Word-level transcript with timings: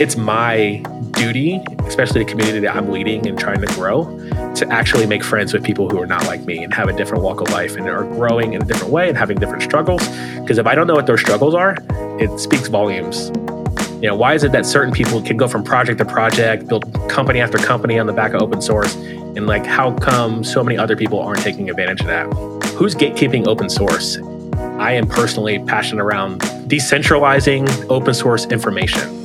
it's 0.00 0.16
my 0.16 0.82
duty, 1.10 1.62
especially 1.80 2.24
the 2.24 2.30
community 2.30 2.60
that 2.60 2.74
I'm 2.74 2.90
leading 2.90 3.26
and 3.26 3.38
trying 3.38 3.60
to 3.60 3.66
grow, 3.74 4.04
to 4.54 4.66
actually 4.70 5.04
make 5.04 5.22
friends 5.22 5.52
with 5.52 5.62
people 5.62 5.90
who 5.90 6.00
are 6.00 6.06
not 6.06 6.26
like 6.26 6.40
me 6.46 6.64
and 6.64 6.72
have 6.72 6.88
a 6.88 6.92
different 6.94 7.22
walk 7.22 7.42
of 7.42 7.50
life 7.50 7.76
and 7.76 7.86
are 7.86 8.04
growing 8.04 8.54
in 8.54 8.62
a 8.62 8.64
different 8.64 8.90
way 8.90 9.10
and 9.10 9.18
having 9.18 9.38
different 9.38 9.62
struggles. 9.62 10.08
Because 10.40 10.56
if 10.56 10.66
I 10.66 10.74
don't 10.74 10.86
know 10.86 10.94
what 10.94 11.06
their 11.06 11.18
struggles 11.18 11.54
are, 11.54 11.76
it 12.18 12.40
speaks 12.40 12.68
volumes. 12.68 13.30
You 14.02 14.08
know, 14.08 14.16
why 14.16 14.32
is 14.32 14.42
it 14.42 14.52
that 14.52 14.64
certain 14.64 14.94
people 14.94 15.20
can 15.20 15.36
go 15.36 15.46
from 15.46 15.62
project 15.62 15.98
to 15.98 16.06
project, 16.06 16.66
build 16.66 16.90
company 17.10 17.40
after 17.40 17.58
company 17.58 17.98
on 17.98 18.06
the 18.06 18.14
back 18.14 18.32
of 18.32 18.40
open 18.40 18.62
source? 18.62 18.94
And 18.94 19.46
like, 19.46 19.66
how 19.66 19.92
come 19.92 20.42
so 20.42 20.64
many 20.64 20.78
other 20.78 20.96
people 20.96 21.20
aren't 21.20 21.42
taking 21.42 21.68
advantage 21.68 22.00
of 22.00 22.06
that? 22.06 22.24
Who's 22.72 22.94
gatekeeping 22.94 23.46
open 23.46 23.68
source? 23.68 24.16
I 24.56 24.92
am 24.92 25.06
personally 25.06 25.58
passionate 25.58 26.02
around 26.02 26.40
decentralizing 26.40 27.90
open 27.90 28.14
source 28.14 28.46
information. 28.46 29.19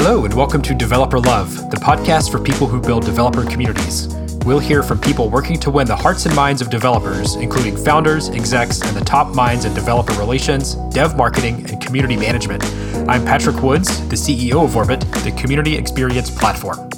Hello, 0.00 0.24
and 0.24 0.32
welcome 0.32 0.62
to 0.62 0.74
Developer 0.76 1.18
Love, 1.18 1.52
the 1.72 1.76
podcast 1.76 2.30
for 2.30 2.38
people 2.38 2.68
who 2.68 2.80
build 2.80 3.04
developer 3.04 3.44
communities. 3.44 4.06
We'll 4.46 4.60
hear 4.60 4.84
from 4.84 5.00
people 5.00 5.28
working 5.28 5.58
to 5.58 5.72
win 5.72 5.88
the 5.88 5.96
hearts 5.96 6.24
and 6.24 6.36
minds 6.36 6.62
of 6.62 6.70
developers, 6.70 7.34
including 7.34 7.76
founders, 7.76 8.28
execs, 8.28 8.80
and 8.80 8.96
the 8.96 9.04
top 9.04 9.34
minds 9.34 9.64
in 9.64 9.74
developer 9.74 10.12
relations, 10.12 10.76
dev 10.94 11.16
marketing, 11.16 11.68
and 11.68 11.82
community 11.82 12.16
management. 12.16 12.62
I'm 13.08 13.24
Patrick 13.24 13.60
Woods, 13.60 14.08
the 14.08 14.14
CEO 14.14 14.64
of 14.64 14.76
Orbit, 14.76 15.00
the 15.00 15.32
community 15.36 15.76
experience 15.76 16.30
platform. 16.30 16.88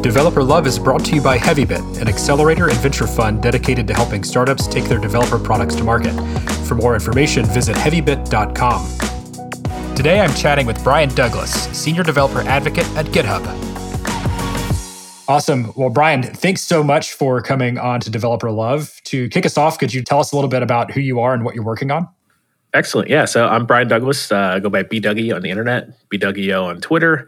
Developer 0.00 0.42
Love 0.42 0.66
is 0.66 0.78
brought 0.78 1.04
to 1.04 1.14
you 1.16 1.20
by 1.20 1.36
HeavyBit, 1.36 2.00
an 2.00 2.08
accelerator 2.08 2.70
and 2.70 2.78
venture 2.78 3.06
fund 3.06 3.42
dedicated 3.42 3.86
to 3.88 3.94
helping 3.94 4.24
startups 4.24 4.66
take 4.66 4.84
their 4.84 4.98
developer 4.98 5.38
products 5.38 5.74
to 5.74 5.84
market. 5.84 6.14
For 6.66 6.76
more 6.76 6.94
information, 6.94 7.44
visit 7.44 7.76
heavybit.com. 7.76 9.17
Today 9.98 10.20
I'm 10.20 10.32
chatting 10.34 10.64
with 10.64 10.80
Brian 10.84 11.12
Douglas, 11.12 11.50
Senior 11.76 12.04
Developer 12.04 12.42
Advocate 12.42 12.86
at 12.90 13.06
GitHub. 13.06 13.44
Awesome. 15.26 15.72
Well, 15.74 15.90
Brian, 15.90 16.22
thanks 16.22 16.62
so 16.62 16.84
much 16.84 17.14
for 17.14 17.42
coming 17.42 17.78
on 17.78 17.98
to 18.02 18.08
Developer 18.08 18.52
Love. 18.52 19.00
To 19.06 19.28
kick 19.28 19.44
us 19.44 19.58
off, 19.58 19.76
could 19.76 19.92
you 19.92 20.04
tell 20.04 20.20
us 20.20 20.30
a 20.30 20.36
little 20.36 20.48
bit 20.48 20.62
about 20.62 20.92
who 20.92 21.00
you 21.00 21.18
are 21.18 21.34
and 21.34 21.44
what 21.44 21.56
you're 21.56 21.64
working 21.64 21.90
on? 21.90 22.06
Excellent. 22.74 23.08
Yeah. 23.08 23.24
So 23.24 23.48
I'm 23.48 23.66
Brian 23.66 23.88
Douglas. 23.88 24.30
Uh, 24.30 24.36
I 24.38 24.60
go 24.60 24.70
by 24.70 24.84
B 24.84 25.00
Dougie 25.00 25.34
on 25.34 25.42
the 25.42 25.50
internet, 25.50 25.88
B 26.10 26.16
Dougie 26.16 26.56
on 26.56 26.80
Twitter. 26.80 27.26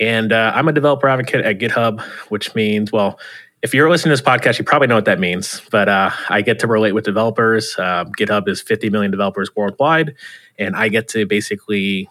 And 0.00 0.32
uh, 0.32 0.50
I'm 0.56 0.66
a 0.66 0.72
developer 0.72 1.06
advocate 1.06 1.44
at 1.44 1.60
GitHub, 1.60 2.00
which 2.30 2.52
means, 2.56 2.90
well, 2.90 3.20
if 3.62 3.74
you're 3.74 3.90
listening 3.90 4.16
to 4.16 4.22
this 4.22 4.28
podcast, 4.28 4.58
you 4.58 4.64
probably 4.64 4.88
know 4.88 4.94
what 4.94 5.06
that 5.06 5.18
means. 5.18 5.62
But 5.70 5.88
uh, 5.88 6.10
I 6.28 6.42
get 6.42 6.60
to 6.60 6.66
relate 6.66 6.92
with 6.92 7.04
developers. 7.04 7.74
Uh, 7.78 8.04
GitHub 8.04 8.48
is 8.48 8.60
50 8.60 8.90
million 8.90 9.10
developers 9.10 9.54
worldwide, 9.56 10.14
and 10.58 10.76
I 10.76 10.88
get 10.88 11.08
to 11.08 11.26
basically 11.26 12.08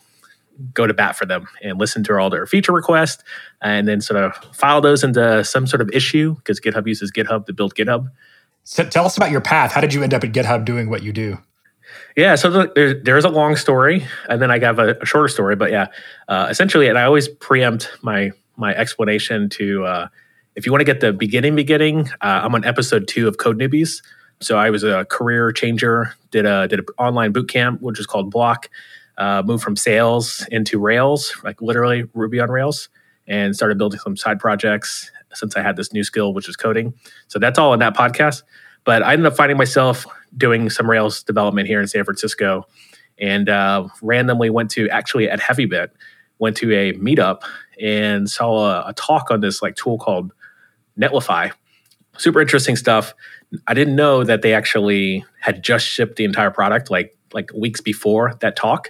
go 0.74 0.88
to 0.88 0.94
bat 0.94 1.16
for 1.16 1.26
them 1.26 1.48
and 1.62 1.80
listen 1.80 2.04
to 2.04 2.18
all 2.18 2.30
their 2.30 2.46
feature 2.48 2.72
requests 2.72 3.24
and 3.62 3.88
then 3.88 4.02
sort 4.02 4.24
of 4.24 4.34
file 4.56 4.82
those 4.82 5.04
into 5.04 5.44
some 5.44 5.68
sort 5.68 5.82
of 5.82 5.90
issue 5.92 6.36
because 6.36 6.60
GitHub 6.60 6.88
uses 6.88 7.12
GitHub 7.12 7.46
to 7.46 7.54
build 7.54 7.76
GitHub. 7.76 8.10
So 8.64 8.84
tell 8.84 9.06
us 9.06 9.16
about 9.16 9.32
your 9.32 9.42
path. 9.42 9.72
How 9.72 9.82
did 9.82 9.94
you 9.94 10.04
end 10.04 10.14
up 10.14 10.24
at 10.24 10.32
GitHub 10.32 10.66
doing 10.66 10.90
what 10.90 11.04
you 11.04 11.14
do? 11.14 11.38
Yeah, 12.18 12.36
so 12.36 12.50
the, 12.50 12.72
there, 12.76 12.94
there's 12.96 13.24
a 13.24 13.30
long 13.30 13.56
story, 13.56 14.06
and 14.28 14.42
then 14.42 14.52
I 14.52 14.60
have 14.60 14.80
a, 14.80 14.96
a 14.96 15.06
shorter 15.06 15.28
story. 15.28 15.56
But 15.56 15.72
yeah, 15.72 15.88
uh, 16.28 16.48
essentially, 16.50 16.88
and 16.88 16.98
I 16.98 17.04
always 17.04 17.28
preempt 17.28 17.90
my 18.02 18.32
my 18.58 18.74
explanation 18.76 19.50
to 19.50 19.86
uh, 19.86 20.08
if 20.58 20.66
you 20.66 20.72
want 20.72 20.82
to 20.82 20.86
get 20.86 21.02
the 21.02 21.14
beginning, 21.14 21.56
beginning. 21.56 22.10
Uh, 22.20 22.42
I'm 22.44 22.56
on 22.56 22.66
episode 22.66 23.08
two 23.08 23.28
of 23.28 23.38
Code 23.38 23.60
Newbies. 23.60 24.02
So 24.42 24.58
I 24.58 24.72
was 24.72 24.84
a 24.84 25.06
career 25.06 25.52
changer. 25.52 26.16
Did 26.32 26.48
a 26.48 26.68
did 26.68 26.80
an 26.80 26.86
online 26.98 27.32
boot 27.32 27.48
camp, 27.48 27.80
which 27.80 28.00
is 28.00 28.08
called 28.08 28.32
Bloc. 28.32 28.68
Uh, 29.20 29.44
moved 29.46 29.64
from 29.64 29.76
sales 29.76 30.46
into 30.52 30.80
Rails, 30.80 31.36
like 31.44 31.62
literally 31.62 32.06
Ruby 32.16 32.40
on 32.40 32.50
Rails, 32.50 32.90
and 33.28 33.56
started 33.56 33.78
building 33.78 34.00
some 34.00 34.18
side 34.18 34.40
projects 34.40 35.12
since 35.34 35.56
I 35.56 35.62
had 35.62 35.76
this 35.76 35.94
new 35.94 36.04
skill, 36.04 36.34
which 36.34 36.50
is 36.50 36.56
coding. 36.56 36.94
So 37.28 37.38
that's 37.38 37.60
all 37.60 37.74
in 37.74 37.80
that 37.80 37.96
podcast. 37.96 38.42
But 38.84 39.04
I 39.04 39.14
ended 39.14 39.28
up 39.28 39.36
finding 39.38 39.58
myself 39.58 40.08
doing 40.36 40.72
some 40.72 40.90
Rails 40.90 41.22
development 41.22 41.68
here 41.68 41.80
in 41.80 41.88
San 41.88 42.04
Francisco, 42.04 42.66
and 43.20 43.48
uh, 43.48 43.88
randomly 44.02 44.50
went 44.50 44.72
to 44.72 44.90
actually 44.90 45.30
at 45.30 45.40
HeavyBit, 45.40 45.90
went 46.40 46.58
to 46.58 46.74
a 46.74 46.94
meetup 46.94 47.42
and 47.80 48.28
saw 48.28 48.66
a, 48.66 48.90
a 48.90 48.94
talk 48.94 49.30
on 49.30 49.42
this 49.42 49.62
like 49.62 49.76
tool 49.76 50.00
called 50.00 50.32
Netlify. 51.00 51.52
Super 52.18 52.42
interesting 52.42 52.76
stuff. 52.76 53.14
I 53.68 53.74
didn't 53.74 53.96
know 53.96 54.24
that 54.24 54.42
they 54.42 54.54
actually 54.54 55.24
had 55.40 55.64
just 55.64 55.86
shipped 55.86 56.16
the 56.16 56.26
entire 56.26 56.52
product 56.52 56.90
like 56.90 57.16
like 57.34 57.52
weeks 57.54 57.82
before 57.82 58.34
that 58.40 58.56
talk, 58.56 58.90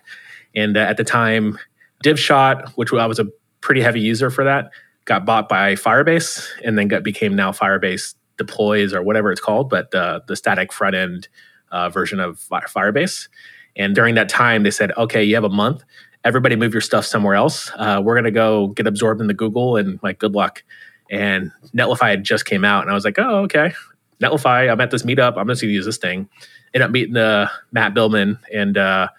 and 0.56 0.78
uh, 0.78 0.82
at 0.82 0.98
the 0.98 1.04
time, 1.04 1.58
DivShot, 2.04 2.70
which 2.76 2.94
I 2.94 3.06
was 3.06 3.20
a 3.20 3.28
pretty 3.62 3.82
heavy 3.82 4.00
user 4.00 4.30
for 4.30 4.44
that, 4.44 4.72
got 5.06 5.26
bought 5.26 5.50
by 5.50 5.76
Firebase, 5.76 6.48
and 6.64 6.78
then 6.78 6.88
got 6.88 7.04
became 7.04 7.36
now 7.36 7.52
Firebase 7.52 8.16
deploys 8.38 8.94
or 8.94 9.02
whatever 9.02 9.32
it's 9.32 9.42
called, 9.42 9.70
but 9.70 9.92
the 9.92 10.24
the 10.28 10.36
static 10.36 10.72
front 10.72 10.96
end 10.96 11.28
uh, 11.72 11.90
version 11.90 12.20
of 12.20 12.40
Firebase. 12.40 13.28
And 13.76 13.94
during 13.94 14.16
that 14.16 14.30
time, 14.30 14.64
they 14.64 14.72
said, 14.72 14.92
okay, 14.98 15.24
you 15.24 15.36
have 15.36 15.44
a 15.44 15.50
month. 15.50 15.84
Everybody 16.24 16.56
move 16.56 16.74
your 16.74 16.82
stuff 16.82 17.06
somewhere 17.06 17.36
else. 17.36 17.72
Uh, 17.76 18.02
we're 18.04 18.16
gonna 18.16 18.32
go 18.32 18.68
get 18.70 18.88
absorbed 18.88 19.22
into 19.22 19.34
Google, 19.34 19.76
and 19.76 20.00
like, 20.02 20.20
good 20.20 20.34
luck. 20.34 20.64
And 21.10 21.52
Netlify 21.76 22.10
had 22.10 22.24
just 22.24 22.46
came 22.46 22.66
out, 22.66 22.82
and 22.84 22.92
I 22.92 22.94
was 22.94 23.06
like, 23.06 23.18
oh, 23.18 23.44
okay. 23.44 23.74
Netlify, 24.22 24.72
I'm 24.72 24.82
at 24.82 24.92
this 24.92 25.04
meetup. 25.04 25.38
I'm 25.38 25.48
just 25.48 25.62
gonna 25.62 25.74
use 25.74 25.86
this 25.86 25.98
thing. 25.98 26.28
Ended 26.74 26.86
up 26.86 26.92
meeting 26.92 27.14
the 27.14 27.50
Matt 27.72 27.94
Biilmann 27.94 28.40
and 28.54 28.78
uh, 28.78 29.10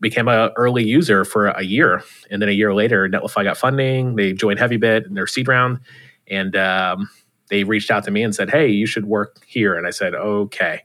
became 0.00 0.28
an 0.28 0.50
early 0.56 0.84
user 0.84 1.24
for 1.24 1.48
a 1.48 1.62
year. 1.62 2.02
And 2.30 2.40
then 2.40 2.48
a 2.48 2.52
year 2.52 2.74
later, 2.74 3.08
Netlify 3.08 3.44
got 3.44 3.56
funding. 3.56 4.16
They 4.16 4.32
joined 4.32 4.58
HeavyBit 4.58 5.06
in 5.06 5.14
their 5.14 5.26
seed 5.26 5.48
round, 5.48 5.80
and 6.28 6.54
um, 6.56 7.08
they 7.48 7.64
reached 7.64 7.90
out 7.90 8.04
to 8.04 8.10
me 8.10 8.22
and 8.22 8.34
said, 8.34 8.50
"Hey, 8.50 8.68
you 8.68 8.86
should 8.86 9.06
work 9.06 9.42
here." 9.46 9.74
And 9.74 9.86
I 9.86 9.90
said, 9.90 10.14
"Okay," 10.14 10.82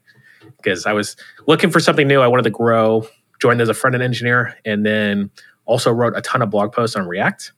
because 0.58 0.86
I 0.86 0.94
was 0.94 1.16
looking 1.48 1.72
for 1.72 1.80
something 1.80 2.08
new. 2.08 2.22
I 2.22 2.28
wanted 2.28 2.44
to 2.44 2.52
grow. 2.52 3.08
Joined 3.40 3.60
as 3.60 3.70
a 3.70 3.74
front 3.74 3.96
end 3.96 4.04
engineer, 4.04 4.56
and 4.66 4.86
then 4.86 5.32
also 5.66 5.92
wrote 5.92 6.16
a 6.16 6.22
ton 6.22 6.42
of 6.42 6.50
blog 6.50 6.72
posts 6.72 6.96
on 6.96 7.08
React. 7.08 7.52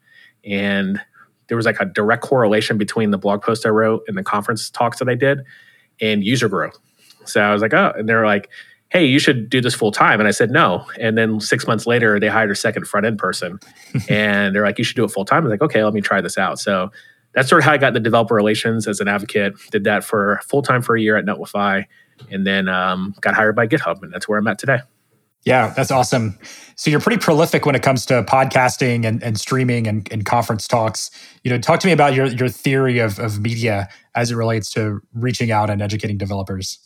And 0.46 1.02
there 1.53 1.58
was 1.58 1.68
like 1.68 1.80
a 1.80 1.86
direct 1.86 2.24
correlation 2.24 2.80
between 2.80 3.12
the 3.12 3.18
blog 3.19 3.44
post 3.44 3.64
I 3.64 3.69
wrote 3.69 4.03
and 4.08 4.18
the 4.18 4.24
conference 4.24 4.72
talks 4.72 4.97
that 4.97 5.08
I 5.08 5.14
did 5.14 5.44
and 6.02 6.24
user 6.24 6.50
growth. 6.50 6.80
So 7.25 7.41
I 7.41 7.53
was 7.53 7.62
like, 7.62 7.75
oh, 7.75 7.94
and 7.96 8.09
they're 8.09 8.25
like, 8.25 8.50
hey, 8.90 9.06
you 9.06 9.19
should 9.19 9.52
do 9.52 9.62
this 9.62 9.75
full 9.75 9.92
time. 9.92 10.19
And 10.19 10.28
I 10.28 10.31
said, 10.31 10.50
no. 10.50 10.84
And 11.00 11.16
then 11.16 11.40
six 11.40 11.68
months 11.68 11.86
later, 11.86 12.19
they 12.19 12.28
hired 12.28 12.50
a 12.50 12.56
second 12.56 12.88
front 12.88 13.06
end 13.06 13.19
person 13.19 13.59
and 14.09 14.56
they're 14.56 14.63
like, 14.63 14.80
you 14.80 14.84
should 14.84 14.96
do 14.96 15.03
it 15.03 15.09
full 15.09 15.25
time. 15.25 15.44
I 15.44 15.46
was 15.46 15.52
like, 15.52 15.62
okay, 15.62 15.84
let 15.84 15.94
me 15.94 16.02
try 16.02 16.22
this 16.22 16.40
out. 16.40 16.58
So 16.58 16.92
that's 17.36 17.50
sort 17.50 17.62
of 17.62 17.66
how 17.66 17.74
I 17.74 17.78
got 17.78 17.94
the 17.94 18.00
developer 18.00 18.34
relations 18.34 18.88
as 18.88 19.00
an 19.00 19.08
advocate. 19.08 19.53
Did 19.69 19.84
that 19.84 20.03
for 20.03 20.42
full 20.44 20.63
time 20.63 20.81
for 20.81 20.96
a 20.96 21.02
year 21.02 21.18
at 21.18 21.25
Netlify, 21.25 21.86
and 22.31 22.47
then 22.47 22.68
um, 22.68 23.13
got 23.22 23.36
hired 23.36 23.56
by 23.56 23.68
GitHub, 23.68 24.02
and 24.02 24.12
that's 24.12 24.28
where 24.28 24.40
I'm 24.40 24.47
at 24.47 24.58
today. 24.58 24.80
Yeah, 25.46 25.74
that's 25.76 25.92
awesome. 25.92 26.38
So 26.76 26.90
you're 26.90 27.02
pretty 27.02 27.20
prolific 27.20 27.66
when 27.66 27.76
it 27.76 27.84
comes 27.84 28.06
to 28.08 28.24
podcasting 28.24 29.06
and, 29.06 29.22
and 29.22 29.38
streaming 29.40 29.88
and, 29.88 30.09
and, 30.12 30.26
conference 30.26 30.68
talks. 30.68 31.12
You 31.44 31.52
know, 31.52 31.58
talk 31.58 31.80
to 31.81 31.88
me 31.88 31.94
about 31.94 32.14
your 32.14 32.28
your 32.28 32.50
theory 32.50 33.00
of, 33.00 33.20
of 33.20 33.40
media 33.42 33.90
as 34.16 34.31
it 34.31 34.36
relates 34.36 34.72
to 34.72 35.02
reaching 35.14 35.52
out 35.52 35.70
and 35.70 35.81
educating 35.81 36.18
developers. 36.18 36.80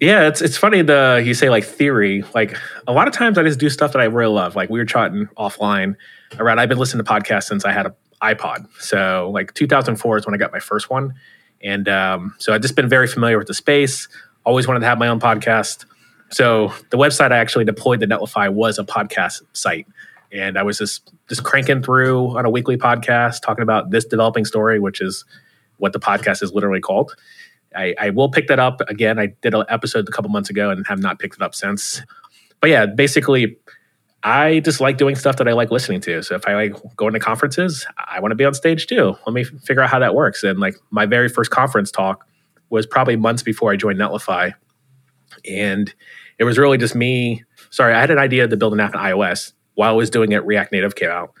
Yeah, 0.00 0.26
it's 0.26 0.42
it's 0.42 0.56
funny 0.56 0.82
the 0.82 1.22
you 1.24 1.32
say 1.32 1.48
like 1.48 1.64
theory. 1.64 2.24
Like 2.34 2.56
a 2.86 2.92
lot 2.92 3.08
of 3.08 3.14
times 3.14 3.38
I 3.38 3.44
just 3.44 3.58
do 3.58 3.70
stuff 3.70 3.92
that 3.92 4.00
I 4.00 4.04
really 4.04 4.32
love. 4.32 4.56
Like 4.56 4.68
we 4.68 4.78
were 4.78 4.84
chatting 4.84 5.28
offline 5.38 5.94
around. 6.38 6.58
I've 6.58 6.68
been 6.68 6.78
listening 6.78 7.04
to 7.04 7.10
podcasts 7.10 7.44
since 7.44 7.64
I 7.64 7.72
had 7.72 7.86
a 7.86 7.94
iPod. 8.22 8.66
So 8.80 9.30
like 9.32 9.54
2004 9.54 10.18
is 10.18 10.26
when 10.26 10.34
I 10.34 10.38
got 10.38 10.52
my 10.52 10.58
first 10.58 10.90
one, 10.90 11.14
and 11.62 11.88
um, 11.88 12.34
so 12.38 12.52
I've 12.52 12.62
just 12.62 12.76
been 12.76 12.88
very 12.88 13.06
familiar 13.06 13.38
with 13.38 13.46
the 13.46 13.54
space. 13.54 14.08
Always 14.44 14.66
wanted 14.66 14.80
to 14.80 14.86
have 14.86 14.98
my 14.98 15.08
own 15.08 15.20
podcast. 15.20 15.86
So 16.30 16.72
the 16.90 16.96
website 16.96 17.32
I 17.32 17.38
actually 17.38 17.64
deployed 17.64 18.00
to 18.00 18.06
Netlify 18.06 18.52
was 18.52 18.78
a 18.78 18.84
podcast 18.84 19.42
site, 19.52 19.86
and 20.32 20.58
I 20.58 20.62
was 20.62 20.78
just 20.78 21.12
just 21.28 21.44
cranking 21.44 21.82
through 21.82 22.36
on 22.36 22.44
a 22.44 22.50
weekly 22.50 22.76
podcast 22.76 23.42
talking 23.42 23.62
about 23.62 23.90
this 23.90 24.04
developing 24.04 24.44
story, 24.44 24.80
which 24.80 25.00
is 25.00 25.24
what 25.78 25.92
the 25.92 26.00
podcast 26.00 26.42
is 26.42 26.52
literally 26.52 26.80
called. 26.80 27.14
I, 27.74 27.94
I 28.00 28.10
will 28.10 28.30
pick 28.30 28.48
that 28.48 28.58
up 28.58 28.80
again. 28.88 29.18
I 29.18 29.26
did 29.42 29.54
an 29.54 29.64
episode 29.68 30.08
a 30.08 30.12
couple 30.12 30.30
months 30.30 30.50
ago 30.50 30.70
and 30.70 30.86
have 30.86 30.98
not 30.98 31.18
picked 31.18 31.36
it 31.36 31.42
up 31.42 31.54
since. 31.54 32.02
But 32.60 32.70
yeah, 32.70 32.86
basically 32.86 33.58
I 34.22 34.60
just 34.60 34.80
like 34.80 34.96
doing 34.96 35.14
stuff 35.14 35.36
that 35.36 35.46
I 35.46 35.52
like 35.52 35.70
listening 35.70 36.00
to. 36.02 36.22
So 36.22 36.34
if 36.34 36.48
I 36.48 36.54
like 36.54 36.74
going 36.96 37.12
to 37.12 37.20
conferences, 37.20 37.86
I 37.96 38.18
want 38.20 38.32
to 38.32 38.36
be 38.36 38.44
on 38.44 38.54
stage 38.54 38.86
too. 38.86 39.14
Let 39.26 39.32
me 39.32 39.44
figure 39.44 39.82
out 39.82 39.90
how 39.90 39.98
that 40.00 40.14
works. 40.14 40.42
And 40.42 40.58
like 40.58 40.74
my 40.90 41.06
very 41.06 41.28
first 41.28 41.50
conference 41.50 41.90
talk 41.90 42.26
was 42.70 42.86
probably 42.86 43.16
months 43.16 43.42
before 43.42 43.72
I 43.72 43.76
joined 43.76 43.98
Netlify. 43.98 44.54
And 45.48 45.94
it 46.38 46.44
was 46.44 46.58
really 46.58 46.78
just 46.78 46.94
me. 46.94 47.44
Sorry, 47.70 47.94
I 47.94 48.00
had 48.00 48.10
an 48.10 48.18
idea 48.18 48.46
to 48.48 48.56
build 48.56 48.72
an 48.72 48.80
app 48.80 48.94
in 48.94 49.00
iOS. 49.00 49.52
While 49.74 49.90
I 49.90 49.94
was 49.94 50.10
doing 50.10 50.32
it, 50.32 50.44
React 50.44 50.72
Native 50.72 50.94
came 50.94 51.10
out. 51.10 51.32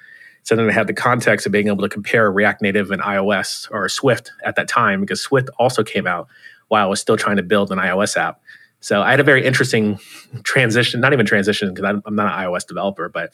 So 0.42 0.54
then 0.54 0.68
I 0.68 0.72
had 0.72 0.86
the 0.86 0.94
context 0.94 1.44
of 1.46 1.52
being 1.52 1.66
able 1.66 1.82
to 1.82 1.88
compare 1.88 2.30
React 2.30 2.62
Native 2.62 2.90
and 2.90 3.02
iOS 3.02 3.68
or 3.72 3.88
Swift 3.88 4.32
at 4.44 4.56
that 4.56 4.68
time 4.68 5.00
because 5.00 5.20
Swift 5.20 5.50
also 5.58 5.82
came 5.82 6.06
out 6.06 6.28
while 6.68 6.84
I 6.84 6.88
was 6.88 7.00
still 7.00 7.16
trying 7.16 7.36
to 7.36 7.42
build 7.42 7.72
an 7.72 7.78
iOS 7.78 8.16
app. 8.16 8.40
So 8.80 9.02
I 9.02 9.10
had 9.10 9.20
a 9.20 9.24
very 9.24 9.44
interesting 9.44 9.98
transition, 10.44 11.00
not 11.00 11.12
even 11.12 11.26
transition 11.26 11.74
because 11.74 11.84
I'm, 11.84 12.14
not 12.14 12.32
an 12.32 12.44
iOS 12.46 12.66
developer, 12.66 13.08
but 13.08 13.32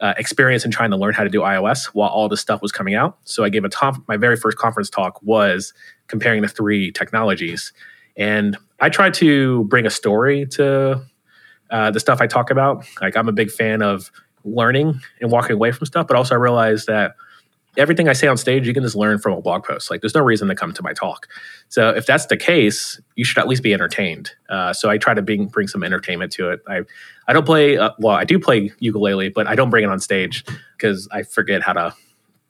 uh, 0.00 0.14
experience 0.16 0.64
in 0.64 0.70
trying 0.70 0.90
to 0.90 0.96
learn 0.96 1.14
how 1.14 1.24
to 1.24 1.30
do 1.30 1.40
iOS 1.40 1.86
while 1.86 2.08
all 2.08 2.28
this 2.28 2.40
stuff 2.40 2.62
was 2.62 2.72
coming 2.72 2.94
out. 2.94 3.18
So 3.24 3.44
I 3.44 3.48
gave 3.48 3.64
a 3.64 3.68
top. 3.68 3.96
My 4.08 4.16
very 4.16 4.36
first 4.36 4.58
conference 4.58 4.90
talk 4.90 5.20
was 5.22 5.72
comparing 6.06 6.42
the 6.42 6.48
three 6.48 6.90
technologies, 6.90 7.72
and 8.18 8.56
I 8.80 8.90
try 8.90 9.10
to 9.10 9.64
bring 9.64 9.86
a 9.86 9.90
story 9.90 10.46
to 10.52 11.02
uh, 11.70 11.90
the 11.90 12.00
stuff 12.00 12.20
I 12.20 12.26
talk 12.26 12.50
about. 12.50 12.84
Like 13.00 13.16
I'm 13.16 13.28
a 13.28 13.32
big 13.32 13.50
fan 13.50 13.80
of 13.80 14.10
learning 14.44 15.00
and 15.20 15.30
walking 15.30 15.52
away 15.52 15.72
from 15.72 15.86
stuff, 15.86 16.06
but 16.06 16.16
also 16.16 16.34
I 16.34 16.38
realize 16.38 16.86
that 16.86 17.14
everything 17.76 18.08
I 18.08 18.12
say 18.12 18.26
on 18.26 18.36
stage, 18.36 18.66
you 18.66 18.74
can 18.74 18.82
just 18.82 18.96
learn 18.96 19.18
from 19.18 19.34
a 19.34 19.40
blog 19.40 19.64
post. 19.64 19.90
Like 19.90 20.00
there's 20.00 20.14
no 20.14 20.22
reason 20.22 20.48
to 20.48 20.54
come 20.54 20.72
to 20.72 20.82
my 20.82 20.92
talk. 20.92 21.28
So 21.68 21.90
if 21.90 22.06
that's 22.06 22.26
the 22.26 22.36
case, 22.36 23.00
you 23.14 23.24
should 23.24 23.38
at 23.38 23.46
least 23.46 23.62
be 23.62 23.72
entertained. 23.72 24.32
Uh, 24.48 24.72
so 24.72 24.90
I 24.90 24.98
try 24.98 25.14
to 25.14 25.22
bring, 25.22 25.46
bring 25.46 25.68
some 25.68 25.84
entertainment 25.84 26.32
to 26.32 26.50
it. 26.50 26.60
I 26.66 26.80
I 27.28 27.34
don't 27.34 27.44
play 27.44 27.76
uh, 27.76 27.90
well. 27.98 28.16
I 28.16 28.24
do 28.24 28.38
play 28.38 28.72
ukulele, 28.78 29.28
but 29.28 29.46
I 29.46 29.54
don't 29.54 29.68
bring 29.68 29.84
it 29.84 29.90
on 29.90 30.00
stage 30.00 30.44
because 30.76 31.06
I 31.12 31.22
forget 31.22 31.62
how 31.62 31.74
to 31.74 31.94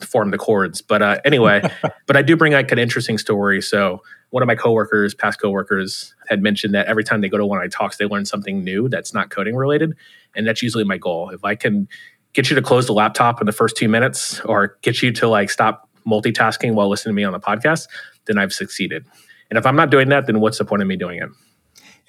form 0.00 0.30
the 0.30 0.38
chords. 0.38 0.80
But 0.80 1.02
uh, 1.02 1.20
anyway, 1.24 1.62
but 2.06 2.16
I 2.16 2.22
do 2.22 2.36
bring 2.36 2.52
like 2.52 2.70
an 2.72 2.78
interesting 2.78 3.18
story. 3.18 3.60
So 3.60 4.02
one 4.30 4.42
of 4.42 4.46
my 4.46 4.54
coworkers, 4.54 5.14
past 5.14 5.40
coworkers, 5.40 6.14
had 6.28 6.42
mentioned 6.42 6.74
that 6.74 6.86
every 6.86 7.04
time 7.04 7.20
they 7.20 7.28
go 7.28 7.38
to 7.38 7.46
one 7.46 7.58
of 7.58 7.62
my 7.62 7.68
talks, 7.68 7.96
they 7.96 8.04
learn 8.04 8.24
something 8.24 8.62
new 8.62 8.88
that's 8.88 9.14
not 9.14 9.30
coding 9.30 9.56
related, 9.56 9.94
and 10.34 10.46
that's 10.46 10.62
usually 10.62 10.84
my 10.84 10.98
goal. 10.98 11.30
If 11.30 11.44
I 11.44 11.54
can 11.54 11.88
get 12.34 12.50
you 12.50 12.56
to 12.56 12.62
close 12.62 12.86
the 12.86 12.92
laptop 12.92 13.40
in 13.40 13.46
the 13.46 13.52
first 13.52 13.76
two 13.76 13.88
minutes, 13.88 14.40
or 14.40 14.76
get 14.82 15.02
you 15.02 15.12
to 15.12 15.28
like 15.28 15.50
stop 15.50 15.88
multitasking 16.06 16.74
while 16.74 16.88
listening 16.88 17.14
to 17.14 17.16
me 17.16 17.24
on 17.24 17.32
the 17.32 17.40
podcast, 17.40 17.88
then 18.26 18.38
I've 18.38 18.52
succeeded. 18.52 19.06
And 19.50 19.58
if 19.58 19.66
I'm 19.66 19.76
not 19.76 19.90
doing 19.90 20.10
that, 20.10 20.26
then 20.26 20.40
what's 20.40 20.58
the 20.58 20.64
point 20.64 20.82
of 20.82 20.88
me 20.88 20.96
doing 20.96 21.18
it? 21.22 21.30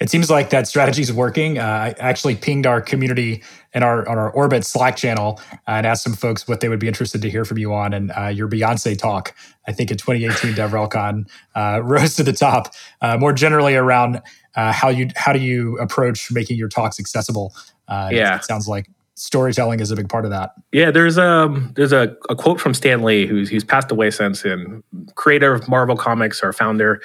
It 0.00 0.08
seems 0.08 0.30
like 0.30 0.48
that 0.48 0.66
strategy 0.66 1.02
is 1.02 1.12
working. 1.12 1.58
Uh, 1.58 1.62
I 1.62 1.94
actually 1.98 2.34
pinged 2.34 2.66
our 2.66 2.80
community 2.80 3.42
in 3.74 3.82
our 3.82 4.08
on 4.08 4.16
our 4.16 4.30
Orbit 4.30 4.64
Slack 4.64 4.96
channel 4.96 5.38
uh, 5.52 5.56
and 5.66 5.86
asked 5.86 6.04
some 6.04 6.14
folks 6.14 6.48
what 6.48 6.60
they 6.60 6.70
would 6.70 6.80
be 6.80 6.88
interested 6.88 7.20
to 7.20 7.30
hear 7.30 7.44
from 7.44 7.58
you 7.58 7.74
on. 7.74 7.92
And 7.92 8.10
uh, 8.16 8.28
your 8.28 8.48
Beyonce 8.48 8.98
talk, 8.98 9.34
I 9.68 9.72
think 9.72 9.90
in 9.90 9.98
2018 9.98 10.54
DevRelCon, 10.54 11.28
uh, 11.54 11.80
rose 11.84 12.16
to 12.16 12.22
the 12.22 12.32
top. 12.32 12.72
Uh, 13.02 13.18
more 13.18 13.34
generally 13.34 13.76
around 13.76 14.22
uh, 14.56 14.72
how 14.72 14.88
you 14.88 15.08
how 15.16 15.34
do 15.34 15.38
you 15.38 15.78
approach 15.78 16.32
making 16.32 16.56
your 16.56 16.68
talks 16.68 16.98
accessible? 16.98 17.54
yeah, 17.88 18.36
it, 18.36 18.36
it 18.38 18.44
sounds 18.44 18.66
like 18.68 18.88
storytelling 19.20 19.80
is 19.80 19.90
a 19.90 19.96
big 19.96 20.08
part 20.08 20.24
of 20.24 20.30
that. 20.30 20.54
Yeah, 20.72 20.90
there's 20.90 21.18
um 21.18 21.72
there's 21.76 21.92
a, 21.92 22.16
a 22.30 22.36
quote 22.36 22.58
from 22.58 22.72
Stan 22.72 23.02
Lee 23.02 23.26
who's 23.26 23.50
who's 23.50 23.64
passed 23.64 23.90
away 23.90 24.10
since 24.10 24.44
and 24.44 24.82
creator 25.14 25.52
of 25.52 25.68
Marvel 25.68 25.96
Comics, 25.96 26.42
our 26.42 26.54
founder, 26.54 27.02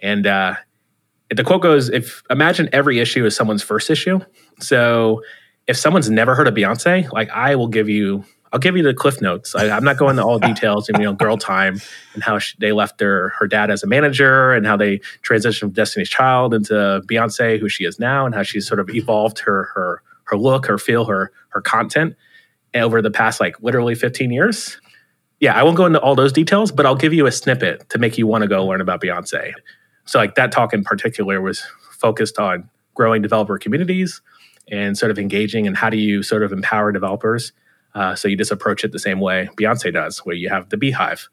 and 0.00 0.26
uh, 0.26 0.54
the 1.30 1.44
quote 1.44 1.62
goes, 1.62 1.88
"If 1.88 2.22
imagine 2.30 2.68
every 2.72 2.98
issue 2.98 3.24
is 3.24 3.34
someone's 3.34 3.62
first 3.62 3.90
issue, 3.90 4.20
so 4.60 5.22
if 5.66 5.76
someone's 5.76 6.10
never 6.10 6.34
heard 6.34 6.48
of 6.48 6.54
Beyonce, 6.54 7.10
like 7.12 7.30
I 7.30 7.54
will 7.56 7.68
give 7.68 7.88
you." 7.88 8.24
I'll 8.52 8.60
give 8.60 8.76
you 8.76 8.84
the 8.84 8.94
cliff 8.94 9.20
notes. 9.20 9.54
I, 9.54 9.76
am 9.76 9.84
not 9.84 9.98
going 9.98 10.16
to 10.16 10.24
all 10.24 10.38
details 10.52 10.88
and 10.88 10.96
you 10.98 11.04
know 11.04 11.12
girl 11.12 11.36
time 11.36 11.80
and 12.14 12.22
how 12.22 12.38
she, 12.38 12.56
they 12.58 12.72
left 12.72 12.96
their 12.98 13.30
her 13.30 13.46
dad 13.46 13.70
as 13.70 13.82
a 13.82 13.86
manager 13.86 14.52
and 14.52 14.64
how 14.64 14.76
they 14.76 14.98
transitioned 15.22 15.58
from 15.58 15.70
Destiny's 15.72 16.08
Child 16.08 16.54
into 16.54 17.02
Beyonce, 17.06 17.58
who 17.58 17.68
she 17.68 17.84
is 17.84 17.98
now, 17.98 18.24
and 18.24 18.34
how 18.34 18.44
she's 18.44 18.66
sort 18.66 18.80
of 18.80 18.88
evolved 18.88 19.40
her 19.40 19.64
her 19.74 20.00
her 20.24 20.38
look, 20.38 20.66
her 20.66 20.78
feel, 20.78 21.04
her 21.04 21.32
her 21.50 21.60
content 21.60 22.14
over 22.74 23.02
the 23.02 23.10
past 23.10 23.40
like 23.40 23.60
literally 23.60 23.94
15 23.94 24.30
years. 24.30 24.80
Yeah, 25.40 25.54
I 25.54 25.62
won't 25.62 25.76
go 25.76 25.84
into 25.84 26.00
all 26.00 26.14
those 26.14 26.32
details, 26.32 26.72
but 26.72 26.86
I'll 26.86 26.96
give 26.96 27.12
you 27.12 27.26
a 27.26 27.32
snippet 27.32 27.90
to 27.90 27.98
make 27.98 28.16
you 28.16 28.26
want 28.26 28.42
to 28.42 28.48
go 28.48 28.64
learn 28.64 28.80
about 28.80 29.02
Beyonce. 29.02 29.52
So 30.06 30.18
like 30.18 30.34
that 30.36 30.52
talk 30.52 30.72
in 30.72 30.84
particular 30.84 31.40
was 31.40 31.64
focused 31.90 32.38
on 32.38 32.68
growing 32.94 33.22
developer 33.22 33.58
communities 33.58 34.20
and 34.70 34.96
sort 34.96 35.10
of 35.10 35.18
engaging 35.18 35.66
and 35.66 35.76
how 35.76 35.90
do 35.90 35.96
you 35.96 36.22
sort 36.22 36.42
of 36.42 36.52
empower 36.52 36.92
developers. 36.92 37.52
Uh, 37.94 38.14
so 38.14 38.28
you 38.28 38.36
just 38.36 38.50
approach 38.50 38.84
it 38.84 38.92
the 38.92 38.98
same 38.98 39.20
way 39.20 39.48
Beyonce 39.56 39.92
does, 39.92 40.18
where 40.18 40.34
you 40.34 40.48
have 40.48 40.68
the 40.70 40.76
beehive 40.76 41.28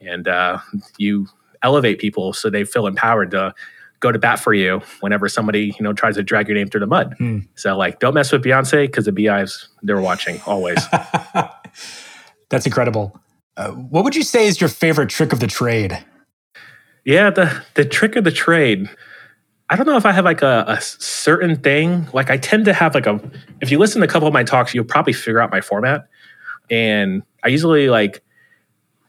and 0.00 0.28
uh, 0.28 0.58
you 0.98 1.26
elevate 1.62 1.98
people 1.98 2.32
so 2.32 2.50
they 2.50 2.64
feel 2.64 2.86
empowered 2.86 3.30
to 3.30 3.54
go 4.00 4.12
to 4.12 4.18
bat 4.18 4.38
for 4.38 4.52
you 4.52 4.82
whenever 5.00 5.28
somebody 5.28 5.74
you 5.78 5.82
know 5.82 5.92
tries 5.92 6.16
to 6.16 6.22
drag 6.22 6.48
your 6.48 6.56
name 6.56 6.68
through 6.68 6.80
the 6.80 6.86
mud. 6.86 7.14
Hmm. 7.18 7.40
So 7.54 7.76
like, 7.76 7.98
don't 7.98 8.14
mess 8.14 8.32
with 8.32 8.44
Beyonce 8.44 8.86
because 8.86 9.06
the 9.06 9.12
beehives 9.12 9.68
they're 9.82 10.00
watching 10.00 10.40
always. 10.46 10.78
That's 12.50 12.66
incredible. 12.66 13.18
Uh, 13.56 13.70
what 13.70 14.04
would 14.04 14.14
you 14.14 14.22
say 14.22 14.46
is 14.46 14.60
your 14.60 14.68
favorite 14.68 15.08
trick 15.08 15.32
of 15.32 15.40
the 15.40 15.46
trade? 15.46 16.04
Yeah, 17.06 17.30
the 17.30 17.62
the 17.74 17.84
trick 17.84 18.16
of 18.16 18.24
the 18.24 18.32
trade. 18.32 18.90
I 19.70 19.76
don't 19.76 19.86
know 19.86 19.96
if 19.96 20.04
I 20.04 20.10
have 20.10 20.24
like 20.24 20.42
a, 20.42 20.64
a, 20.66 20.80
certain 20.80 21.56
thing. 21.56 22.08
Like 22.12 22.30
I 22.30 22.36
tend 22.36 22.64
to 22.64 22.72
have 22.72 22.96
like 22.96 23.06
a. 23.06 23.20
If 23.60 23.70
you 23.70 23.78
listen 23.78 24.00
to 24.00 24.08
a 24.08 24.10
couple 24.10 24.26
of 24.26 24.34
my 24.34 24.42
talks, 24.42 24.74
you'll 24.74 24.84
probably 24.84 25.12
figure 25.12 25.40
out 25.40 25.52
my 25.52 25.60
format. 25.60 26.08
And 26.68 27.22
I 27.44 27.48
usually 27.48 27.88
like 27.88 28.24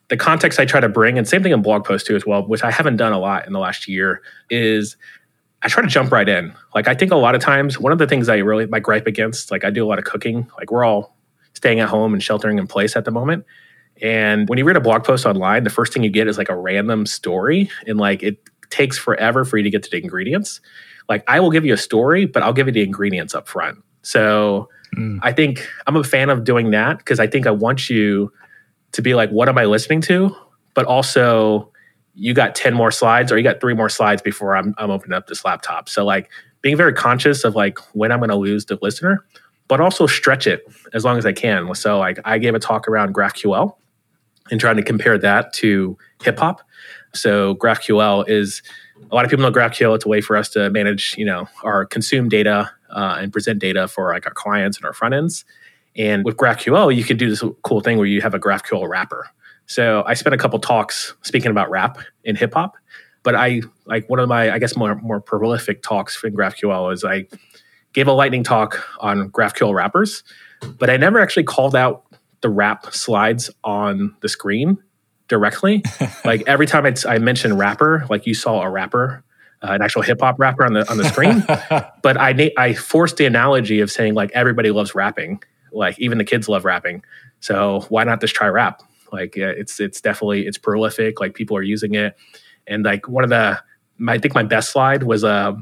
the 0.09 0.17
context 0.17 0.59
I 0.59 0.65
try 0.65 0.79
to 0.79 0.88
bring, 0.88 1.17
and 1.17 1.27
same 1.27 1.41
thing 1.41 1.51
in 1.51 1.63
blog 1.63 1.85
posts 1.85 2.07
too 2.07 2.15
as 2.15 2.23
well, 2.23 2.47
which 2.47 2.63
I 2.63 2.69
haven't 2.69 2.97
done 2.97 3.13
a 3.13 3.19
lot 3.19 3.47
in 3.47 3.53
the 3.53 3.59
last 3.59 3.88
year. 3.88 4.21
Is 4.51 4.95
I 5.63 5.67
try 5.67 5.81
to 5.81 5.89
jump 5.89 6.11
right 6.11 6.29
in. 6.29 6.53
Like 6.75 6.88
I 6.88 6.94
think 6.94 7.11
a 7.11 7.17
lot 7.17 7.33
of 7.33 7.41
times, 7.41 7.79
one 7.79 7.91
of 7.91 7.97
the 7.97 8.05
things 8.05 8.29
I 8.29 8.38
really 8.38 8.67
my 8.67 8.79
gripe 8.79 9.07
against, 9.07 9.49
like 9.49 9.63
I 9.63 9.71
do 9.71 9.83
a 9.83 9.88
lot 9.88 9.97
of 9.97 10.05
cooking. 10.05 10.47
Like 10.59 10.71
we're 10.71 10.85
all 10.85 11.17
staying 11.53 11.79
at 11.79 11.89
home 11.89 12.13
and 12.13 12.21
sheltering 12.21 12.59
in 12.59 12.67
place 12.67 12.95
at 12.95 13.05
the 13.05 13.11
moment. 13.11 13.44
And 14.01 14.47
when 14.47 14.57
you 14.57 14.65
read 14.65 14.77
a 14.77 14.81
blog 14.81 15.03
post 15.03 15.25
online, 15.25 15.63
the 15.63 15.69
first 15.69 15.94
thing 15.94 16.03
you 16.03 16.09
get 16.09 16.27
is 16.27 16.38
like 16.38 16.49
a 16.49 16.55
random 16.55 17.05
story, 17.05 17.69
and 17.85 17.97
like 17.97 18.23
it 18.23 18.38
takes 18.69 18.97
forever 18.97 19.45
for 19.45 19.57
you 19.57 19.63
to 19.63 19.69
get 19.69 19.83
to 19.83 19.89
the 19.89 19.97
ingredients. 19.97 20.61
Like 21.09 21.23
I 21.27 21.39
will 21.39 21.51
give 21.51 21.65
you 21.65 21.73
a 21.73 21.77
story, 21.77 22.25
but 22.25 22.44
I'll 22.44 22.53
give 22.53 22.67
you 22.67 22.73
the 22.73 22.83
ingredients 22.83 23.33
up 23.33 23.47
front. 23.47 23.83
So 24.01 24.69
mm. 24.95 25.19
I 25.21 25.31
think 25.31 25.67
I'm 25.85 25.95
a 25.95 26.03
fan 26.03 26.29
of 26.29 26.44
doing 26.44 26.71
that 26.71 26.97
because 26.97 27.19
I 27.19 27.27
think 27.27 27.47
I 27.47 27.51
want 27.51 27.89
you 27.89 28.31
to 28.94 29.01
be 29.01 29.15
like, 29.15 29.29
what 29.29 29.49
am 29.49 29.57
I 29.57 29.65
listening 29.65 30.01
to? 30.01 30.35
But 30.73 30.85
also, 30.85 31.71
you 32.13 32.33
got 32.33 32.55
10 32.55 32.73
more 32.73 32.91
slides 32.91 33.31
or 33.31 33.38
you 33.38 33.44
got 33.44 33.61
three 33.61 33.75
more 33.75 33.89
slides 33.89 34.21
before 34.21 34.55
I'm, 34.55 34.73
I'm 34.77 34.89
opening 34.89 35.15
up 35.15 35.27
this 35.27 35.45
laptop. 35.45 35.88
So, 35.88 36.03
like, 36.03 36.29
being 36.61 36.75
very 36.75 36.94
conscious 36.94 37.44
of 37.44 37.55
like 37.55 37.77
when 37.94 38.11
I'm 38.11 38.19
going 38.19 38.29
to 38.29 38.35
lose 38.35 38.65
the 38.65 38.79
listener, 38.81 39.23
but 39.67 39.79
also 39.79 40.07
stretch 40.07 40.47
it 40.47 40.65
as 40.94 41.05
long 41.05 41.17
as 41.17 41.25
I 41.25 41.33
can. 41.33 41.73
So, 41.75 41.99
like, 41.99 42.19
I 42.25 42.39
gave 42.39 42.55
a 42.55 42.59
talk 42.59 42.88
around 42.88 43.13
GraphQL 43.13 43.75
and 44.51 44.59
trying 44.59 44.77
to 44.77 44.83
compare 44.83 45.17
that 45.17 45.53
to 45.53 45.97
hip 46.23 46.39
hop. 46.39 46.61
So 47.13 47.55
GraphQL 47.55 48.27
is 48.27 48.61
a 49.11 49.15
lot 49.15 49.25
of 49.25 49.31
people 49.31 49.44
know 49.44 49.51
GraphQL. 49.51 49.95
It's 49.95 50.05
a 50.05 50.09
way 50.09 50.21
for 50.21 50.35
us 50.35 50.49
to 50.49 50.69
manage, 50.69 51.15
you 51.17 51.25
know, 51.25 51.47
our 51.63 51.85
consume 51.85 52.29
data 52.29 52.71
uh, 52.89 53.17
and 53.19 53.31
present 53.31 53.59
data 53.59 53.88
for 53.88 54.13
like 54.13 54.25
our 54.25 54.33
clients 54.33 54.77
and 54.77 54.85
our 54.85 54.94
front 54.94 55.13
ends. 55.13 55.45
And 55.95 56.23
with 56.23 56.38
GraphQL, 56.38 56.95
you 56.95 57.03
can 57.03 57.17
do 57.17 57.29
this 57.29 57.44
cool 57.63 57.81
thing 57.81 57.97
where 57.97 58.05
you 58.05 58.21
have 58.21 58.33
a 58.33 58.39
GraphQL 58.39 58.88
wrapper. 58.88 59.29
So 59.65 60.03
I 60.05 60.13
spent 60.13 60.33
a 60.33 60.38
couple 60.38 60.59
talks 60.59 61.16
speaking 61.23 61.51
about 61.51 61.69
rap 61.69 61.97
in 62.23 62.35
hip 62.35 62.54
hop, 62.54 62.75
but 63.23 63.35
I 63.35 63.61
like 63.85 64.09
one 64.09 64.19
of 64.19 64.30
my 64.30 64.51
I 64.51 64.59
guess 64.59 64.77
more 64.77 64.95
more 64.95 65.19
prolific 65.19 65.81
talks 65.81 66.23
in 66.23 66.33
GraphQL 66.33 66.94
is 66.94 67.04
I 67.04 67.27
gave 67.94 68.07
a 68.07 68.13
lightning 68.13 68.44
talk 68.44 68.87
on 68.99 69.30
GraphQL 69.30 69.73
wrappers, 69.73 70.23
but 70.77 70.89
I 70.89 70.97
never 70.97 71.19
actually 71.19 71.44
called 71.44 71.75
out 71.75 72.04
the 72.41 72.49
wrap 72.49 72.94
slides 72.94 73.49
on 73.63 74.15
the 74.21 74.29
screen 74.29 74.77
directly. 75.27 75.83
like 76.25 76.44
every 76.47 76.65
time 76.65 76.85
I, 76.85 76.94
I 77.07 77.17
mentioned 77.19 77.57
rapper, 77.57 78.06
like 78.09 78.25
you 78.25 78.33
saw 78.33 78.61
a 78.61 78.69
rapper, 78.69 79.23
uh, 79.61 79.71
an 79.71 79.81
actual 79.81 80.01
hip 80.01 80.19
hop 80.21 80.39
rapper 80.39 80.63
on 80.63 80.73
the 80.73 80.89
on 80.89 80.97
the 80.97 81.06
screen. 81.06 81.44
but 82.01 82.17
I 82.17 82.51
I 82.57 82.73
forced 82.73 83.17
the 83.17 83.25
analogy 83.25 83.79
of 83.79 83.91
saying 83.91 84.13
like 84.13 84.31
everybody 84.33 84.71
loves 84.71 84.95
rapping, 84.95 85.41
like 85.71 85.99
even 85.99 86.17
the 86.17 86.23
kids 86.23 86.47
love 86.47 86.65
rapping. 86.65 87.03
So 87.39 87.85
why 87.89 88.03
not 88.03 88.21
just 88.21 88.35
try 88.35 88.47
rap? 88.47 88.81
Like 89.11 89.35
yeah, 89.35 89.47
it's 89.47 89.79
it's 89.79 90.01
definitely 90.01 90.45
it's 90.45 90.57
prolific. 90.57 91.19
Like 91.19 91.33
people 91.33 91.57
are 91.57 91.63
using 91.63 91.95
it, 91.95 92.15
and 92.67 92.83
like 92.83 93.07
one 93.07 93.23
of 93.23 93.29
the 93.29 93.59
my, 93.97 94.13
I 94.13 94.17
think 94.19 94.35
my 94.35 94.44
best 94.44 94.71
slide 94.71 95.03
was 95.03 95.23
uh, 95.23 95.53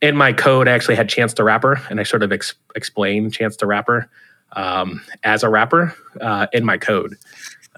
in 0.00 0.16
my 0.16 0.32
code. 0.32 0.68
I 0.68 0.72
actually 0.72 0.96
had 0.96 1.08
Chance 1.08 1.34
the 1.34 1.44
Rapper, 1.44 1.80
and 1.90 1.98
I 1.98 2.02
sort 2.04 2.22
of 2.22 2.32
ex- 2.32 2.54
explained 2.74 3.32
Chance 3.32 3.56
the 3.56 3.66
Rapper 3.66 4.08
um, 4.56 5.02
as 5.22 5.44
a 5.44 5.48
rapper 5.48 5.94
uh, 6.20 6.48
in 6.52 6.64
my 6.64 6.78
code. 6.78 7.16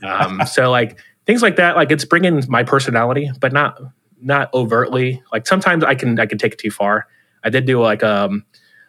Um, 0.02 0.40
so 0.50 0.70
like 0.70 0.98
things 1.26 1.42
like 1.42 1.56
that, 1.56 1.76
like 1.76 1.90
it's 1.90 2.04
bringing 2.04 2.42
my 2.48 2.62
personality, 2.62 3.30
but 3.40 3.52
not 3.52 3.78
not 4.20 4.52
overtly. 4.54 5.22
Like 5.32 5.46
sometimes 5.46 5.84
I 5.84 5.94
can 5.94 6.18
I 6.18 6.26
can 6.26 6.38
take 6.38 6.54
it 6.54 6.58
too 6.58 6.70
far. 6.70 7.06
I 7.44 7.50
did 7.50 7.66
do 7.66 7.80
like 7.80 8.02
um, 8.02 8.44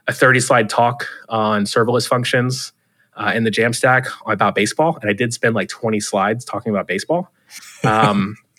a 0.08 0.14
30 0.14 0.40
slide 0.40 0.70
talk 0.70 1.06
on 1.28 1.66
serverless 1.66 2.08
functions 2.08 2.74
uh, 3.16 3.32
in 3.36 3.44
the 3.44 3.52
Jamstack 3.52 4.08
about 4.26 4.56
baseball, 4.56 4.98
and 5.02 5.10
I 5.10 5.14
did 5.14 5.34
spend 5.34 5.56
like 5.56 5.70
20 5.70 6.00
slides 6.00 6.46
talking 6.46 6.72
about 6.72 6.88
baseball. 6.88 7.32
Um, 7.84 8.38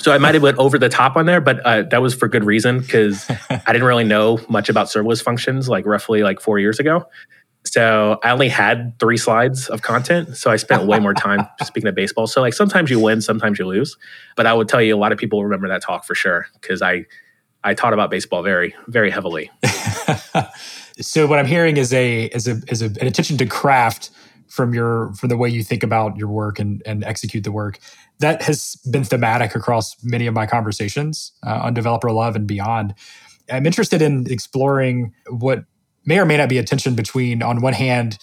so 0.00 0.12
I 0.12 0.18
might 0.18 0.34
have 0.34 0.42
went 0.42 0.58
over 0.58 0.78
the 0.78 0.88
top 0.88 1.16
on 1.16 1.26
there, 1.26 1.40
but 1.40 1.60
uh, 1.60 1.82
that 1.84 2.02
was 2.02 2.14
for 2.14 2.28
good 2.28 2.44
reason 2.44 2.80
because 2.80 3.30
I 3.48 3.72
didn't 3.72 3.84
really 3.84 4.04
know 4.04 4.40
much 4.48 4.68
about 4.68 4.88
serverless 4.88 5.22
functions 5.22 5.68
like 5.68 5.86
roughly 5.86 6.22
like 6.22 6.40
four 6.40 6.58
years 6.58 6.78
ago. 6.78 7.06
So 7.64 8.18
I 8.24 8.30
only 8.30 8.48
had 8.48 8.98
three 8.98 9.16
slides 9.16 9.68
of 9.68 9.82
content. 9.82 10.36
So 10.36 10.50
I 10.50 10.56
spent 10.56 10.86
way 10.86 10.98
more 10.98 11.14
time 11.14 11.46
speaking 11.62 11.88
of 11.88 11.94
baseball. 11.94 12.26
So 12.26 12.40
like 12.40 12.54
sometimes 12.54 12.90
you 12.90 12.98
win, 12.98 13.20
sometimes 13.20 13.58
you 13.58 13.66
lose. 13.66 13.96
But 14.36 14.46
I 14.46 14.54
would 14.54 14.68
tell 14.68 14.80
you 14.80 14.94
a 14.94 14.98
lot 14.98 15.12
of 15.12 15.18
people 15.18 15.42
remember 15.42 15.68
that 15.68 15.82
talk 15.82 16.04
for 16.04 16.14
sure 16.14 16.46
because 16.54 16.82
I 16.82 17.06
I 17.62 17.74
taught 17.74 17.92
about 17.92 18.10
baseball 18.10 18.42
very 18.42 18.74
very 18.88 19.10
heavily. 19.10 19.50
so 21.00 21.26
what 21.26 21.38
I'm 21.38 21.46
hearing 21.46 21.76
is 21.76 21.92
a 21.92 22.24
is 22.26 22.48
a 22.48 22.60
is 22.68 22.82
a, 22.82 22.86
an 22.86 23.06
attention 23.06 23.36
to 23.38 23.46
craft 23.46 24.10
from 24.48 24.74
your 24.74 25.12
from 25.14 25.28
the 25.28 25.36
way 25.36 25.48
you 25.48 25.62
think 25.62 25.82
about 25.82 26.16
your 26.16 26.28
work 26.28 26.58
and 26.58 26.82
and 26.86 27.04
execute 27.04 27.44
the 27.44 27.52
work. 27.52 27.78
That 28.20 28.42
has 28.42 28.76
been 28.90 29.04
thematic 29.04 29.54
across 29.54 29.96
many 30.02 30.26
of 30.26 30.34
my 30.34 30.46
conversations 30.46 31.32
uh, 31.46 31.60
on 31.62 31.74
developer 31.74 32.10
love 32.10 32.36
and 32.36 32.46
beyond. 32.46 32.94
I'm 33.50 33.66
interested 33.66 34.00
in 34.00 34.30
exploring 34.30 35.12
what 35.28 35.64
may 36.04 36.18
or 36.18 36.24
may 36.24 36.36
not 36.36 36.48
be 36.48 36.58
a 36.58 36.62
tension 36.62 36.94
between, 36.94 37.42
on 37.42 37.60
one 37.60 37.74
hand, 37.74 38.18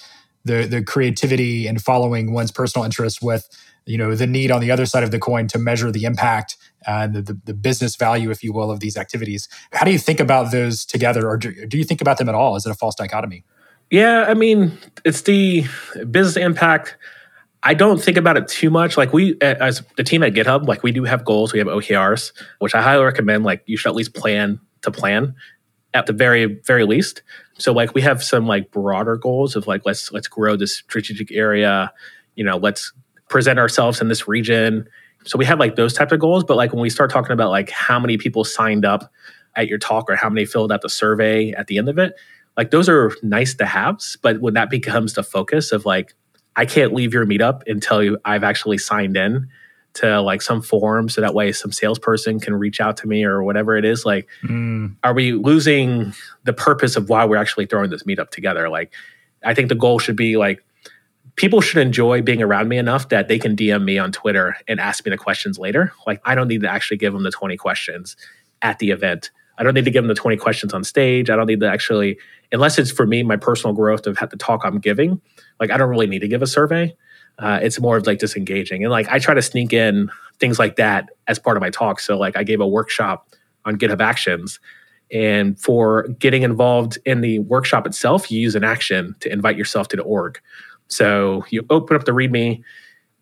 the 0.47 0.65
the 0.65 0.81
creativity 0.81 1.67
and 1.67 1.81
following 1.81 2.33
one's 2.33 2.51
personal 2.51 2.85
interests 2.85 3.21
with 3.21 3.47
you 3.85 3.97
know 3.97 4.15
the 4.15 4.25
need 4.25 4.49
on 4.49 4.61
the 4.61 4.71
other 4.71 4.85
side 4.85 5.03
of 5.03 5.11
the 5.11 5.19
coin 5.19 5.47
to 5.47 5.59
measure 5.59 5.91
the 5.91 6.05
impact 6.05 6.57
and 6.85 7.13
the, 7.13 7.21
the, 7.21 7.39
the, 7.45 7.53
business 7.53 7.95
value 7.95 8.31
if 8.31 8.43
you 8.43 8.53
will 8.53 8.71
of 8.71 8.79
these 8.79 8.95
activities. 8.95 9.49
How 9.73 9.83
do 9.83 9.91
you 9.91 9.97
think 9.97 10.19
about 10.19 10.51
those 10.51 10.85
together 10.85 11.27
or 11.27 11.35
do, 11.35 11.65
do 11.65 11.77
you 11.77 11.83
think 11.83 11.99
about 11.99 12.17
them 12.17 12.29
at 12.29 12.35
all? 12.35 12.55
Is 12.55 12.65
it 12.65 12.69
a 12.69 12.75
false 12.75 12.95
dichotomy? 12.95 13.43
Yeah 13.91 14.25
i 14.27 14.33
mean 14.33 14.77
it's 15.05 15.21
the 15.21 15.65
business 16.09 16.37
impact. 16.37 16.97
I 17.63 17.73
don't 17.73 18.01
think 18.01 18.17
about 18.17 18.37
it 18.37 18.47
too 18.47 18.69
much. 18.69 18.95
Like 18.97 19.11
we 19.11 19.37
as 19.41 19.83
the 19.97 20.03
team 20.03 20.23
at 20.23 20.33
github 20.33 20.67
like 20.67 20.83
we 20.83 20.91
do 20.91 21.03
have 21.03 21.25
goals. 21.25 21.53
We 21.53 21.59
have 21.59 21.67
okrs 21.67 22.31
which 22.59 22.75
i 22.75 22.81
highly 22.81 23.03
recommend 23.03 23.43
like 23.43 23.63
you 23.65 23.77
should 23.77 23.89
at 23.89 23.95
least 23.95 24.13
plan 24.13 24.59
to 24.81 24.91
plan 24.91 25.35
at 25.93 26.05
the 26.05 26.13
very 26.13 26.45
very 26.65 26.85
least 26.85 27.21
so 27.57 27.73
like 27.73 27.93
we 27.93 28.01
have 28.01 28.23
some 28.23 28.45
like 28.45 28.71
broader 28.71 29.17
goals 29.17 29.55
of 29.55 29.67
like 29.67 29.85
let's 29.85 30.11
let's 30.11 30.27
grow 30.27 30.55
this 30.55 30.75
strategic 30.75 31.31
area 31.31 31.91
you 32.35 32.43
know 32.43 32.57
let's 32.57 32.93
present 33.29 33.59
ourselves 33.59 33.99
in 33.99 34.07
this 34.07 34.27
region. 34.27 34.87
So 35.25 35.37
we 35.37 35.43
have 35.45 35.59
like 35.59 35.75
those 35.75 35.93
types 35.93 36.11
of 36.13 36.19
goals 36.19 36.43
but 36.43 36.55
like 36.55 36.71
when 36.71 36.81
we 36.81 36.89
start 36.89 37.11
talking 37.11 37.31
about 37.33 37.49
like 37.49 37.69
how 37.69 37.99
many 37.99 38.17
people 38.17 38.43
signed 38.43 38.85
up 38.85 39.11
at 39.55 39.67
your 39.67 39.77
talk 39.77 40.09
or 40.09 40.15
how 40.15 40.29
many 40.29 40.45
filled 40.45 40.71
out 40.71 40.81
the 40.81 40.89
survey 40.89 41.51
at 41.51 41.67
the 41.67 41.77
end 41.77 41.89
of 41.89 41.97
it 41.97 42.13
like 42.55 42.71
those 42.71 42.87
are 42.87 43.11
nice 43.23 43.53
to 43.55 43.65
haves 43.65 44.17
but 44.21 44.39
when 44.39 44.53
that 44.53 44.69
becomes 44.69 45.13
the 45.15 45.23
focus 45.23 45.71
of 45.71 45.85
like 45.85 46.13
i 46.55 46.65
can't 46.65 46.93
leave 46.93 47.13
your 47.13 47.25
meetup 47.25 47.63
until 47.67 48.03
you, 48.03 48.17
i've 48.23 48.43
actually 48.43 48.77
signed 48.77 49.17
in 49.17 49.47
to 49.97 50.21
like 50.21 50.41
some 50.41 50.61
forum 50.61 51.09
so 51.09 51.21
that 51.21 51.33
way 51.33 51.51
some 51.51 51.71
salesperson 51.71 52.39
can 52.39 52.55
reach 52.55 52.79
out 52.79 52.97
to 52.97 53.07
me 53.07 53.23
or 53.23 53.43
whatever 53.43 53.75
it 53.77 53.85
is 53.85 54.05
like 54.05 54.27
mm. 54.43 54.93
are 55.03 55.13
we 55.13 55.33
losing 55.33 56.13
the 56.43 56.53
purpose 56.53 56.95
of 56.95 57.09
why 57.09 57.25
we're 57.25 57.37
actually 57.37 57.65
throwing 57.65 57.89
this 57.89 58.03
meetup 58.03 58.29
together? 58.29 58.69
Like 58.69 58.93
i 59.43 59.53
think 59.53 59.69
the 59.69 59.75
goal 59.75 59.99
should 59.99 60.15
be 60.15 60.37
like 60.37 60.63
people 61.35 61.61
should 61.61 61.79
enjoy 61.79 62.21
being 62.21 62.41
around 62.41 62.67
me 62.67 62.77
enough 62.77 63.09
that 63.09 63.27
they 63.27 63.37
can 63.37 63.55
dm 63.55 63.83
me 63.83 63.97
on 63.97 64.11
twitter 64.11 64.55
and 64.67 64.79
ask 64.79 65.05
me 65.05 65.09
the 65.09 65.17
questions 65.17 65.59
later. 65.59 65.93
Like 66.05 66.21
i 66.25 66.35
don't 66.35 66.47
need 66.47 66.61
to 66.61 66.69
actually 66.69 66.97
give 66.97 67.13
them 67.13 67.23
the 67.23 67.31
20 67.31 67.57
questions 67.57 68.15
at 68.61 68.79
the 68.79 68.89
event. 68.89 69.29
I 69.59 69.63
don't 69.63 69.73
need 69.73 69.85
to 69.85 69.91
give 69.91 70.03
them 70.03 70.07
the 70.07 70.15
20 70.15 70.37
questions 70.37 70.73
on 70.73 70.83
stage. 70.83 71.31
I 71.31 71.35
don't 71.35 71.47
need 71.47 71.59
to 71.61 71.69
actually 71.69 72.17
unless 72.51 72.77
it's 72.77 72.91
for 72.91 73.05
me 73.05 73.23
my 73.23 73.37
personal 73.37 73.73
growth 73.73 74.07
of 74.07 74.17
had 74.17 74.29
the 74.29 74.37
talk 74.37 74.61
i'm 74.63 74.79
giving 74.79 75.21
like 75.59 75.71
i 75.71 75.77
don't 75.77 75.89
really 75.89 76.07
need 76.07 76.19
to 76.19 76.27
give 76.27 76.41
a 76.41 76.47
survey 76.47 76.95
uh, 77.39 77.59
it's 77.61 77.79
more 77.79 77.97
of 77.97 78.07
like 78.07 78.19
disengaging. 78.19 78.83
And 78.83 78.91
like 78.91 79.07
I 79.09 79.19
try 79.19 79.33
to 79.33 79.41
sneak 79.41 79.73
in 79.73 80.09
things 80.39 80.59
like 80.59 80.75
that 80.77 81.09
as 81.27 81.39
part 81.39 81.57
of 81.57 81.61
my 81.61 81.69
talk. 81.69 81.99
So 81.99 82.17
like 82.17 82.35
I 82.35 82.43
gave 82.43 82.59
a 82.59 82.67
workshop 82.67 83.29
on 83.65 83.77
GitHub 83.77 84.01
Actions. 84.01 84.59
And 85.11 85.59
for 85.59 86.07
getting 86.19 86.43
involved 86.43 86.97
in 87.05 87.21
the 87.21 87.39
workshop 87.39 87.87
itself, 87.87 88.29
you 88.29 88.39
use 88.39 88.55
an 88.55 88.63
action 88.63 89.15
to 89.21 89.31
invite 89.31 89.57
yourself 89.57 89.87
to 89.89 89.95
the 89.95 90.03
org. 90.03 90.39
So 90.87 91.45
you 91.49 91.65
open 91.69 91.95
up 91.95 92.05
the 92.05 92.11
README, 92.11 92.61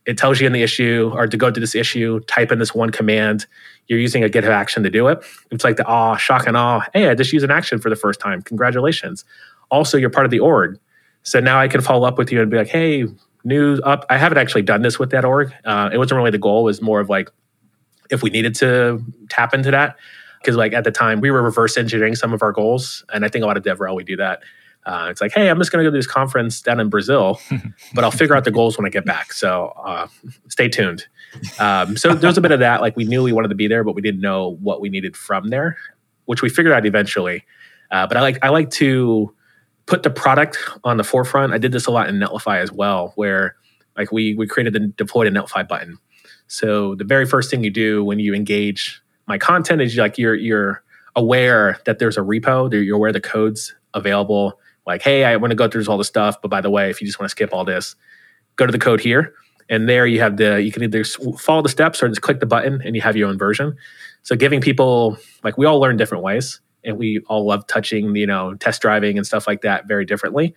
it 0.06 0.18
tells 0.18 0.40
you 0.40 0.48
in 0.48 0.54
the 0.54 0.64
issue 0.64 1.12
or 1.14 1.28
to 1.28 1.38
go 1.38 1.52
to 1.52 1.60
this 1.60 1.76
issue, 1.76 2.20
type 2.22 2.52
in 2.52 2.60
this 2.60 2.74
one 2.74 2.92
command. 2.92 3.46
You're 3.88 4.00
using 4.00 4.24
a 4.24 4.30
GitHub 4.30 4.50
action 4.50 4.84
to 4.84 4.90
do 4.90 5.08
it. 5.08 5.24
It's 5.52 5.64
like 5.64 5.78
the 5.78 5.86
awe, 5.86 6.16
shock 6.16 6.48
and 6.48 6.58
awe. 6.58 6.82
Hey, 6.94 7.10
I 7.10 7.16
just 7.16 7.34
used 7.34 7.46
an 7.46 7.52
action 7.52 7.80
for 7.80 7.90
the 7.90 7.96
first 7.96 8.20
time. 8.20 8.42
Congratulations. 8.42 9.26
Also, 9.70 9.98
you're 9.98 10.10
part 10.10 10.26
of 10.26 10.32
the 10.32 10.40
org. 10.40 10.80
So 11.24 11.40
now 11.40 11.60
I 11.60 11.68
can 11.68 11.82
follow 11.82 12.08
up 12.08 12.18
with 12.18 12.32
you 12.32 12.40
and 12.42 12.52
be 12.52 12.58
like, 12.58 12.68
hey, 12.68 13.06
news 13.46 13.80
up. 13.84 14.06
I 14.10 14.18
haven't 14.18 14.38
actually 14.38 14.64
done 14.64 14.82
this 14.82 15.00
with 15.00 15.12
that 15.12 15.24
org. 15.24 15.54
Uh, 15.64 15.90
it 15.94 15.98
wasn't 15.98 16.18
really 16.18 16.32
the 16.32 16.38
goal. 16.38 16.62
It 16.62 16.66
was 16.66 16.82
more 16.82 17.00
of 17.00 17.10
like 17.10 17.30
if 18.10 18.22
we 18.22 18.30
needed 18.30 18.56
to 18.56 19.04
tap 19.30 19.54
into 19.54 19.72
that 19.72 19.98
because 20.40 20.56
like 20.56 20.74
at 20.74 20.84
the 20.84 20.92
time 20.92 21.22
we 21.22 21.32
were 21.32 21.42
reverse 21.42 21.78
engineering 21.78 22.16
some 22.16 22.34
of 22.34 22.42
our 22.42 22.52
goals, 22.52 23.04
and 23.14 23.26
I 23.26 23.30
think 23.30 23.44
a 23.44 23.48
lot 23.48 23.58
of 23.58 23.64
DevRel 23.64 23.96
we 23.96 24.04
do 24.04 24.16
that. 24.18 24.42
Uh, 24.86 25.08
it's 25.10 25.20
like, 25.20 25.32
hey, 25.32 25.50
I'm 25.50 25.58
just 25.58 25.72
going 25.72 25.84
to 25.84 25.90
go 25.90 25.92
to 25.92 25.98
this 25.98 26.06
conference 26.06 26.62
down 26.62 26.80
in 26.80 26.90
Brazil, 26.90 27.40
but 27.96 28.04
I'll 28.04 28.12
figure 28.12 28.36
out 28.36 28.44
the 28.44 28.52
goals 28.52 28.78
when 28.78 28.86
I 28.86 28.90
get 28.90 29.04
back. 29.04 29.34
So 29.34 29.74
uh, 29.84 30.08
stay 30.48 30.70
tuned. 30.70 31.08
Um, 31.58 31.98
so 31.98 32.14
there 32.14 32.28
was 32.28 32.38
a 32.38 32.42
bit 32.42 32.52
of 32.52 32.60
that. 32.60 32.82
Like 32.82 32.96
we 32.96 33.04
knew 33.04 33.24
we 33.24 33.34
wanted 33.34 33.48
to 33.48 33.56
be 33.56 33.68
there, 33.68 33.84
but 33.84 33.96
we 33.96 34.02
didn't 34.04 34.22
know 34.22 34.58
what 34.62 34.82
we 34.82 34.90
needed 34.90 35.18
from 35.18 35.50
there, 35.50 35.78
which 36.26 36.44
we 36.44 36.50
figured 36.50 36.74
out 36.74 36.86
eventually. 36.86 37.44
Uh, 37.90 38.06
but 38.06 38.18
I 38.18 38.22
like 38.22 38.38
I 38.44 38.50
like 38.50 38.70
to 38.72 39.34
put 39.86 40.04
the 40.04 40.10
product 40.10 40.58
on 40.84 40.98
the 40.98 41.04
forefront. 41.04 41.54
I 41.54 41.58
did 41.58 41.72
this 41.72 41.86
a 41.86 41.92
lot 41.92 42.10
in 42.10 42.16
Netlify 42.16 42.60
as 42.60 42.72
well, 42.72 43.14
where 43.16 43.56
like 43.98 44.12
we 44.12 44.36
we 44.36 44.48
created 44.48 44.74
the 44.74 44.80
deployed 44.80 45.28
a 45.28 45.32
Netlify 45.32 45.68
button. 45.68 45.98
So 46.48 46.96
the 46.96 47.04
very 47.04 47.26
first 47.26 47.50
thing 47.50 47.64
you 47.64 47.72
do 47.72 48.04
when 48.04 48.20
you 48.20 48.34
engage 48.34 49.02
my 49.28 49.38
content 49.38 49.82
is 49.82 49.96
like 49.98 50.18
you're 50.18 50.36
you're 50.36 50.84
aware 51.16 51.80
that 51.86 52.00
there's 52.00 52.18
a 52.18 52.22
repo, 52.22 52.72
you're 52.72 52.98
aware 52.98 53.12
the 53.12 53.22
code's 53.22 53.74
available. 53.94 54.60
Like, 54.86 55.02
hey, 55.02 55.24
I 55.24 55.36
want 55.38 55.52
to 55.52 55.56
go 55.56 55.68
through 55.68 55.86
all 55.88 55.98
the 55.98 56.04
stuff, 56.04 56.42
but 56.42 56.50
by 56.50 56.62
the 56.62 56.70
way, 56.70 56.90
if 56.90 57.02
you 57.02 57.08
just 57.08 57.20
want 57.20 57.28
to 57.28 57.32
skip 57.32 57.54
all 57.54 57.66
this, 57.66 57.96
go 58.56 58.66
to 58.66 58.72
the 58.72 58.78
code 58.78 59.00
here. 59.00 59.34
And 59.68 59.90
there 59.90 60.06
you 60.06 60.20
have 60.20 60.38
the 60.38 60.62
you 60.62 60.72
can 60.72 60.84
either 60.84 61.04
follow 61.04 61.64
the 61.64 61.70
steps 61.70 62.04
or 62.04 62.10
just 62.10 62.22
click 62.22 62.40
the 62.40 62.46
button 62.46 62.82
and 62.84 62.96
you 62.96 63.02
have 63.02 63.16
your 63.16 63.28
own 63.28 63.38
version. 63.38 63.76
So 64.22 64.36
giving 64.36 64.62
people 64.62 65.18
like 65.44 65.58
we 65.58 65.66
all 65.66 65.80
learn 65.80 65.98
different 65.98 66.24
ways 66.24 66.60
and 66.86 66.98
we 66.98 67.20
all 67.28 67.46
love 67.46 67.68
touching, 67.68 68.16
you 68.16 68.28
know, 68.28 68.54
test 68.56 68.82
driving 68.82 69.18
and 69.18 69.26
stuff 69.26 69.48
like 69.48 69.62
that 69.62 69.88
very 69.88 70.06
differently. 70.06 70.54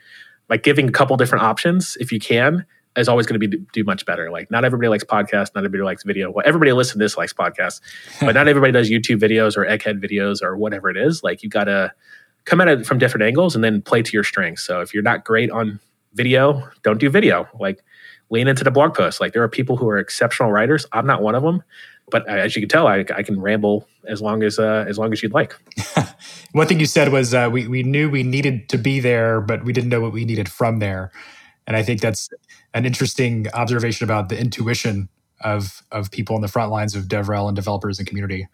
Like 0.48 0.62
giving 0.62 0.88
a 0.88 0.92
couple 0.92 1.16
different 1.16 1.44
options, 1.44 1.96
if 2.00 2.12
you 2.12 2.18
can, 2.18 2.64
is 2.96 3.08
always 3.08 3.26
going 3.26 3.40
to 3.40 3.48
be 3.48 3.58
do 3.72 3.84
much 3.84 4.04
better. 4.06 4.30
Like 4.30 4.50
not 4.50 4.64
everybody 4.64 4.88
likes 4.88 5.04
podcasts, 5.04 5.54
not 5.54 5.58
everybody 5.64 5.82
likes 5.82 6.02
video. 6.04 6.30
Well, 6.30 6.44
everybody 6.46 6.72
listen 6.72 6.98
to 6.98 7.04
this 7.04 7.16
likes 7.16 7.32
podcasts, 7.32 7.80
but 8.20 8.34
not 8.34 8.48
everybody 8.48 8.72
does 8.72 8.90
YouTube 8.90 9.20
videos 9.20 9.56
or 9.56 9.64
egghead 9.64 10.02
videos 10.02 10.42
or 10.42 10.56
whatever 10.56 10.90
it 10.90 10.96
is. 10.96 11.22
Like 11.22 11.42
you 11.42 11.48
got 11.48 11.64
to 11.64 11.92
come 12.44 12.60
at 12.60 12.68
it 12.68 12.86
from 12.86 12.98
different 12.98 13.24
angles 13.24 13.54
and 13.54 13.62
then 13.62 13.82
play 13.82 14.02
to 14.02 14.12
your 14.12 14.24
strengths. 14.24 14.64
So 14.66 14.80
if 14.80 14.94
you're 14.94 15.02
not 15.02 15.24
great 15.24 15.50
on 15.50 15.80
video, 16.14 16.68
don't 16.82 16.98
do 16.98 17.10
video. 17.10 17.48
Like 17.58 17.84
lean 18.30 18.48
into 18.48 18.64
the 18.64 18.70
blog 18.70 18.94
post. 18.94 19.20
Like 19.20 19.32
there 19.32 19.42
are 19.42 19.48
people 19.48 19.76
who 19.76 19.88
are 19.88 19.98
exceptional 19.98 20.52
writers. 20.52 20.86
I'm 20.92 21.06
not 21.06 21.22
one 21.22 21.34
of 21.34 21.42
them, 21.42 21.62
but 22.10 22.28
as 22.28 22.56
you 22.56 22.62
can 22.62 22.68
tell, 22.68 22.86
I, 22.86 23.04
I 23.14 23.22
can 23.22 23.40
ramble 23.40 23.88
as 24.06 24.20
long 24.20 24.42
as 24.42 24.58
uh, 24.58 24.84
as 24.88 24.98
long 24.98 25.12
as 25.12 25.22
you'd 25.22 25.34
like. 25.34 25.54
one 26.52 26.66
thing 26.66 26.80
you 26.80 26.86
said 26.86 27.12
was 27.12 27.34
uh, 27.34 27.48
we 27.50 27.68
we 27.68 27.82
knew 27.82 28.10
we 28.10 28.22
needed 28.22 28.68
to 28.70 28.78
be 28.78 29.00
there, 29.00 29.40
but 29.40 29.64
we 29.64 29.72
didn't 29.72 29.90
know 29.90 30.00
what 30.00 30.12
we 30.12 30.24
needed 30.24 30.48
from 30.48 30.78
there. 30.78 31.10
And 31.66 31.76
I 31.76 31.82
think 31.82 32.00
that's 32.00 32.30
an 32.72 32.86
interesting 32.86 33.46
observation 33.52 34.04
about 34.04 34.28
the 34.28 34.40
intuition 34.40 35.08
of 35.42 35.82
of 35.92 36.10
people 36.10 36.34
on 36.34 36.42
the 36.42 36.48
front 36.48 36.70
lines 36.70 36.94
of 36.94 37.04
DevRel 37.04 37.46
and 37.46 37.56
developers 37.56 37.98
and 37.98 38.08
community. 38.08 38.48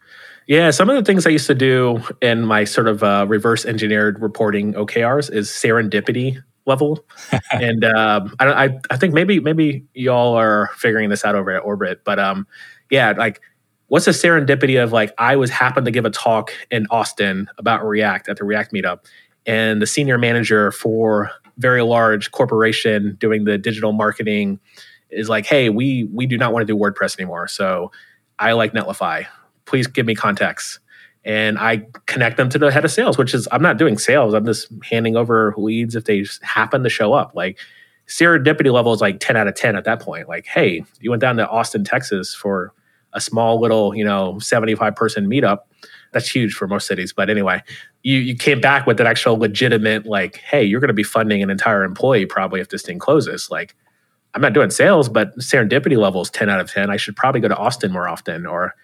Yeah, 0.47 0.69
some 0.71 0.89
of 0.89 0.95
the 0.95 1.03
things 1.03 1.25
I 1.25 1.31
used 1.31 1.47
to 1.47 1.55
do 1.55 2.01
in 2.21 2.45
my 2.45 2.65
sort 2.65 2.87
of 2.87 3.03
uh, 3.03 3.25
reverse 3.27 3.65
engineered 3.65 4.21
reporting 4.21 4.73
OKRs 4.73 5.31
is 5.31 5.49
serendipity 5.49 6.43
level, 6.65 7.05
and 7.51 7.83
um, 7.85 8.35
I, 8.39 8.65
I 8.65 8.79
I 8.89 8.97
think 8.97 9.13
maybe 9.13 9.39
maybe 9.39 9.85
y'all 9.93 10.35
are 10.35 10.69
figuring 10.75 11.09
this 11.09 11.25
out 11.25 11.35
over 11.35 11.51
at 11.51 11.59
Orbit, 11.59 12.01
but 12.03 12.19
um, 12.19 12.47
yeah, 12.89 13.13
like 13.17 13.41
what's 13.87 14.05
the 14.05 14.11
serendipity 14.11 14.81
of 14.81 14.91
like 14.91 15.13
I 15.17 15.35
was 15.35 15.49
happened 15.49 15.85
to 15.85 15.91
give 15.91 16.05
a 16.05 16.09
talk 16.09 16.51
in 16.71 16.87
Austin 16.89 17.47
about 17.57 17.85
React 17.85 18.29
at 18.29 18.37
the 18.37 18.43
React 18.43 18.73
meetup, 18.73 19.05
and 19.45 19.81
the 19.81 19.87
senior 19.87 20.17
manager 20.17 20.71
for 20.71 21.31
very 21.57 21.83
large 21.83 22.31
corporation 22.31 23.15
doing 23.19 23.45
the 23.45 23.57
digital 23.57 23.93
marketing 23.93 24.59
is 25.09 25.29
like, 25.29 25.45
hey, 25.45 25.69
we 25.69 26.05
we 26.11 26.25
do 26.25 26.37
not 26.37 26.53
want 26.53 26.67
to 26.67 26.73
do 26.73 26.77
WordPress 26.77 27.17
anymore. 27.19 27.47
So 27.47 27.91
I 28.39 28.53
like 28.53 28.73
Netlify. 28.73 29.25
Please 29.65 29.87
give 29.87 30.05
me 30.05 30.15
contacts. 30.15 30.79
And 31.25 31.57
I 31.57 31.87
connect 32.05 32.37
them 32.37 32.49
to 32.49 32.59
the 32.59 32.71
head 32.71 32.85
of 32.85 32.91
sales, 32.91 33.17
which 33.17 33.33
is 33.33 33.47
I'm 33.51 33.61
not 33.61 33.77
doing 33.77 33.97
sales. 33.97 34.33
I'm 34.33 34.45
just 34.45 34.67
handing 34.83 35.15
over 35.15 35.53
leads 35.57 35.95
if 35.95 36.05
they 36.05 36.23
happen 36.43 36.83
to 36.83 36.89
show 36.89 37.13
up. 37.13 37.31
Like 37.35 37.57
serendipity 38.07 38.71
level 38.71 38.93
is 38.93 39.01
like 39.01 39.19
10 39.19 39.35
out 39.35 39.47
of 39.47 39.55
10 39.55 39.75
at 39.75 39.83
that 39.85 40.01
point. 40.01 40.27
Like, 40.27 40.45
hey, 40.45 40.83
you 40.99 41.09
went 41.09 41.21
down 41.21 41.37
to 41.37 41.49
Austin, 41.49 41.83
Texas 41.83 42.33
for 42.33 42.73
a 43.13 43.21
small 43.21 43.59
little, 43.59 43.95
you 43.95 44.03
know, 44.03 44.37
75 44.39 44.95
person 44.95 45.27
meetup. 45.27 45.59
That's 46.11 46.29
huge 46.29 46.53
for 46.53 46.67
most 46.67 46.87
cities. 46.87 47.11
But 47.11 47.29
anyway, 47.29 47.63
you 48.03 48.19
you 48.19 48.35
came 48.35 48.61
back 48.61 48.85
with 48.85 48.99
an 48.99 49.07
actual 49.07 49.37
legitimate, 49.37 50.05
like, 50.05 50.37
hey, 50.37 50.63
you're 50.63 50.79
going 50.79 50.89
to 50.89 50.93
be 50.93 51.03
funding 51.03 51.41
an 51.41 51.49
entire 51.49 51.83
employee 51.83 52.25
probably 52.25 52.61
if 52.61 52.69
this 52.69 52.83
thing 52.83 52.99
closes. 52.99 53.49
Like, 53.49 53.75
I'm 54.33 54.41
not 54.41 54.53
doing 54.53 54.69
sales, 54.69 55.09
but 55.09 55.35
serendipity 55.39 55.97
level 55.97 56.21
is 56.21 56.29
10 56.29 56.49
out 56.49 56.59
of 56.59 56.71
10. 56.71 56.89
I 56.89 56.97
should 56.97 57.15
probably 57.15 57.41
go 57.41 57.47
to 57.47 57.57
Austin 57.57 57.91
more 57.91 58.07
often 58.07 58.45
or 58.45 58.75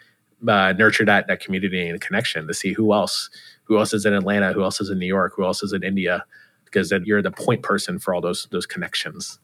uh, 0.48 0.74
nurture 0.74 1.06
that 1.06 1.28
that 1.28 1.40
community 1.40 1.88
and 1.88 2.00
connection 2.02 2.48
to 2.48 2.54
see 2.54 2.74
who 2.74 2.94
else 2.94 3.30
who 3.64 3.78
else 3.78 3.94
is 3.94 4.06
in 4.06 4.14
Atlanta, 4.14 4.54
who 4.54 4.64
else 4.64 4.82
is 4.82 4.90
in 4.90 5.00
New 5.00 5.08
York, 5.08 5.34
who 5.36 5.46
else 5.46 5.64
is 5.64 5.74
in 5.74 5.84
India, 5.84 6.26
because 6.66 6.90
then 6.90 7.04
you're 7.06 7.22
the 7.22 7.32
point 7.32 7.64
person 7.64 8.00
for 8.00 8.14
all 8.14 8.22
those 8.22 8.48
those 8.52 8.66
connections. 8.66 9.40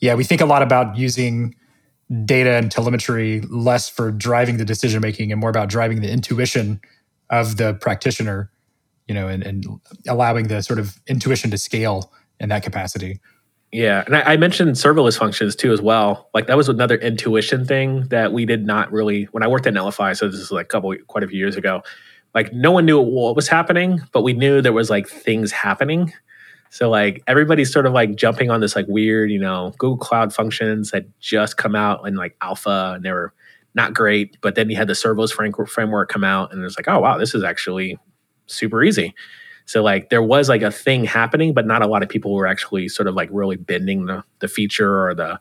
Yeah, 0.00 0.14
we 0.14 0.24
think 0.24 0.40
a 0.40 0.46
lot 0.46 0.62
about 0.62 0.96
using 0.96 1.54
data 2.24 2.52
and 2.52 2.70
telemetry 2.70 3.40
less 3.48 3.88
for 3.88 4.10
driving 4.10 4.56
the 4.58 4.64
decision 4.64 5.00
making 5.00 5.32
and 5.32 5.40
more 5.40 5.50
about 5.50 5.68
driving 5.68 6.00
the 6.02 6.10
intuition 6.10 6.80
of 7.30 7.56
the 7.56 7.74
practitioner, 7.74 8.50
you 9.08 9.14
know, 9.14 9.28
and, 9.28 9.42
and 9.42 9.64
allowing 10.06 10.48
the 10.48 10.60
sort 10.62 10.78
of 10.78 11.00
intuition 11.06 11.50
to 11.50 11.56
scale 11.56 12.12
in 12.38 12.50
that 12.50 12.62
capacity. 12.62 13.20
Yeah, 13.72 14.04
and 14.04 14.14
I, 14.14 14.34
I, 14.34 14.36
mentioned 14.36 14.72
serverless 14.72 15.18
functions 15.18 15.56
too 15.56 15.72
as 15.72 15.80
well. 15.80 16.28
Like 16.34 16.46
that 16.46 16.58
was 16.58 16.68
another 16.68 16.96
intuition 16.96 17.64
thing 17.64 18.06
that 18.08 18.30
we 18.30 18.44
did 18.44 18.66
not 18.66 18.92
really 18.92 19.24
when 19.32 19.42
I 19.42 19.48
worked 19.48 19.66
at 19.66 19.72
Netlify. 19.72 20.14
So 20.14 20.28
this 20.28 20.40
is 20.40 20.52
like 20.52 20.66
a 20.66 20.68
couple, 20.68 20.94
quite 21.06 21.24
a 21.24 21.26
few 21.26 21.38
years 21.38 21.56
ago. 21.56 21.82
Like 22.34 22.52
no 22.52 22.70
one 22.70 22.84
knew 22.84 23.00
what 23.00 23.34
was 23.34 23.48
happening, 23.48 24.00
but 24.12 24.22
we 24.22 24.34
knew 24.34 24.60
there 24.60 24.74
was 24.74 24.90
like 24.90 25.08
things 25.08 25.52
happening. 25.52 26.12
So 26.68 26.90
like 26.90 27.22
everybody's 27.26 27.72
sort 27.72 27.86
of 27.86 27.94
like 27.94 28.14
jumping 28.14 28.50
on 28.50 28.60
this 28.60 28.76
like 28.76 28.86
weird, 28.88 29.30
you 29.30 29.38
know, 29.38 29.72
Google 29.78 29.96
Cloud 29.96 30.34
functions 30.34 30.90
that 30.90 31.06
just 31.18 31.56
come 31.56 31.74
out 31.74 32.06
in 32.06 32.14
like 32.14 32.36
alpha, 32.42 32.92
and 32.96 33.04
they 33.04 33.12
were 33.12 33.32
not 33.74 33.94
great. 33.94 34.36
But 34.42 34.54
then 34.54 34.68
you 34.68 34.76
had 34.76 34.88
the 34.88 34.94
serverless 34.94 35.32
framework 35.32 36.10
come 36.10 36.24
out, 36.24 36.52
and 36.52 36.62
it's 36.62 36.78
like, 36.78 36.88
oh 36.88 37.00
wow, 37.00 37.16
this 37.16 37.34
is 37.34 37.42
actually 37.42 37.98
super 38.46 38.82
easy. 38.82 39.14
So 39.66 39.82
like 39.82 40.10
there 40.10 40.22
was 40.22 40.48
like 40.48 40.62
a 40.62 40.70
thing 40.70 41.04
happening, 41.04 41.54
but 41.54 41.66
not 41.66 41.82
a 41.82 41.86
lot 41.86 42.02
of 42.02 42.08
people 42.08 42.34
were 42.34 42.46
actually 42.46 42.88
sort 42.88 43.08
of 43.08 43.14
like 43.14 43.28
really 43.32 43.56
bending 43.56 44.06
the 44.06 44.24
the 44.40 44.48
feature 44.48 45.06
or 45.06 45.14
the 45.14 45.40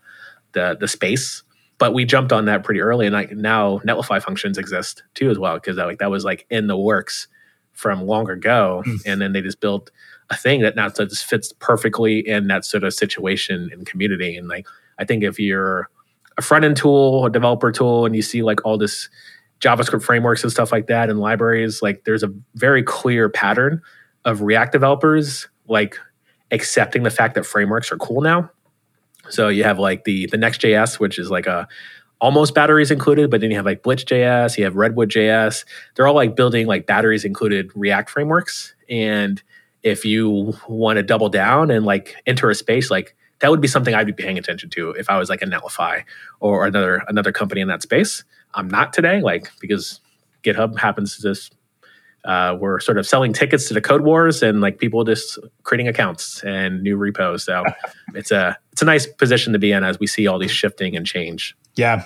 the 0.53 0.77
the 0.79 0.87
space. 0.87 1.43
But 1.77 1.93
we 1.93 2.05
jumped 2.05 2.31
on 2.31 2.45
that 2.45 2.63
pretty 2.63 2.79
early, 2.79 3.07
and 3.07 3.13
like 3.13 3.31
now 3.31 3.79
Netlify 3.79 4.21
functions 4.21 4.57
exist 4.57 5.03
too 5.15 5.29
as 5.29 5.39
well 5.39 5.55
because 5.55 5.77
that 5.77 5.87
like 5.87 5.99
that 5.99 6.11
was 6.11 6.23
like 6.23 6.45
in 6.49 6.67
the 6.67 6.77
works 6.77 7.27
from 7.73 8.03
long 8.03 8.29
ago, 8.29 8.83
mm. 8.85 8.99
and 9.05 9.21
then 9.21 9.33
they 9.33 9.41
just 9.41 9.61
built 9.61 9.89
a 10.29 10.37
thing 10.37 10.61
that 10.61 10.75
now 10.75 10.89
just 10.89 11.25
fits 11.25 11.53
perfectly 11.59 12.19
in 12.19 12.47
that 12.47 12.63
sort 12.63 12.83
of 12.83 12.93
situation 12.93 13.69
and 13.71 13.85
community. 13.85 14.37
And 14.37 14.47
like 14.47 14.67
I 14.99 15.05
think 15.05 15.23
if 15.23 15.39
you're 15.39 15.89
a 16.37 16.41
front 16.41 16.63
end 16.63 16.77
tool, 16.77 17.25
a 17.25 17.29
developer 17.29 17.71
tool, 17.71 18.05
and 18.05 18.15
you 18.15 18.21
see 18.21 18.43
like 18.43 18.63
all 18.65 18.77
this 18.77 19.09
JavaScript 19.59 20.03
frameworks 20.03 20.43
and 20.43 20.51
stuff 20.51 20.71
like 20.71 20.87
that 20.87 21.09
and 21.09 21.19
libraries, 21.19 21.81
like 21.81 22.03
there's 22.05 22.23
a 22.23 22.33
very 22.55 22.83
clear 22.83 23.27
pattern 23.29 23.81
of 24.25 24.41
React 24.41 24.71
developers 24.71 25.47
like 25.67 25.97
accepting 26.51 27.03
the 27.03 27.09
fact 27.09 27.35
that 27.35 27.45
frameworks 27.45 27.91
are 27.91 27.97
cool 27.97 28.21
now. 28.21 28.51
So 29.29 29.47
you 29.47 29.63
have 29.63 29.79
like 29.79 30.03
the 30.03 30.27
the 30.27 30.37
Next.js, 30.37 30.99
which 30.99 31.17
is 31.19 31.29
like 31.29 31.47
a 31.47 31.67
almost 32.19 32.53
batteries 32.53 32.91
included, 32.91 33.31
but 33.31 33.41
then 33.41 33.49
you 33.49 33.57
have 33.57 33.65
like 33.65 33.81
Blitz.js, 33.81 34.57
you 34.57 34.63
have 34.63 34.75
Redwood.js. 34.75 35.65
They're 35.95 36.07
all 36.07 36.13
like 36.13 36.35
building 36.35 36.67
like 36.67 36.85
batteries 36.85 37.25
included 37.25 37.71
React 37.73 38.11
frameworks. 38.11 38.75
And 38.89 39.41
if 39.81 40.05
you 40.05 40.53
want 40.67 40.97
to 40.97 41.03
double 41.03 41.29
down 41.29 41.71
and 41.71 41.83
like 41.83 42.15
enter 42.27 42.49
a 42.49 42.55
space, 42.55 42.91
like 42.91 43.15
that 43.39 43.49
would 43.49 43.61
be 43.61 43.67
something 43.67 43.95
I'd 43.95 44.05
be 44.05 44.13
paying 44.13 44.37
attention 44.37 44.69
to 44.71 44.91
if 44.91 45.09
I 45.09 45.17
was 45.17 45.29
like 45.29 45.41
a 45.41 45.45
Netlify 45.45 46.03
or 46.39 46.65
another 46.65 47.03
another 47.07 47.31
company 47.31 47.59
in 47.59 47.67
that 47.69 47.81
space. 47.81 48.23
I'm 48.53 48.69
not 48.69 48.93
today, 48.93 49.21
like 49.21 49.51
because 49.59 49.99
GitHub 50.43 50.77
happens 50.77 51.15
to 51.15 51.23
just 51.23 51.55
uh, 52.25 52.55
we're 52.59 52.79
sort 52.79 52.97
of 52.97 53.07
selling 53.07 53.33
tickets 53.33 53.67
to 53.67 53.73
the 53.73 53.81
code 53.81 54.01
wars 54.01 54.43
and 54.43 54.61
like 54.61 54.77
people 54.77 55.03
just 55.03 55.39
creating 55.63 55.87
accounts 55.87 56.43
and 56.43 56.81
new 56.81 56.97
repos. 56.97 57.45
So 57.45 57.63
it's 58.13 58.31
a 58.31 58.57
it's 58.71 58.81
a 58.81 58.85
nice 58.85 59.05
position 59.05 59.53
to 59.53 59.59
be 59.59 59.71
in 59.71 59.83
as 59.83 59.99
we 59.99 60.07
see 60.07 60.27
all 60.27 60.39
these 60.39 60.51
shifting 60.51 60.95
and 60.95 61.05
change. 61.05 61.55
Yeah. 61.75 62.05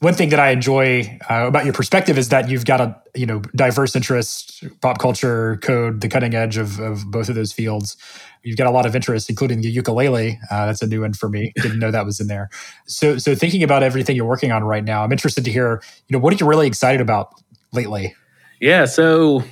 One 0.00 0.14
thing 0.14 0.30
that 0.30 0.40
i 0.40 0.50
enjoy 0.50 1.18
uh, 1.30 1.46
about 1.46 1.64
your 1.64 1.74
perspective 1.74 2.18
is 2.18 2.30
that 2.30 2.48
you've 2.48 2.64
got 2.64 2.80
a 2.80 3.00
you 3.14 3.26
know 3.26 3.40
diverse 3.54 3.94
interest 3.94 4.64
pop 4.80 4.98
culture 4.98 5.58
code 5.62 6.00
the 6.00 6.08
cutting 6.08 6.34
edge 6.34 6.56
of, 6.56 6.80
of 6.80 7.10
both 7.10 7.28
of 7.28 7.34
those 7.34 7.52
fields. 7.52 7.96
You've 8.42 8.56
got 8.56 8.66
a 8.66 8.70
lot 8.70 8.84
of 8.84 8.96
interest 8.96 9.30
including 9.30 9.60
the 9.60 9.70
ukulele. 9.70 10.40
Uh, 10.50 10.66
that's 10.66 10.82
a 10.82 10.86
new 10.86 11.02
one 11.02 11.12
for 11.12 11.28
me. 11.28 11.52
Didn't 11.56 11.78
know 11.78 11.90
that 11.90 12.04
was 12.04 12.20
in 12.20 12.26
there. 12.26 12.50
So 12.86 13.16
so 13.18 13.34
thinking 13.34 13.62
about 13.62 13.82
everything 13.82 14.16
you're 14.16 14.26
working 14.26 14.50
on 14.50 14.64
right 14.64 14.84
now 14.84 15.04
i'm 15.04 15.12
interested 15.12 15.44
to 15.44 15.52
hear 15.52 15.82
you 16.08 16.16
know 16.16 16.18
what 16.18 16.32
are 16.32 16.36
you 16.36 16.46
really 16.46 16.66
excited 16.66 17.00
about 17.00 17.32
lately 17.72 18.14
yeah, 18.62 18.84
so 18.84 19.42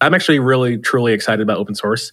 I'm 0.00 0.14
actually 0.14 0.38
really 0.38 0.78
truly 0.78 1.12
excited 1.12 1.42
about 1.42 1.58
open 1.58 1.74
source. 1.74 2.10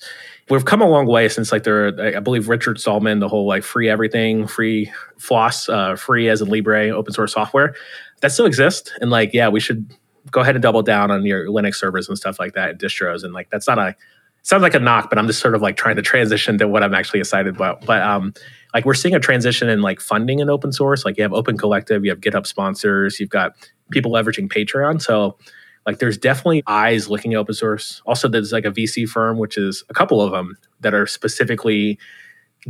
We've 0.50 0.66
come 0.66 0.82
a 0.82 0.88
long 0.88 1.08
way 1.08 1.30
since 1.30 1.52
like 1.52 1.64
there, 1.64 2.18
I 2.18 2.20
believe 2.20 2.50
Richard 2.50 2.78
Stallman, 2.78 3.20
the 3.20 3.30
whole 3.30 3.48
like 3.48 3.64
free 3.64 3.88
everything, 3.88 4.48
free 4.48 4.92
floss, 5.18 5.70
uh, 5.70 5.96
free 5.96 6.28
as 6.28 6.42
in 6.42 6.50
Libre, 6.50 6.90
open 6.90 7.14
source 7.14 7.34
software 7.34 7.74
that 8.22 8.34
still 8.34 8.46
exists. 8.46 8.92
And 9.00 9.10
like, 9.10 9.34
yeah, 9.34 9.48
we 9.48 9.62
should 9.62 9.90
go 10.30 10.42
ahead 10.42 10.56
and 10.56 10.62
double 10.62 10.82
down 10.82 11.10
on 11.10 11.26
your 11.26 11.48
Linux 11.48 11.76
servers 11.76 12.10
and 12.10 12.18
stuff 12.18 12.38
like 12.38 12.54
that, 12.54 12.80
distros. 12.80 13.24
And 13.24 13.34
like, 13.34 13.50
that's 13.50 13.68
not 13.68 13.80
a 13.80 13.96
sounds 14.44 14.62
like 14.62 14.74
a 14.74 14.80
knock, 14.80 15.10
but 15.10 15.20
I'm 15.20 15.28
just 15.28 15.40
sort 15.40 15.56
of 15.56 15.62
like 15.62 15.78
trying 15.78 15.96
to 15.96 16.02
transition 16.02 16.58
to 16.58 16.68
what 16.68 16.84
I'm 16.84 16.94
actually 16.94 17.22
excited 17.22 17.56
about. 17.56 17.86
But 17.86 18.02
um, 18.02 18.34
like 18.74 18.86
we're 18.86 18.94
seeing 18.94 19.16
a 19.16 19.20
transition 19.20 19.70
in 19.70 19.82
like 19.82 20.02
funding 20.02 20.40
in 20.40 20.50
open 20.50 20.74
source. 20.74 21.06
Like 21.06 21.18
you 21.18 21.24
have 21.24 21.34
Open 21.34 21.58
Collective, 21.58 22.04
you 22.04 22.12
have 22.12 22.20
GitHub 22.20 22.46
sponsors, 22.46 23.20
you've 23.20 23.30
got 23.30 23.54
people 23.92 24.12
leveraging 24.12 24.52
Patreon. 24.52 25.02
So 25.02 25.38
like 25.86 26.00
there's 26.00 26.18
definitely 26.18 26.64
eyes 26.68 27.10
looking 27.10 27.34
at 27.34 27.38
open 27.38 27.54
source. 27.54 28.02
Also, 28.06 28.28
there's 28.28 28.52
like 28.52 28.66
a 28.66 28.72
VC 28.72 29.08
firm, 29.08 29.38
which 29.38 29.58
is 29.58 29.84
a 29.90 29.94
couple 29.94 30.22
of 30.22 30.32
them 30.32 30.58
that 30.82 30.94
are 30.94 31.08
specifically 31.08 31.98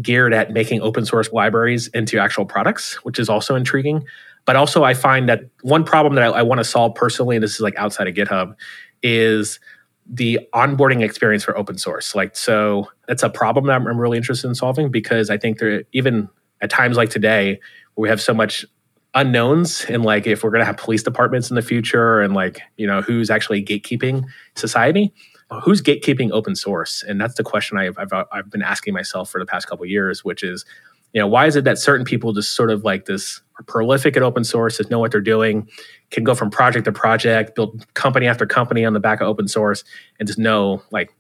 geared 0.02 0.34
at 0.34 0.52
making 0.52 0.82
open 0.82 1.06
source 1.06 1.32
libraries 1.34 1.88
into 1.88 2.18
actual 2.18 2.46
products, 2.46 2.96
which 3.04 3.20
is 3.20 3.28
also 3.28 3.56
intriguing. 3.56 4.04
But 4.46 4.56
also, 4.56 4.84
I 4.84 4.94
find 4.94 5.28
that 5.30 5.42
one 5.62 5.84
problem 5.84 6.16
that 6.16 6.24
I, 6.24 6.40
I 6.40 6.42
want 6.42 6.60
to 6.60 6.64
solve 6.64 6.96
personally, 6.96 7.36
and 7.36 7.44
this 7.44 7.56
is 7.56 7.62
like 7.62 7.76
outside 7.78 8.08
of 8.08 8.16
GitHub, 8.16 8.56
is 9.04 9.60
the 10.08 10.40
onboarding 10.54 11.04
experience 11.04 11.44
for 11.44 11.58
open 11.58 11.78
source. 11.78 12.16
Like, 12.16 12.36
so 12.36 12.90
that's 13.08 13.24
a 13.24 13.30
problem 13.30 13.68
that 13.68 13.74
I'm, 13.74 13.88
I'm 13.88 14.00
really 14.00 14.18
interested 14.18 14.48
in 14.48 14.56
solving 14.56 14.90
because 14.90 15.30
I 15.30 15.38
think 15.38 15.60
there, 15.60 15.84
even 15.94 16.28
at 16.62 16.70
times 16.70 16.98
like 16.98 17.10
today, 17.10 17.60
where 17.96 18.04
we 18.04 18.10
have 18.10 18.22
so 18.22 18.34
much 18.34 18.66
unknowns 19.14 19.86
and 19.90 20.04
like 20.04 20.26
if 20.26 20.44
we're 20.44 20.50
going 20.50 20.62
to 20.62 20.66
have 20.66 20.78
police 20.78 21.04
departments 21.04 21.50
in 21.50 21.56
the 21.56 21.62
future 21.62 22.22
and 22.22 22.34
like 22.34 22.62
you 22.78 22.88
know 22.88 23.02
who's 23.02 23.30
actually 23.30 23.64
gatekeeping 23.64 24.24
society 24.56 25.14
who's 25.60 25.82
gatekeeping 25.82 26.32
open 26.32 26.56
source? 26.56 27.04
And 27.04 27.20
that's 27.20 27.36
the 27.36 27.44
question 27.44 27.78
I've, 27.78 27.98
I've, 27.98 28.14
I've 28.32 28.50
been 28.50 28.62
asking 28.62 28.94
myself 28.94 29.30
for 29.30 29.40
the 29.40 29.46
past 29.46 29.68
couple 29.68 29.86
years 29.86 30.24
which 30.24 30.44
is 30.44 30.66
you 31.14 31.20
know 31.20 31.28
why 31.28 31.46
is 31.46 31.58
it 31.58 31.66
that 31.66 31.78
certain 31.78 32.06
people 32.06 32.32
just 32.32 32.56
sort 32.56 32.72
of 32.72 32.86
like 32.86 33.06
this 33.06 33.42
prolific 33.68 34.16
at 34.16 34.24
open 34.24 34.44
source 34.44 34.78
just 34.78 34.90
know 34.90 35.00
what 35.00 35.12
they're 35.12 35.20
doing 35.20 35.68
can 36.10 36.24
go 36.24 36.34
from 36.34 36.50
project 36.50 36.86
to 36.86 36.92
project 36.92 37.54
build 37.54 37.86
company 37.96 38.28
after 38.28 38.46
company 38.46 38.86
on 38.86 38.94
the 38.94 39.00
back 39.00 39.20
of 39.20 39.28
open 39.28 39.48
source 39.48 39.84
and 40.20 40.28
just 40.28 40.40
know 40.40 40.82
like 40.92 41.14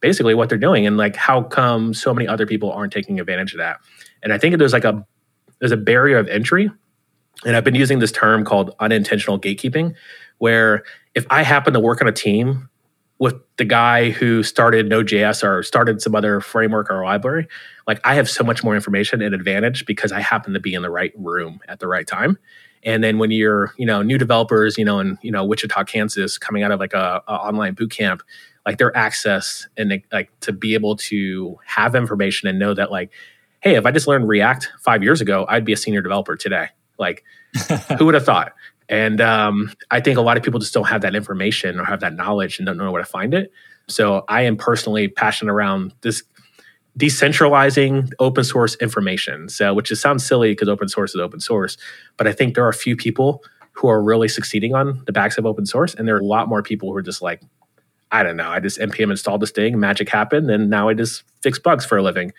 basically 0.00 0.34
what 0.34 0.48
they're 0.48 0.58
doing 0.58 0.86
and 0.86 0.96
like 0.96 1.14
how 1.14 1.40
come 1.40 1.94
so 1.94 2.12
many 2.12 2.26
other 2.26 2.46
people 2.46 2.72
aren't 2.72 2.92
taking 2.92 3.20
advantage 3.20 3.52
of 3.54 3.58
that? 3.58 3.78
And 4.24 4.32
i 4.32 4.38
think 4.38 4.58
there's 4.58 4.72
like 4.72 4.84
a 4.84 5.06
there's 5.60 5.72
a 5.72 5.76
barrier 5.76 6.18
of 6.18 6.26
entry 6.26 6.68
and 7.44 7.56
I've 7.56 7.64
been 7.64 7.74
using 7.74 7.98
this 7.98 8.12
term 8.12 8.44
called 8.44 8.74
unintentional 8.80 9.38
gatekeeping, 9.38 9.94
where 10.38 10.84
if 11.14 11.26
I 11.30 11.42
happen 11.42 11.72
to 11.74 11.80
work 11.80 12.00
on 12.00 12.08
a 12.08 12.12
team 12.12 12.68
with 13.18 13.34
the 13.56 13.64
guy 13.64 14.10
who 14.10 14.42
started 14.42 14.88
Node.js 14.88 15.44
or 15.44 15.62
started 15.62 16.02
some 16.02 16.14
other 16.14 16.40
framework 16.40 16.90
or 16.90 17.04
library, 17.04 17.46
like 17.86 18.00
I 18.04 18.14
have 18.14 18.28
so 18.28 18.42
much 18.42 18.64
more 18.64 18.74
information 18.74 19.22
and 19.22 19.34
advantage 19.34 19.86
because 19.86 20.10
I 20.12 20.20
happen 20.20 20.52
to 20.54 20.60
be 20.60 20.74
in 20.74 20.82
the 20.82 20.90
right 20.90 21.12
room 21.16 21.60
at 21.68 21.78
the 21.78 21.86
right 21.86 22.06
time. 22.06 22.38
And 22.84 23.04
then 23.04 23.18
when 23.18 23.30
you're, 23.30 23.72
you 23.76 23.86
know, 23.86 24.02
new 24.02 24.18
developers, 24.18 24.76
you 24.76 24.84
know, 24.84 24.98
in 24.98 25.18
you 25.22 25.30
know 25.30 25.44
Wichita, 25.44 25.84
Kansas, 25.84 26.36
coming 26.36 26.64
out 26.64 26.72
of 26.72 26.80
like 26.80 26.94
a, 26.94 27.22
a 27.28 27.32
online 27.32 27.74
boot 27.74 27.92
camp, 27.92 28.22
like 28.66 28.78
their 28.78 28.96
access 28.96 29.68
and 29.76 30.02
like 30.12 30.30
to 30.40 30.52
be 30.52 30.74
able 30.74 30.96
to 30.96 31.56
have 31.64 31.94
information 31.94 32.48
and 32.48 32.58
know 32.58 32.74
that 32.74 32.90
like, 32.90 33.12
hey, 33.60 33.76
if 33.76 33.86
I 33.86 33.92
just 33.92 34.08
learned 34.08 34.28
React 34.28 34.72
five 34.80 35.04
years 35.04 35.20
ago, 35.20 35.46
I'd 35.48 35.64
be 35.64 35.72
a 35.72 35.76
senior 35.76 36.02
developer 36.02 36.34
today 36.34 36.70
like, 36.98 37.24
who 37.98 38.06
would 38.06 38.14
have 38.14 38.24
thought? 38.24 38.52
And 38.88 39.20
um, 39.20 39.72
I 39.90 40.00
think 40.00 40.18
a 40.18 40.20
lot 40.20 40.36
of 40.36 40.42
people 40.42 40.60
just 40.60 40.74
don't 40.74 40.88
have 40.88 41.00
that 41.02 41.14
information 41.14 41.78
or 41.78 41.84
have 41.84 42.00
that 42.00 42.14
knowledge 42.14 42.58
and 42.58 42.66
don't 42.66 42.76
know 42.76 42.90
where 42.90 43.02
to 43.02 43.08
find 43.08 43.32
it. 43.32 43.52
So 43.88 44.24
I 44.28 44.42
am 44.42 44.56
personally 44.56 45.08
passionate 45.08 45.52
around 45.52 45.92
this 46.02 46.22
decentralizing 46.98 48.10
open 48.18 48.44
source 48.44 48.76
information. 48.76 49.48
So, 49.48 49.72
which 49.74 49.90
is 49.90 50.00
sounds 50.00 50.26
silly 50.26 50.52
because 50.52 50.68
open 50.68 50.88
source 50.88 51.14
is 51.14 51.20
open 51.20 51.40
source, 51.40 51.76
but 52.16 52.26
I 52.26 52.32
think 52.32 52.54
there 52.54 52.64
are 52.64 52.70
a 52.70 52.74
few 52.74 52.96
people 52.96 53.42
who 53.72 53.88
are 53.88 54.02
really 54.02 54.28
succeeding 54.28 54.74
on 54.74 55.02
the 55.06 55.12
backs 55.12 55.38
of 55.38 55.46
open 55.46 55.64
source, 55.64 55.94
and 55.94 56.06
there 56.06 56.14
are 56.14 56.20
a 56.20 56.24
lot 56.24 56.48
more 56.48 56.62
people 56.62 56.90
who 56.90 56.96
are 56.96 57.02
just 57.02 57.22
like, 57.22 57.42
I 58.10 58.22
don't 58.22 58.36
know, 58.36 58.50
I 58.50 58.60
just 58.60 58.78
npm 58.78 59.10
installed 59.10 59.40
this 59.40 59.50
thing, 59.50 59.80
magic 59.80 60.10
happened, 60.10 60.50
and 60.50 60.68
now 60.68 60.88
I 60.88 60.94
just 60.94 61.24
fix 61.42 61.58
bugs 61.58 61.86
for 61.86 61.96
a 61.96 62.02
living. 62.02 62.32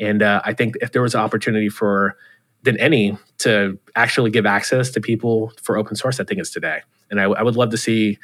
And 0.00 0.22
uh, 0.22 0.40
I 0.44 0.54
think 0.54 0.74
if 0.80 0.92
there 0.92 1.02
was 1.02 1.14
an 1.14 1.20
opportunity 1.20 1.68
for 1.68 2.16
than 2.62 2.76
any 2.78 3.16
to 3.38 3.78
actually 3.96 4.30
give 4.30 4.46
access 4.46 4.90
to 4.90 5.00
people 5.00 5.52
for 5.62 5.76
open 5.76 5.96
source, 5.96 6.20
I 6.20 6.24
think 6.24 6.40
it's 6.40 6.50
today. 6.50 6.80
And 7.10 7.20
I, 7.20 7.24
I 7.24 7.42
would 7.42 7.56
love 7.56 7.70
to 7.70 7.78
see 7.78 8.18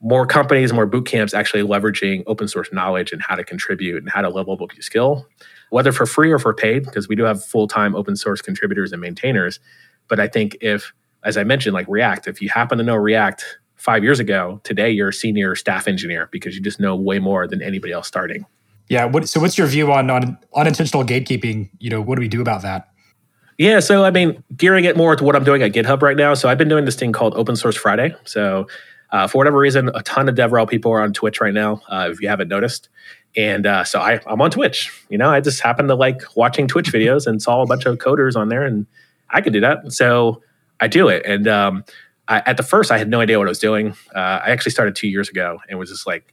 more 0.00 0.26
companies, 0.26 0.72
more 0.72 0.86
boot 0.86 1.06
camps 1.06 1.34
actually 1.34 1.62
leveraging 1.62 2.22
open 2.26 2.48
source 2.48 2.72
knowledge 2.72 3.12
and 3.12 3.20
how 3.22 3.34
to 3.34 3.44
contribute 3.44 3.98
and 3.98 4.10
how 4.10 4.22
to 4.22 4.28
level 4.28 4.54
up 4.54 4.72
your 4.74 4.82
skill, 4.82 5.26
whether 5.70 5.92
for 5.92 6.06
free 6.06 6.30
or 6.30 6.38
for 6.38 6.54
paid, 6.54 6.84
because 6.84 7.08
we 7.08 7.14
do 7.14 7.24
have 7.24 7.44
full 7.44 7.68
time 7.68 7.94
open 7.94 8.16
source 8.16 8.40
contributors 8.40 8.92
and 8.92 9.00
maintainers. 9.00 9.60
But 10.08 10.18
I 10.18 10.26
think 10.26 10.56
if, 10.60 10.92
as 11.22 11.36
I 11.36 11.44
mentioned, 11.44 11.74
like 11.74 11.86
React, 11.88 12.28
if 12.28 12.40
you 12.40 12.48
happen 12.48 12.78
to 12.78 12.84
know 12.84 12.96
React 12.96 13.44
five 13.76 14.02
years 14.02 14.20
ago, 14.20 14.60
today 14.64 14.90
you're 14.90 15.10
a 15.10 15.12
senior 15.12 15.54
staff 15.54 15.86
engineer 15.86 16.28
because 16.32 16.54
you 16.54 16.62
just 16.62 16.80
know 16.80 16.96
way 16.96 17.18
more 17.18 17.46
than 17.46 17.62
anybody 17.62 17.92
else 17.92 18.08
starting. 18.08 18.46
Yeah. 18.88 19.04
What, 19.04 19.28
so, 19.28 19.38
what's 19.38 19.56
your 19.56 19.66
view 19.66 19.92
on, 19.92 20.10
on 20.10 20.38
unintentional 20.54 21.04
gatekeeping? 21.04 21.70
You 21.78 21.90
know, 21.90 22.00
what 22.00 22.16
do 22.16 22.20
we 22.20 22.28
do 22.28 22.40
about 22.40 22.62
that? 22.62 22.89
Yeah, 23.60 23.80
so 23.80 24.04
I 24.04 24.10
mean, 24.10 24.42
gearing 24.56 24.86
it 24.86 24.96
more 24.96 25.14
to 25.14 25.22
what 25.22 25.36
I'm 25.36 25.44
doing 25.44 25.60
at 25.60 25.72
GitHub 25.72 26.00
right 26.00 26.16
now. 26.16 26.32
So 26.32 26.48
I've 26.48 26.56
been 26.56 26.70
doing 26.70 26.86
this 26.86 26.96
thing 26.96 27.12
called 27.12 27.34
Open 27.34 27.56
Source 27.56 27.76
Friday. 27.76 28.14
So 28.24 28.66
uh, 29.10 29.26
for 29.26 29.36
whatever 29.36 29.58
reason, 29.58 29.90
a 29.94 30.02
ton 30.02 30.30
of 30.30 30.34
DevRel 30.34 30.66
people 30.66 30.90
are 30.92 31.02
on 31.02 31.12
Twitch 31.12 31.42
right 31.42 31.52
now, 31.52 31.82
uh, 31.90 32.08
if 32.10 32.22
you 32.22 32.28
haven't 32.30 32.48
noticed. 32.48 32.88
And 33.36 33.66
uh, 33.66 33.84
so 33.84 34.00
I, 34.00 34.18
I'm 34.26 34.40
on 34.40 34.50
Twitch. 34.50 34.90
You 35.10 35.18
know, 35.18 35.28
I 35.28 35.42
just 35.42 35.60
happened 35.60 35.90
to 35.90 35.94
like 35.94 36.22
watching 36.34 36.68
Twitch 36.68 36.90
videos 36.92 37.26
and 37.26 37.42
saw 37.42 37.60
a 37.60 37.66
bunch 37.66 37.84
of 37.84 37.98
coders 37.98 38.34
on 38.34 38.48
there, 38.48 38.64
and 38.64 38.86
I 39.28 39.42
could 39.42 39.52
do 39.52 39.60
that. 39.60 39.92
So 39.92 40.42
I 40.80 40.88
do 40.88 41.08
it. 41.08 41.26
And 41.26 41.46
um, 41.46 41.84
I, 42.28 42.42
at 42.46 42.56
the 42.56 42.62
first, 42.62 42.90
I 42.90 42.96
had 42.96 43.10
no 43.10 43.20
idea 43.20 43.38
what 43.38 43.46
I 43.46 43.50
was 43.50 43.58
doing. 43.58 43.90
Uh, 44.14 44.40
I 44.42 44.52
actually 44.52 44.72
started 44.72 44.96
two 44.96 45.08
years 45.08 45.28
ago 45.28 45.58
and 45.68 45.78
was 45.78 45.90
just 45.90 46.06
like, 46.06 46.32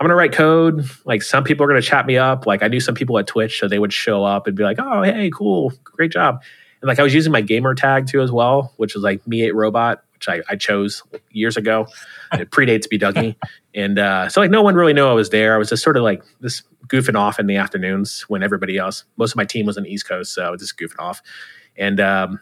I'm 0.00 0.04
gonna 0.04 0.16
write 0.16 0.32
code. 0.32 0.88
Like 1.04 1.22
some 1.22 1.44
people 1.44 1.64
are 1.64 1.68
gonna 1.68 1.82
chat 1.82 2.06
me 2.06 2.18
up. 2.18 2.46
Like 2.46 2.62
I 2.62 2.68
knew 2.68 2.80
some 2.80 2.94
people 2.94 3.18
at 3.18 3.26
Twitch, 3.26 3.58
so 3.58 3.68
they 3.68 3.78
would 3.78 3.92
show 3.92 4.24
up 4.24 4.46
and 4.46 4.56
be 4.56 4.64
like, 4.64 4.78
"Oh, 4.80 5.02
hey, 5.02 5.30
cool, 5.30 5.72
great 5.84 6.10
job." 6.10 6.42
And 6.80 6.88
like 6.88 6.98
I 6.98 7.02
was 7.02 7.14
using 7.14 7.32
my 7.32 7.40
gamer 7.40 7.74
tag 7.74 8.06
too 8.06 8.20
as 8.20 8.32
well, 8.32 8.72
which 8.76 8.94
was 8.94 9.04
like 9.04 9.26
me 9.26 9.42
eight 9.42 9.54
robot, 9.54 10.02
which 10.14 10.28
I, 10.28 10.42
I 10.48 10.56
chose 10.56 11.02
years 11.30 11.56
ago. 11.56 11.86
It 12.32 12.50
predates 12.50 12.88
B 12.88 12.98
Dougie, 12.98 13.36
and 13.76 13.96
uh, 13.96 14.28
so 14.28 14.40
like 14.40 14.50
no 14.50 14.60
one 14.60 14.74
really 14.74 14.92
knew 14.92 15.06
I 15.06 15.12
was 15.12 15.30
there. 15.30 15.54
I 15.54 15.58
was 15.58 15.68
just 15.68 15.84
sort 15.84 15.96
of 15.96 16.02
like 16.02 16.24
this 16.40 16.64
goofing 16.88 17.14
off 17.14 17.38
in 17.38 17.46
the 17.46 17.56
afternoons 17.56 18.22
when 18.22 18.42
everybody 18.42 18.76
else, 18.76 19.04
most 19.16 19.30
of 19.32 19.36
my 19.36 19.44
team 19.44 19.66
was 19.66 19.76
on 19.76 19.84
the 19.84 19.92
East 19.92 20.08
Coast, 20.08 20.34
so 20.34 20.44
I 20.44 20.50
was 20.50 20.60
just 20.60 20.76
goofing 20.76 20.98
off. 20.98 21.22
And 21.76 22.00
um, 22.00 22.40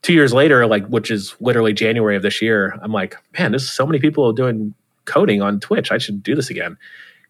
two 0.00 0.14
years 0.14 0.32
later, 0.32 0.66
like 0.66 0.86
which 0.86 1.10
is 1.10 1.36
literally 1.40 1.74
January 1.74 2.16
of 2.16 2.22
this 2.22 2.40
year, 2.40 2.78
I'm 2.82 2.92
like, 2.92 3.16
man, 3.38 3.52
there's 3.52 3.70
so 3.70 3.84
many 3.84 3.98
people 3.98 4.32
doing 4.32 4.74
coding 5.04 5.42
on 5.42 5.60
Twitch. 5.60 5.90
I 5.92 5.98
should 5.98 6.22
do 6.22 6.34
this 6.34 6.50
again. 6.50 6.76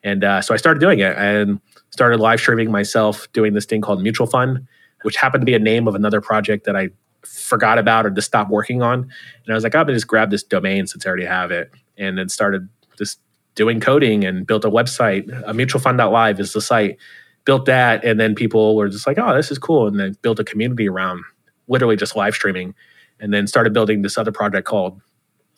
And 0.03 0.23
uh, 0.23 0.43
so 0.43 0.53
I 0.53 0.59
started 0.59 0.81
doing 0.81 1.01
it 1.01 1.17
and 1.17 1.61
started 1.91 2.21
live 2.21 2.39
streaming 2.39 2.71
myself 2.71 3.27
doing 3.33 3.55
this 3.55 3.65
thing 3.65 3.81
called 3.81 4.03
Mutual 4.03 4.27
Fund, 4.27 4.67
which 5.03 5.17
happened 5.17 5.43
to 5.43 5.47
be 5.47 5.55
a 5.55 5.59
name 5.59 5.89
of 5.89 5.95
another 5.95 6.21
project 6.21 6.67
that 6.67 6.77
I 6.77 6.91
forgot 7.25 7.79
about 7.79 8.05
or 8.07 8.11
just 8.11 8.27
stopped 8.27 8.51
working 8.51 8.83
on. 8.83 9.01
And 9.01 9.51
I 9.51 9.55
was 9.55 9.65
like, 9.65 9.75
I'm 9.75 9.87
gonna 9.87 9.95
just 9.95 10.07
grab 10.07 10.31
this 10.31 10.43
domain 10.43 10.87
since 10.87 11.07
I 11.07 11.09
already 11.09 11.25
have 11.25 11.51
it, 11.51 11.71
and 11.97 12.19
then 12.19 12.29
started 12.29 12.69
just 12.99 13.19
doing 13.55 13.81
coding 13.81 14.25
and 14.25 14.47
built 14.47 14.65
a 14.65 14.71
website. 14.71 15.29
A 15.47 15.53
mutualfund.live 15.53 16.41
is 16.41 16.53
the 16.53 16.61
site. 16.61 16.99
Built 17.45 17.67
that, 17.67 18.05
and 18.05 18.19
then 18.19 18.35
people 18.35 18.75
were 18.75 18.89
just 18.89 19.07
like, 19.07 19.19
"Oh, 19.19 19.35
this 19.35 19.51
is 19.51 19.59
cool," 19.59 19.87
and 19.87 20.01
then 20.01 20.17
built 20.23 20.39
a 20.39 20.45
community 20.45 20.89
around 20.89 21.23
literally 21.69 21.97
just 21.97 22.17
live 22.17 22.35
streaming, 22.35 22.75
and 23.21 23.33
then 23.33 23.47
started 23.47 23.73
building 23.73 24.03
this 24.03 24.19
other 24.19 24.33
project 24.33 24.67
called, 24.67 25.01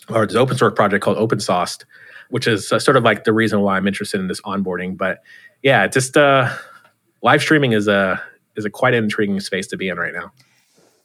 or 0.08 0.26
this 0.26 0.36
open 0.36 0.56
source 0.56 0.74
project 0.74 1.04
called 1.04 1.16
OpenSauced, 1.16 1.84
which 2.30 2.46
is 2.46 2.72
uh, 2.72 2.78
sort 2.78 2.96
of 2.96 3.04
like 3.04 3.24
the 3.24 3.32
reason 3.32 3.60
why 3.60 3.76
I'm 3.76 3.86
interested 3.86 4.20
in 4.20 4.28
this 4.28 4.40
onboarding. 4.42 4.96
But 4.96 5.22
yeah, 5.62 5.86
just 5.86 6.16
uh, 6.16 6.54
live 7.22 7.40
streaming 7.40 7.72
is 7.72 7.88
a 7.88 8.22
is 8.56 8.64
a 8.64 8.70
quite 8.70 8.94
intriguing 8.94 9.40
space 9.40 9.66
to 9.68 9.76
be 9.76 9.88
in 9.88 9.98
right 9.98 10.14
now. 10.14 10.32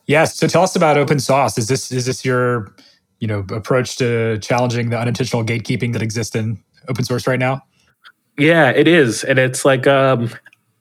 Yes. 0.07 0.35
So 0.37 0.47
tell 0.47 0.63
us 0.63 0.75
about 0.75 0.97
OpenSauced. 0.97 1.57
Is 1.57 1.67
this 1.67 1.91
is 1.91 2.05
this 2.05 2.25
your 2.25 2.73
you 3.19 3.27
know 3.27 3.45
approach 3.53 3.97
to 3.97 4.37
challenging 4.39 4.89
the 4.89 4.99
unintentional 4.99 5.43
gatekeeping 5.43 5.93
that 5.93 6.01
exists 6.01 6.35
in 6.35 6.61
open 6.87 7.05
source 7.05 7.27
right 7.27 7.39
now? 7.39 7.61
Yeah, 8.37 8.69
it 8.69 8.87
is, 8.87 9.23
and 9.23 9.37
it's 9.37 9.65
like 9.65 9.85
um, 9.87 10.29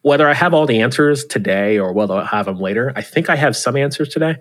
whether 0.02 0.28
I 0.28 0.34
have 0.34 0.54
all 0.54 0.66
the 0.66 0.80
answers 0.80 1.24
today 1.24 1.78
or 1.78 1.92
whether 1.92 2.14
I 2.14 2.24
have 2.26 2.46
them 2.46 2.58
later. 2.58 2.92
I 2.96 3.02
think 3.02 3.28
I 3.28 3.36
have 3.36 3.56
some 3.56 3.76
answers 3.76 4.08
today. 4.08 4.36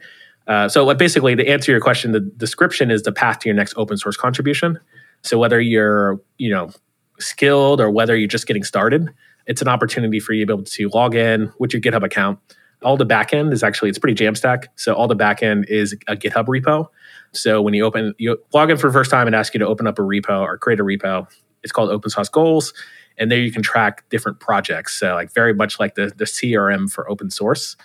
Uh, 0.48 0.68
so, 0.68 0.92
basically, 0.96 1.36
to 1.36 1.48
answer 1.48 1.72
your 1.72 1.82
question, 1.82 2.12
the 2.12 2.20
description 2.20 2.90
is 2.90 3.04
the 3.04 3.12
path 3.12 3.40
to 3.40 3.50
your 3.50 3.56
next 3.56 3.74
open 3.78 3.98
source 3.98 4.18
contribution. 4.18 4.80
So 5.24 5.38
whether 5.38 5.60
you're, 5.60 6.22
you 6.38 6.50
know, 6.50 6.72
skilled 7.20 7.82
or 7.82 7.92
whether 7.92 8.16
you're 8.16 8.28
just 8.28 8.48
getting 8.48 8.64
started, 8.64 9.10
it's 9.46 9.62
an 9.62 9.68
opportunity 9.68 10.20
for 10.20 10.34
you 10.34 10.46
to 10.46 10.48
be 10.48 10.54
able 10.54 10.64
to 10.64 10.90
log 10.90 11.16
in 11.16 11.52
with 11.60 11.74
your 11.74 11.82
GitHub 11.82 12.04
account. 12.04 12.40
All 12.84 12.96
the 12.96 13.06
backend 13.06 13.52
is 13.52 13.64
actually 13.64 13.90
it's 13.90 14.00
pretty 14.00 14.24
Jamstack. 14.24 14.66
So 14.76 14.94
all 14.94 15.08
the 15.08 15.16
backend 15.16 15.66
is 15.68 15.94
a 16.08 16.16
GitHub 16.16 16.46
repo. 16.46 16.88
So 17.34 17.62
when 17.62 17.74
you 17.74 17.84
open 17.84 18.14
you 18.18 18.38
log 18.54 18.72
in 18.72 18.78
for 18.78 18.88
the 18.88 18.94
first 18.94 19.12
time 19.12 19.28
and 19.28 19.36
ask 19.36 19.54
you 19.54 19.60
to 19.60 19.68
open 19.68 19.86
up 19.86 20.00
a 20.00 20.02
repo 20.02 20.42
or 20.42 20.58
create 20.58 20.80
a 20.80 20.84
repo, 20.84 21.28
it's 21.64 21.72
called 21.72 21.90
Open 21.90 22.10
Source 22.10 22.30
Goals. 22.30 22.74
And 23.18 23.30
there 23.30 23.40
you 23.40 23.52
can 23.52 23.62
track 23.62 24.08
different 24.10 24.40
projects. 24.40 24.98
So 24.98 25.14
like 25.14 25.34
very 25.34 25.54
much 25.54 25.80
like 25.80 25.96
the, 25.96 26.14
the 26.16 26.24
CRM 26.24 26.90
for 26.90 27.10
open 27.10 27.30
source. 27.30 27.76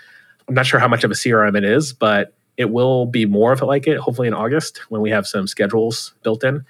I'm 0.46 0.54
not 0.54 0.66
sure 0.66 0.78
how 0.78 0.88
much 0.88 1.02
of 1.02 1.10
a 1.10 1.14
CRM 1.14 1.56
it 1.56 1.64
is, 1.64 1.92
but 1.92 2.34
it 2.56 2.70
will 2.70 3.06
be 3.06 3.26
more 3.26 3.52
of 3.52 3.62
it 3.62 3.64
like 3.64 3.86
it, 3.88 3.98
hopefully 3.98 4.28
in 4.28 4.34
August 4.34 4.78
when 4.90 5.00
we 5.00 5.10
have 5.10 5.26
some 5.26 5.46
schedules 5.46 6.14
built 6.22 6.44
in. 6.44 6.64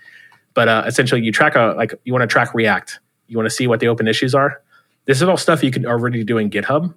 But 0.55 0.69
uh, 0.69 0.85
essentially, 0.87 1.23
you 1.23 1.33
track 1.33 1.57
a 1.57 1.75
like 1.77 1.95
you 2.05 2.13
want 2.13 2.23
to 2.23 2.27
track 2.27 2.55
React. 2.55 3.01
You 3.27 3.37
want 3.37 3.47
to 3.49 3.55
see 3.55 3.67
what 3.67 3.81
the 3.81 3.89
open 3.89 4.07
issues 4.09 4.35
are. 4.35 4.63
This 5.07 5.19
is 5.19 5.29
all 5.29 5.37
stuff 5.37 5.63
you 5.63 5.71
can 5.71 5.85
already 5.85 6.25
do 6.25 6.39
in 6.39 6.51
GitHub. 6.51 6.95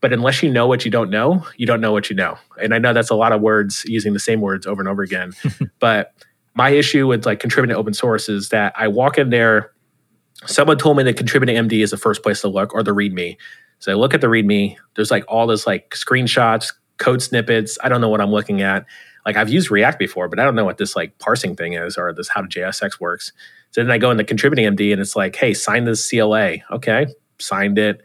But 0.00 0.12
unless 0.12 0.42
you 0.42 0.50
know 0.50 0.66
what 0.66 0.84
you 0.84 0.90
don't 0.90 1.08
know, 1.08 1.46
you 1.56 1.66
don't 1.66 1.80
know 1.80 1.92
what 1.92 2.10
you 2.10 2.16
know. 2.16 2.36
And 2.60 2.74
I 2.74 2.78
know 2.78 2.92
that's 2.92 3.10
a 3.10 3.14
lot 3.14 3.32
of 3.32 3.40
words 3.40 3.84
using 3.86 4.12
the 4.12 4.20
same 4.20 4.40
words 4.40 4.66
over 4.66 4.80
and 4.82 4.88
over 4.88 5.02
again. 5.02 5.32
but 5.78 6.12
my 6.54 6.70
issue 6.70 7.06
with 7.06 7.24
like 7.24 7.40
contributing 7.40 7.74
to 7.74 7.78
open 7.78 7.94
source 7.94 8.28
is 8.28 8.50
that 8.50 8.74
I 8.76 8.88
walk 8.88 9.16
in 9.16 9.30
there. 9.30 9.72
Someone 10.44 10.76
told 10.76 10.98
me 10.98 11.02
that 11.04 11.16
contributing 11.16 11.56
MD 11.56 11.82
is 11.82 11.92
the 11.92 11.96
first 11.96 12.22
place 12.22 12.42
to 12.42 12.48
look, 12.48 12.74
or 12.74 12.82
the 12.82 12.94
README. 12.94 13.36
So 13.78 13.90
I 13.92 13.94
look 13.94 14.12
at 14.12 14.20
the 14.20 14.26
README. 14.26 14.76
There's 14.94 15.10
like 15.10 15.24
all 15.28 15.46
this 15.46 15.66
like 15.66 15.90
screenshots, 15.90 16.74
code 16.98 17.22
snippets. 17.22 17.78
I 17.82 17.88
don't 17.88 18.02
know 18.02 18.10
what 18.10 18.20
I'm 18.20 18.30
looking 18.30 18.60
at 18.60 18.84
like 19.26 19.36
I've 19.36 19.50
used 19.50 19.70
React 19.70 19.98
before, 19.98 20.28
but 20.28 20.38
I 20.38 20.44
don't 20.44 20.54
know 20.54 20.64
what 20.64 20.78
this 20.78 20.96
like 20.96 21.18
parsing 21.18 21.56
thing 21.56 21.74
is 21.74 21.98
or 21.98 22.12
this 22.12 22.28
how 22.28 22.42
JSX 22.42 23.00
works. 23.00 23.32
So 23.72 23.82
then 23.82 23.90
I 23.90 23.98
go 23.98 24.10
in 24.10 24.16
the 24.16 24.24
contributing 24.24 24.64
MD 24.74 24.92
and 24.92 25.02
it's 25.02 25.16
like, 25.16 25.36
hey, 25.36 25.52
sign 25.52 25.84
this 25.84 26.08
CLA. 26.08 26.58
Okay, 26.70 27.06
signed 27.38 27.78
it, 27.78 28.00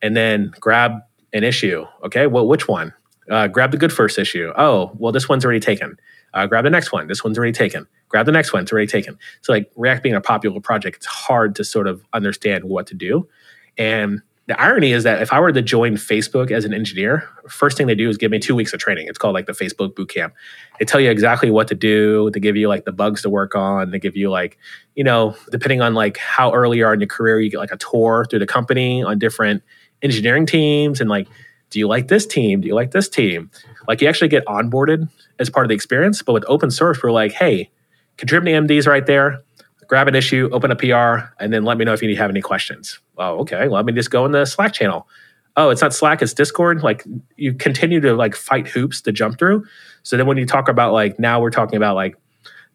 and 0.00 0.16
then 0.16 0.52
grab 0.60 1.00
an 1.32 1.44
issue. 1.44 1.84
Okay, 2.04 2.26
well, 2.26 2.46
which 2.46 2.68
one? 2.68 2.94
Uh, 3.28 3.48
grab 3.48 3.72
the 3.72 3.76
good 3.76 3.92
first 3.92 4.18
issue. 4.18 4.52
Oh, 4.56 4.92
well, 4.96 5.12
this 5.12 5.28
one's 5.28 5.44
already 5.44 5.60
taken. 5.60 5.98
Uh, 6.32 6.46
grab 6.46 6.64
the 6.64 6.70
next 6.70 6.92
one. 6.92 7.08
This 7.08 7.22
one's 7.24 7.36
already 7.36 7.52
taken. 7.52 7.86
Grab 8.08 8.26
the 8.26 8.32
next 8.32 8.52
one. 8.52 8.62
It's 8.62 8.72
already 8.72 8.86
taken. 8.86 9.18
So 9.42 9.52
like 9.52 9.70
React 9.76 10.02
being 10.04 10.14
a 10.14 10.20
popular 10.20 10.60
project, 10.60 10.98
it's 10.98 11.06
hard 11.06 11.54
to 11.56 11.64
sort 11.64 11.86
of 11.86 12.04
understand 12.12 12.64
what 12.64 12.86
to 12.88 12.94
do. 12.94 13.28
And 13.76 14.22
the 14.50 14.60
irony 14.60 14.90
is 14.90 15.04
that 15.04 15.22
if 15.22 15.32
I 15.32 15.38
were 15.38 15.52
to 15.52 15.62
join 15.62 15.92
Facebook 15.94 16.50
as 16.50 16.64
an 16.64 16.74
engineer, 16.74 17.28
first 17.48 17.76
thing 17.76 17.86
they 17.86 17.94
do 17.94 18.08
is 18.08 18.16
give 18.16 18.32
me 18.32 18.40
two 18.40 18.56
weeks 18.56 18.72
of 18.72 18.80
training. 18.80 19.06
It's 19.06 19.16
called 19.16 19.32
like 19.32 19.46
the 19.46 19.52
Facebook 19.52 19.94
boot 19.94 20.08
camp. 20.08 20.34
They 20.80 20.84
tell 20.84 21.00
you 21.00 21.08
exactly 21.08 21.52
what 21.52 21.68
to 21.68 21.76
do. 21.76 22.32
They 22.32 22.40
give 22.40 22.56
you 22.56 22.66
like 22.66 22.84
the 22.84 22.90
bugs 22.90 23.22
to 23.22 23.30
work 23.30 23.54
on. 23.54 23.92
They 23.92 24.00
give 24.00 24.16
you 24.16 24.28
like, 24.28 24.58
you 24.96 25.04
know, 25.04 25.36
depending 25.52 25.82
on 25.82 25.94
like 25.94 26.16
how 26.16 26.52
early 26.52 26.78
you 26.78 26.84
are 26.84 26.92
in 26.92 26.98
your 26.98 27.06
career, 27.06 27.38
you 27.38 27.48
get 27.48 27.58
like 27.58 27.70
a 27.70 27.76
tour 27.76 28.26
through 28.28 28.40
the 28.40 28.46
company 28.46 29.04
on 29.04 29.20
different 29.20 29.62
engineering 30.02 30.46
teams 30.46 31.00
and 31.00 31.08
like, 31.08 31.28
do 31.70 31.78
you 31.78 31.86
like 31.86 32.08
this 32.08 32.26
team? 32.26 32.60
Do 32.60 32.66
you 32.66 32.74
like 32.74 32.90
this 32.90 33.08
team? 33.08 33.52
Like 33.86 34.00
you 34.00 34.08
actually 34.08 34.30
get 34.30 34.44
onboarded 34.46 35.08
as 35.38 35.48
part 35.48 35.64
of 35.64 35.68
the 35.68 35.76
experience. 35.76 36.22
But 36.22 36.32
with 36.32 36.44
open 36.48 36.72
source, 36.72 37.00
we're 37.04 37.12
like, 37.12 37.30
hey, 37.30 37.70
contributing 38.16 38.66
MDs 38.66 38.88
right 38.88 39.06
there 39.06 39.44
grab 39.90 40.06
an 40.06 40.14
issue, 40.14 40.48
open 40.52 40.70
a 40.70 40.76
PR, 40.76 41.26
and 41.42 41.52
then 41.52 41.64
let 41.64 41.76
me 41.76 41.84
know 41.84 41.92
if 41.92 42.00
you 42.00 42.16
have 42.16 42.30
any 42.30 42.40
questions. 42.40 43.00
Oh, 43.18 43.40
okay. 43.40 43.66
Well, 43.66 43.72
Let 43.72 43.86
me 43.86 43.92
just 43.92 44.12
go 44.12 44.24
in 44.24 44.30
the 44.30 44.44
Slack 44.44 44.72
channel. 44.72 45.08
Oh, 45.56 45.70
it's 45.70 45.82
not 45.82 45.92
Slack, 45.92 46.22
it's 46.22 46.32
Discord. 46.32 46.84
Like 46.84 47.04
you 47.36 47.52
continue 47.52 47.98
to 48.00 48.14
like 48.14 48.36
fight 48.36 48.68
hoops 48.68 49.00
to 49.02 49.10
jump 49.10 49.36
through. 49.36 49.66
So 50.04 50.16
then 50.16 50.28
when 50.28 50.36
you 50.36 50.46
talk 50.46 50.68
about 50.68 50.92
like 50.92 51.18
now 51.18 51.40
we're 51.40 51.50
talking 51.50 51.76
about 51.76 51.96
like 51.96 52.14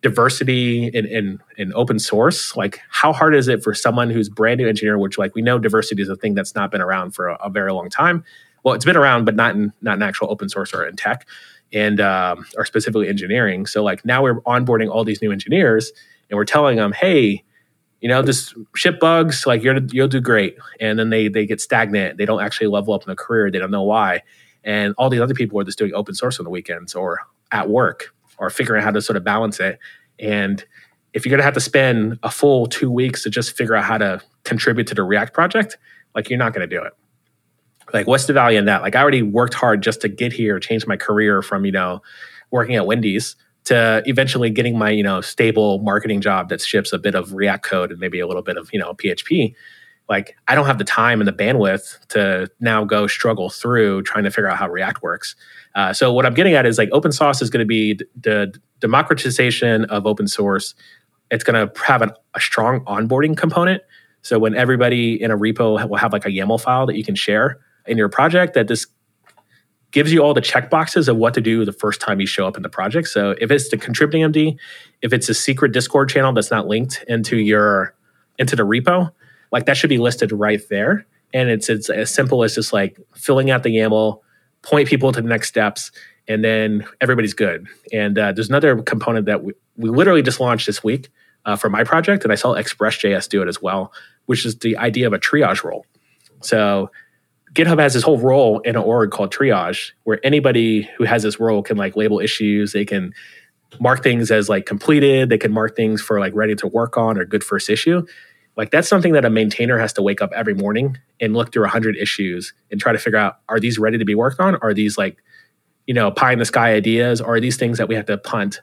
diversity 0.01 0.87
in, 0.87 1.05
in 1.05 1.39
in 1.57 1.73
open 1.73 1.99
source, 1.99 2.57
like 2.57 2.81
how 2.89 3.13
hard 3.13 3.33
is 3.33 3.47
it 3.47 3.63
for 3.63 3.73
someone 3.73 4.09
who's 4.09 4.27
brand 4.27 4.59
new 4.59 4.67
engineer, 4.67 4.97
which 4.97 5.17
like 5.17 5.33
we 5.35 5.41
know 5.41 5.57
diversity 5.57 6.01
is 6.01 6.09
a 6.09 6.17
thing 6.17 6.33
that's 6.35 6.53
not 6.53 6.69
been 6.69 6.81
around 6.81 7.11
for 7.11 7.29
a, 7.29 7.35
a 7.35 7.49
very 7.49 7.71
long 7.71 7.89
time. 7.89 8.25
Well, 8.65 8.73
it's 8.73 8.83
been 8.83 8.97
around, 8.97 9.23
but 9.23 9.35
not 9.35 9.55
in 9.55 9.71
not 9.81 9.95
in 9.95 10.03
actual 10.03 10.29
open 10.29 10.49
source 10.49 10.73
or 10.73 10.85
in 10.85 10.97
tech 10.97 11.25
and 11.71 12.01
um, 12.01 12.45
or 12.57 12.65
specifically 12.65 13.07
engineering. 13.07 13.67
So 13.67 13.85
like 13.85 14.03
now 14.03 14.21
we're 14.21 14.41
onboarding 14.41 14.91
all 14.91 15.05
these 15.05 15.21
new 15.21 15.31
engineers 15.31 15.93
and 16.29 16.37
we're 16.37 16.45
telling 16.45 16.77
them, 16.77 16.91
hey, 16.91 17.43
you 18.01 18.09
know, 18.09 18.21
just 18.21 18.53
ship 18.75 18.99
bugs, 18.99 19.45
like 19.45 19.63
you're 19.63 19.79
you'll 19.91 20.07
do 20.07 20.21
great. 20.21 20.57
And 20.79 20.99
then 20.99 21.09
they 21.09 21.27
they 21.27 21.45
get 21.45 21.61
stagnant. 21.61 22.17
They 22.17 22.25
don't 22.25 22.41
actually 22.41 22.67
level 22.67 22.93
up 22.93 23.03
in 23.03 23.07
their 23.07 23.15
career. 23.15 23.49
They 23.49 23.59
don't 23.59 23.71
know 23.71 23.83
why. 23.83 24.21
And 24.63 24.93
all 24.97 25.09
these 25.09 25.21
other 25.21 25.33
people 25.33 25.59
are 25.59 25.63
just 25.63 25.77
doing 25.77 25.93
open 25.93 26.15
source 26.15 26.39
on 26.39 26.43
the 26.43 26.49
weekends 26.49 26.95
or 26.95 27.19
at 27.51 27.69
work 27.69 28.13
or 28.37 28.49
figuring 28.49 28.81
out 28.81 28.85
how 28.85 28.91
to 28.91 29.01
sort 29.01 29.17
of 29.17 29.23
balance 29.23 29.59
it. 29.59 29.79
And 30.19 30.63
if 31.13 31.25
you're 31.25 31.31
gonna 31.31 31.43
have 31.43 31.53
to 31.53 31.61
spend 31.61 32.19
a 32.23 32.29
full 32.29 32.67
two 32.67 32.91
weeks 32.91 33.23
to 33.23 33.29
just 33.29 33.55
figure 33.55 33.75
out 33.75 33.85
how 33.85 33.97
to 33.97 34.21
contribute 34.43 34.87
to 34.87 34.95
the 34.95 35.03
React 35.03 35.33
project, 35.33 35.77
like 36.13 36.29
you're 36.29 36.39
not 36.39 36.53
gonna 36.53 36.67
do 36.67 36.83
it. 36.83 36.93
Like, 37.93 38.07
what's 38.07 38.25
the 38.25 38.33
value 38.33 38.57
in 38.57 38.65
that? 38.65 38.81
Like, 38.81 38.95
I 38.95 39.01
already 39.01 39.21
worked 39.21 39.53
hard 39.53 39.81
just 39.81 40.01
to 40.01 40.09
get 40.09 40.33
here, 40.33 40.59
change 40.59 40.87
my 40.87 40.97
career 40.97 41.41
from, 41.41 41.65
you 41.65 41.71
know, 41.71 42.01
working 42.51 42.75
at 42.75 42.85
Wendy's 42.85 43.35
to 43.65 44.01
eventually 44.05 44.49
getting 44.49 44.77
my 44.77 44.89
you 44.89 45.03
know 45.03 45.21
stable 45.21 45.79
marketing 45.79 46.21
job 46.21 46.49
that 46.49 46.61
ships 46.61 46.93
a 46.93 46.99
bit 46.99 47.15
of 47.15 47.33
react 47.33 47.65
code 47.65 47.91
and 47.91 47.99
maybe 47.99 48.19
a 48.19 48.27
little 48.27 48.43
bit 48.43 48.57
of 48.57 48.69
you 48.71 48.79
know 48.79 48.93
php 48.93 49.53
like 50.07 50.35
i 50.47 50.55
don't 50.55 50.65
have 50.65 50.77
the 50.77 50.83
time 50.83 51.19
and 51.19 51.27
the 51.27 51.33
bandwidth 51.33 52.05
to 52.07 52.49
now 52.59 52.83
go 52.83 53.07
struggle 53.07 53.49
through 53.49 54.01
trying 54.03 54.23
to 54.23 54.31
figure 54.31 54.47
out 54.47 54.57
how 54.57 54.69
react 54.69 55.01
works. 55.01 55.35
Uh, 55.75 55.91
so 55.91 56.13
what 56.13 56.25
i'm 56.25 56.33
getting 56.33 56.53
at 56.53 56.65
is 56.65 56.77
like 56.77 56.89
open 56.91 57.11
source 57.11 57.41
is 57.41 57.49
going 57.49 57.59
to 57.59 57.65
be 57.65 57.99
the 58.21 58.53
democratization 58.79 59.85
of 59.85 60.05
open 60.05 60.27
source. 60.27 60.75
It's 61.31 61.43
going 61.43 61.67
to 61.67 61.83
have 61.83 62.01
an, 62.01 62.11
a 62.35 62.39
strong 62.39 62.81
onboarding 62.85 63.35
component. 63.35 63.81
So 64.21 64.37
when 64.37 64.55
everybody 64.55 65.21
in 65.21 65.31
a 65.31 65.37
repo 65.37 65.87
will 65.89 65.97
have 65.97 66.13
like 66.13 66.25
a 66.25 66.29
yaml 66.29 66.61
file 66.61 66.85
that 66.85 66.95
you 66.95 67.03
can 67.03 67.15
share 67.15 67.59
in 67.87 67.97
your 67.97 68.09
project 68.09 68.53
that 68.53 68.67
this 68.67 68.85
gives 69.95 70.11
you 70.11 70.19
all 70.19 70.33
the 70.33 70.41
checkboxes 70.41 71.07
of 71.07 71.15
what 71.15 71.33
to 71.33 71.39
do 71.39 71.63
the 71.63 71.71
first 71.71 72.01
time 72.01 72.19
you 72.19 72.27
show 72.27 72.45
up 72.45 72.57
in 72.57 72.63
the 72.63 72.69
project. 72.69 73.07
So 73.07 73.33
if 73.39 73.49
it's 73.49 73.69
the 73.69 73.77
contributing 73.77 74.29
MD, 74.29 74.57
if 75.01 75.13
it's 75.13 75.29
a 75.29 75.33
secret 75.33 75.71
Discord 75.71 76.09
channel 76.09 76.33
that's 76.33 76.51
not 76.51 76.67
linked 76.67 77.05
into 77.07 77.37
your 77.37 77.95
into 78.37 78.57
the 78.57 78.63
repo, 78.63 79.13
like 79.53 79.67
that 79.67 79.77
should 79.77 79.89
be 79.89 79.97
listed 79.97 80.33
right 80.33 80.61
there. 80.69 81.05
And 81.33 81.47
it's 81.49 81.69
it's 81.69 81.89
as 81.89 82.13
simple 82.13 82.43
as 82.43 82.55
just 82.55 82.73
like 82.73 82.99
filling 83.15 83.49
out 83.51 83.63
the 83.63 83.69
YAML, 83.69 84.19
point 84.63 84.89
people 84.89 85.13
to 85.13 85.21
the 85.21 85.29
next 85.29 85.47
steps, 85.47 85.91
and 86.27 86.43
then 86.43 86.85
everybody's 86.99 87.33
good. 87.33 87.65
And 87.93 88.19
uh, 88.19 88.33
there's 88.33 88.49
another 88.49 88.81
component 88.81 89.27
that 89.27 89.45
we, 89.45 89.53
we 89.77 89.89
literally 89.89 90.23
just 90.23 90.41
launched 90.41 90.65
this 90.67 90.83
week 90.83 91.09
uh, 91.45 91.55
for 91.55 91.69
my 91.69 91.85
project, 91.85 92.25
and 92.25 92.33
I 92.33 92.35
saw 92.35 92.53
ExpressJS 92.53 93.29
do 93.29 93.41
it 93.41 93.47
as 93.47 93.61
well, 93.61 93.93
which 94.25 94.45
is 94.45 94.57
the 94.57 94.75
idea 94.75 95.07
of 95.07 95.13
a 95.13 95.19
triage 95.19 95.63
role. 95.63 95.85
So 96.41 96.91
GitHub 97.55 97.79
has 97.79 97.93
this 97.93 98.03
whole 98.03 98.19
role 98.19 98.59
in 98.59 98.75
an 98.75 98.81
org 98.81 99.11
called 99.11 99.33
triage, 99.33 99.91
where 100.03 100.19
anybody 100.23 100.89
who 100.97 101.05
has 101.05 101.23
this 101.23 101.39
role 101.39 101.63
can 101.63 101.77
like 101.77 101.95
label 101.95 102.19
issues. 102.19 102.73
They 102.73 102.83
can 102.83 103.13
mark 103.79 104.03
things 104.03 104.29
as 104.29 104.49
like 104.49 104.65
completed. 104.65 105.29
They 105.29 105.37
can 105.37 105.53
mark 105.53 105.75
things 105.75 106.01
for 106.01 106.19
like 106.19 106.33
ready 106.35 106.53
to 106.55 106.67
work 106.67 106.97
on 106.97 107.17
or 107.17 107.23
good 107.23 107.45
first 107.45 107.69
issue. 107.69 108.05
Like 108.57 108.71
that's 108.71 108.89
something 108.89 109.13
that 109.13 109.23
a 109.23 109.29
maintainer 109.29 109.77
has 109.77 109.93
to 109.93 110.01
wake 110.01 110.21
up 110.21 110.31
every 110.33 110.53
morning 110.53 110.97
and 111.21 111.33
look 111.33 111.53
through 111.53 111.63
100 111.63 111.95
issues 111.95 112.53
and 112.71 112.79
try 112.79 112.91
to 112.91 112.99
figure 112.99 113.19
out 113.19 113.39
are 113.47 113.59
these 113.59 113.79
ready 113.79 113.97
to 113.97 114.05
be 114.05 114.15
worked 114.15 114.39
on? 114.41 114.55
Are 114.57 114.73
these 114.73 114.97
like, 114.97 115.17
you 115.87 115.93
know, 115.93 116.11
pie 116.11 116.33
in 116.33 116.39
the 116.39 116.45
sky 116.45 116.73
ideas? 116.73 117.21
Or 117.21 117.35
are 117.35 117.39
these 117.39 117.57
things 117.57 117.77
that 117.77 117.87
we 117.87 117.95
have 117.95 118.05
to 118.07 118.17
punt 118.17 118.59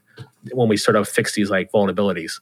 when 0.52 0.68
we 0.68 0.76
sort 0.76 0.96
of 0.96 1.08
fix 1.08 1.34
these 1.34 1.50
like 1.50 1.72
vulnerabilities? 1.72 2.40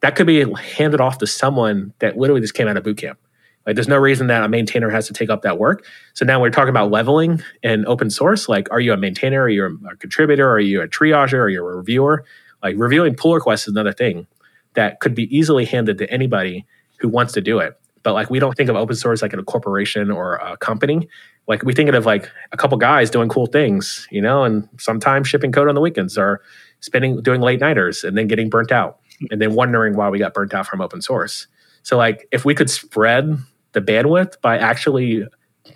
That 0.00 0.16
could 0.16 0.26
be 0.26 0.44
handed 0.54 1.00
off 1.00 1.18
to 1.18 1.26
someone 1.26 1.92
that 2.00 2.16
literally 2.18 2.40
just 2.40 2.54
came 2.54 2.66
out 2.66 2.76
of 2.76 2.82
boot 2.82 2.98
camp. 2.98 3.18
Like 3.66 3.76
there's 3.76 3.88
no 3.88 3.96
reason 3.96 4.26
that 4.26 4.42
a 4.42 4.48
maintainer 4.48 4.90
has 4.90 5.06
to 5.06 5.12
take 5.12 5.30
up 5.30 5.42
that 5.42 5.58
work. 5.58 5.86
So 6.12 6.24
now 6.24 6.40
we're 6.40 6.50
talking 6.50 6.68
about 6.68 6.90
leveling 6.90 7.42
in 7.62 7.86
open 7.86 8.10
source. 8.10 8.48
Like, 8.48 8.70
are 8.70 8.80
you 8.80 8.92
a 8.92 8.96
maintainer? 8.96 9.42
Are 9.42 9.48
you 9.48 9.78
a 9.90 9.96
contributor? 9.96 10.50
Are 10.50 10.60
you 10.60 10.82
a 10.82 10.88
triager? 10.88 11.38
Are 11.38 11.48
you 11.48 11.60
a 11.60 11.76
reviewer? 11.76 12.24
Like 12.62 12.76
reviewing 12.78 13.14
pull 13.14 13.34
requests 13.34 13.62
is 13.62 13.68
another 13.68 13.92
thing 13.92 14.26
that 14.74 15.00
could 15.00 15.14
be 15.14 15.34
easily 15.36 15.64
handed 15.64 15.98
to 15.98 16.10
anybody 16.10 16.66
who 16.98 17.08
wants 17.08 17.32
to 17.34 17.40
do 17.40 17.58
it. 17.58 17.78
But 18.02 18.12
like 18.12 18.28
we 18.28 18.38
don't 18.38 18.54
think 18.54 18.68
of 18.68 18.76
open 18.76 18.96
source 18.96 19.22
like 19.22 19.32
in 19.32 19.38
a 19.38 19.44
corporation 19.44 20.10
or 20.10 20.36
a 20.36 20.56
company. 20.58 21.08
Like 21.46 21.62
we 21.62 21.72
think 21.72 21.90
of 21.90 22.06
like 22.06 22.30
a 22.52 22.56
couple 22.56 22.76
guys 22.78 23.10
doing 23.10 23.28
cool 23.28 23.46
things, 23.46 24.06
you 24.10 24.20
know, 24.20 24.44
and 24.44 24.68
sometimes 24.78 25.28
shipping 25.28 25.52
code 25.52 25.68
on 25.68 25.74
the 25.74 25.80
weekends 25.80 26.18
or 26.18 26.42
spending 26.80 27.22
doing 27.22 27.40
late 27.40 27.60
nighters 27.60 28.04
and 28.04 28.16
then 28.16 28.26
getting 28.26 28.50
burnt 28.50 28.72
out 28.72 28.98
and 29.30 29.40
then 29.40 29.54
wondering 29.54 29.96
why 29.96 30.08
we 30.08 30.18
got 30.18 30.34
burnt 30.34 30.52
out 30.52 30.66
from 30.66 30.80
open 30.80 31.00
source. 31.00 31.46
So 31.82 31.96
like 31.96 32.28
if 32.30 32.44
we 32.44 32.54
could 32.54 32.70
spread 32.70 33.38
the 33.74 33.80
bandwidth 33.80 34.40
by 34.40 34.56
actually 34.58 35.24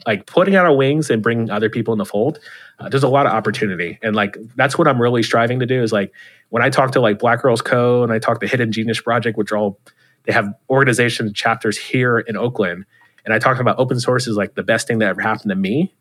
like 0.06 0.26
putting 0.26 0.54
out 0.56 0.66
our 0.66 0.74
wings 0.74 1.10
and 1.10 1.22
bringing 1.22 1.50
other 1.50 1.70
people 1.70 1.92
in 1.92 1.98
the 1.98 2.04
fold 2.04 2.38
uh, 2.78 2.88
there's 2.88 3.02
a 3.02 3.08
lot 3.08 3.26
of 3.26 3.32
opportunity. 3.32 3.98
And 4.02 4.14
like 4.14 4.36
that's 4.56 4.78
what 4.78 4.86
i'm 4.88 5.00
really 5.00 5.22
striving 5.22 5.60
to 5.60 5.66
do 5.66 5.82
is 5.82 5.92
like 5.92 6.12
when 6.50 6.62
i 6.62 6.70
talk 6.70 6.92
to 6.92 7.00
like 7.00 7.18
Black 7.18 7.42
Girls 7.42 7.62
Code 7.62 8.04
and 8.04 8.12
i 8.12 8.18
talk 8.18 8.40
to 8.40 8.46
hidden 8.46 8.72
genius 8.72 9.00
project 9.00 9.36
which 9.36 9.52
are 9.52 9.56
all 9.56 9.80
they 10.24 10.32
have 10.32 10.52
organization 10.68 11.32
chapters 11.32 11.78
here 11.78 12.18
in 12.18 12.36
oakland 12.36 12.84
and 13.24 13.34
i 13.34 13.38
talk 13.38 13.58
about 13.58 13.78
open 13.78 13.98
source 13.98 14.26
is 14.26 14.36
like 14.36 14.54
the 14.54 14.62
best 14.62 14.86
thing 14.86 14.98
that 14.98 15.08
ever 15.08 15.20
happened 15.20 15.50
to 15.50 15.56
me. 15.56 15.94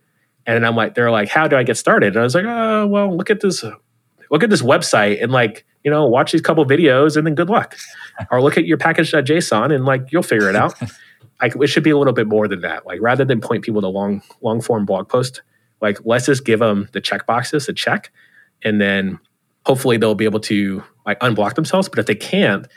And 0.45 0.65
i'm 0.65 0.75
like 0.75 0.95
they're 0.95 1.11
like 1.11 1.29
how 1.29 1.47
do 1.47 1.55
i 1.55 1.63
get 1.63 1.77
started? 1.77 2.13
And 2.13 2.19
i 2.19 2.23
was 2.23 2.35
like 2.35 2.45
oh 2.45 2.87
well 2.87 3.15
look 3.15 3.29
at 3.29 3.41
this 3.41 3.63
look 4.29 4.43
at 4.43 4.49
this 4.49 4.61
website 4.61 5.21
and 5.21 5.31
like 5.31 5.65
you 5.83 5.91
know 5.91 6.05
watch 6.05 6.31
these 6.31 6.41
couple 6.41 6.65
videos 6.65 7.17
and 7.17 7.25
then 7.25 7.35
good 7.35 7.49
luck. 7.49 7.75
Or 8.31 8.41
look 8.41 8.57
at 8.57 8.65
your 8.65 8.77
package.json 8.77 9.73
and 9.73 9.85
like 9.85 10.11
you'll 10.11 10.23
figure 10.23 10.49
it 10.49 10.55
out 10.55 10.75
I, 11.39 11.51
it 11.61 11.67
should 11.67 11.83
be 11.83 11.91
a 11.91 11.97
little 11.97 12.13
bit 12.13 12.27
more 12.27 12.47
than 12.47 12.61
that. 12.61 12.85
Like 12.85 12.99
rather 13.01 13.25
than 13.25 13.41
point 13.41 13.63
people 13.63 13.81
to 13.81 13.87
long 13.87 14.21
long 14.41 14.61
form 14.61 14.85
blog 14.85 15.09
post, 15.09 15.41
like 15.81 15.99
let's 16.05 16.25
just 16.25 16.45
give 16.45 16.59
them 16.59 16.89
the 16.93 17.01
check 17.01 17.25
boxes 17.25 17.65
to 17.67 17.73
check, 17.73 18.11
and 18.63 18.81
then 18.81 19.19
hopefully 19.65 19.97
they'll 19.97 20.15
be 20.15 20.25
able 20.25 20.39
to 20.39 20.83
like 21.05 21.19
unblock 21.19 21.55
themselves. 21.55 21.89
But 21.89 21.99
if 21.99 22.05
they 22.05 22.15
can't, 22.15 22.67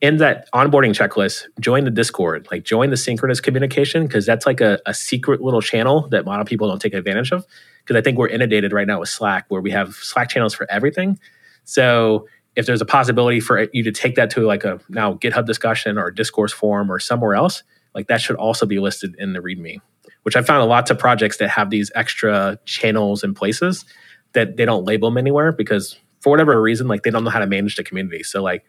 in 0.00 0.18
that 0.18 0.50
onboarding 0.52 0.90
checklist, 0.90 1.46
join 1.60 1.84
the 1.84 1.90
Discord, 1.90 2.48
like 2.50 2.64
join 2.64 2.90
the 2.90 2.96
synchronous 2.96 3.40
communication 3.40 4.06
because 4.06 4.26
that's 4.26 4.44
like 4.44 4.60
a, 4.60 4.78
a 4.86 4.92
secret 4.92 5.40
little 5.40 5.62
channel 5.62 6.08
that 6.08 6.24
a 6.24 6.28
lot 6.28 6.40
of 6.40 6.46
people 6.46 6.68
don't 6.68 6.80
take 6.80 6.94
advantage 6.94 7.32
of. 7.32 7.46
Because 7.78 7.96
I 7.96 8.02
think 8.02 8.18
we're 8.18 8.28
inundated 8.28 8.72
right 8.72 8.86
now 8.86 9.00
with 9.00 9.08
Slack, 9.08 9.46
where 9.48 9.60
we 9.60 9.70
have 9.70 9.94
Slack 9.94 10.28
channels 10.28 10.52
for 10.52 10.70
everything. 10.70 11.18
So 11.64 12.26
if 12.56 12.66
there's 12.66 12.80
a 12.80 12.86
possibility 12.86 13.38
for 13.38 13.68
you 13.72 13.84
to 13.84 13.92
take 13.92 14.16
that 14.16 14.30
to 14.30 14.40
like 14.40 14.64
a 14.64 14.80
now 14.88 15.14
GitHub 15.14 15.46
discussion 15.46 15.96
or 15.96 16.08
a 16.08 16.14
discourse 16.14 16.52
forum 16.52 16.90
or 16.90 16.98
somewhere 16.98 17.34
else, 17.34 17.62
like 17.96 18.06
that 18.08 18.20
should 18.20 18.36
also 18.36 18.66
be 18.66 18.78
listed 18.78 19.16
in 19.18 19.32
the 19.32 19.40
README, 19.40 19.80
which 20.22 20.36
I 20.36 20.42
found 20.42 20.62
a 20.62 20.66
lots 20.66 20.90
of 20.90 20.98
projects 20.98 21.38
that 21.38 21.48
have 21.48 21.70
these 21.70 21.90
extra 21.94 22.58
channels 22.66 23.24
and 23.24 23.34
places 23.34 23.86
that 24.34 24.58
they 24.58 24.66
don't 24.66 24.84
label 24.84 25.08
them 25.08 25.16
anywhere 25.16 25.50
because 25.50 25.98
for 26.20 26.30
whatever 26.30 26.60
reason, 26.60 26.88
like 26.88 27.02
they 27.02 27.10
don't 27.10 27.24
know 27.24 27.30
how 27.30 27.38
to 27.38 27.46
manage 27.46 27.76
the 27.76 27.82
community. 27.82 28.22
So 28.22 28.42
like, 28.42 28.64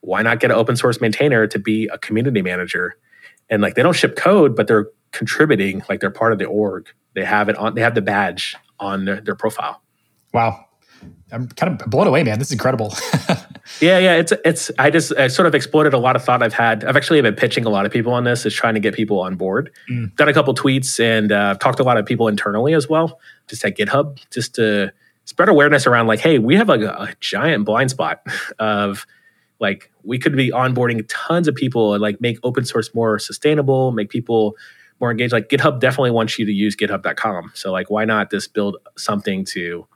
why 0.00 0.22
not 0.22 0.40
get 0.40 0.50
an 0.50 0.56
open 0.56 0.76
source 0.76 1.00
maintainer 1.00 1.46
to 1.46 1.58
be 1.58 1.86
a 1.86 1.98
community 1.98 2.42
manager? 2.42 2.96
And 3.48 3.62
like 3.62 3.76
they 3.76 3.82
don't 3.82 3.94
ship 3.94 4.16
code, 4.16 4.56
but 4.56 4.66
they're 4.66 4.88
contributing, 5.12 5.82
like 5.88 6.00
they're 6.00 6.10
part 6.10 6.32
of 6.32 6.40
the 6.40 6.46
org. 6.46 6.88
They 7.14 7.24
have 7.24 7.48
it 7.48 7.56
on, 7.56 7.76
they 7.76 7.80
have 7.80 7.94
the 7.94 8.02
badge 8.02 8.56
on 8.80 9.04
their, 9.04 9.20
their 9.20 9.36
profile. 9.36 9.80
Wow. 10.32 10.63
I'm 11.34 11.48
kind 11.48 11.80
of 11.80 11.90
blown 11.90 12.06
away, 12.06 12.22
man. 12.22 12.38
This 12.38 12.48
is 12.48 12.52
incredible. 12.52 12.94
Yeah, 13.80 13.98
yeah, 13.98 14.16
it's 14.16 14.32
it's. 14.44 14.70
I 14.78 14.90
just 14.90 15.16
I 15.16 15.28
sort 15.28 15.46
of 15.46 15.54
exploded 15.54 15.94
a 15.94 15.98
lot 15.98 16.16
of 16.16 16.24
thought 16.24 16.42
I've 16.42 16.52
had. 16.52 16.84
I've 16.84 16.96
actually 16.96 17.20
been 17.22 17.34
pitching 17.34 17.64
a 17.64 17.70
lot 17.70 17.86
of 17.86 17.92
people 17.92 18.12
on 18.12 18.24
this, 18.24 18.44
is 18.44 18.54
trying 18.54 18.74
to 18.74 18.80
get 18.80 18.94
people 18.94 19.20
on 19.20 19.36
board. 19.36 19.70
Mm. 19.90 20.14
Done 20.16 20.28
a 20.28 20.34
couple 20.34 20.54
tweets 20.54 21.00
and 21.00 21.32
uh, 21.32 21.54
talked 21.54 21.78
to 21.78 21.82
a 21.82 21.84
lot 21.84 21.96
of 21.96 22.04
people 22.04 22.28
internally 22.28 22.74
as 22.74 22.88
well, 22.88 23.18
just 23.48 23.64
at 23.64 23.76
GitHub, 23.76 24.18
just 24.30 24.54
to 24.56 24.92
spread 25.24 25.48
awareness 25.48 25.86
around 25.86 26.06
like, 26.06 26.20
hey, 26.20 26.38
we 26.38 26.56
have 26.56 26.68
a, 26.68 26.74
a 26.74 27.14
giant 27.20 27.64
blind 27.64 27.90
spot 27.90 28.20
of 28.58 29.06
like 29.60 29.90
we 30.02 30.18
could 30.18 30.36
be 30.36 30.50
onboarding 30.50 31.02
tons 31.08 31.48
of 31.48 31.54
people 31.54 31.94
and 31.94 32.02
like 32.02 32.20
make 32.20 32.38
open 32.42 32.66
source 32.66 32.94
more 32.94 33.18
sustainable, 33.18 33.92
make 33.92 34.10
people 34.10 34.56
more 35.00 35.10
engaged. 35.10 35.32
Like 35.32 35.48
GitHub 35.48 35.80
definitely 35.80 36.10
wants 36.10 36.38
you 36.38 36.44
to 36.44 36.52
use 36.52 36.76
GitHub.com. 36.76 37.52
So 37.54 37.72
like, 37.72 37.88
why 37.88 38.04
not 38.04 38.30
just 38.30 38.52
build 38.52 38.76
something 38.98 39.46
to 39.46 39.86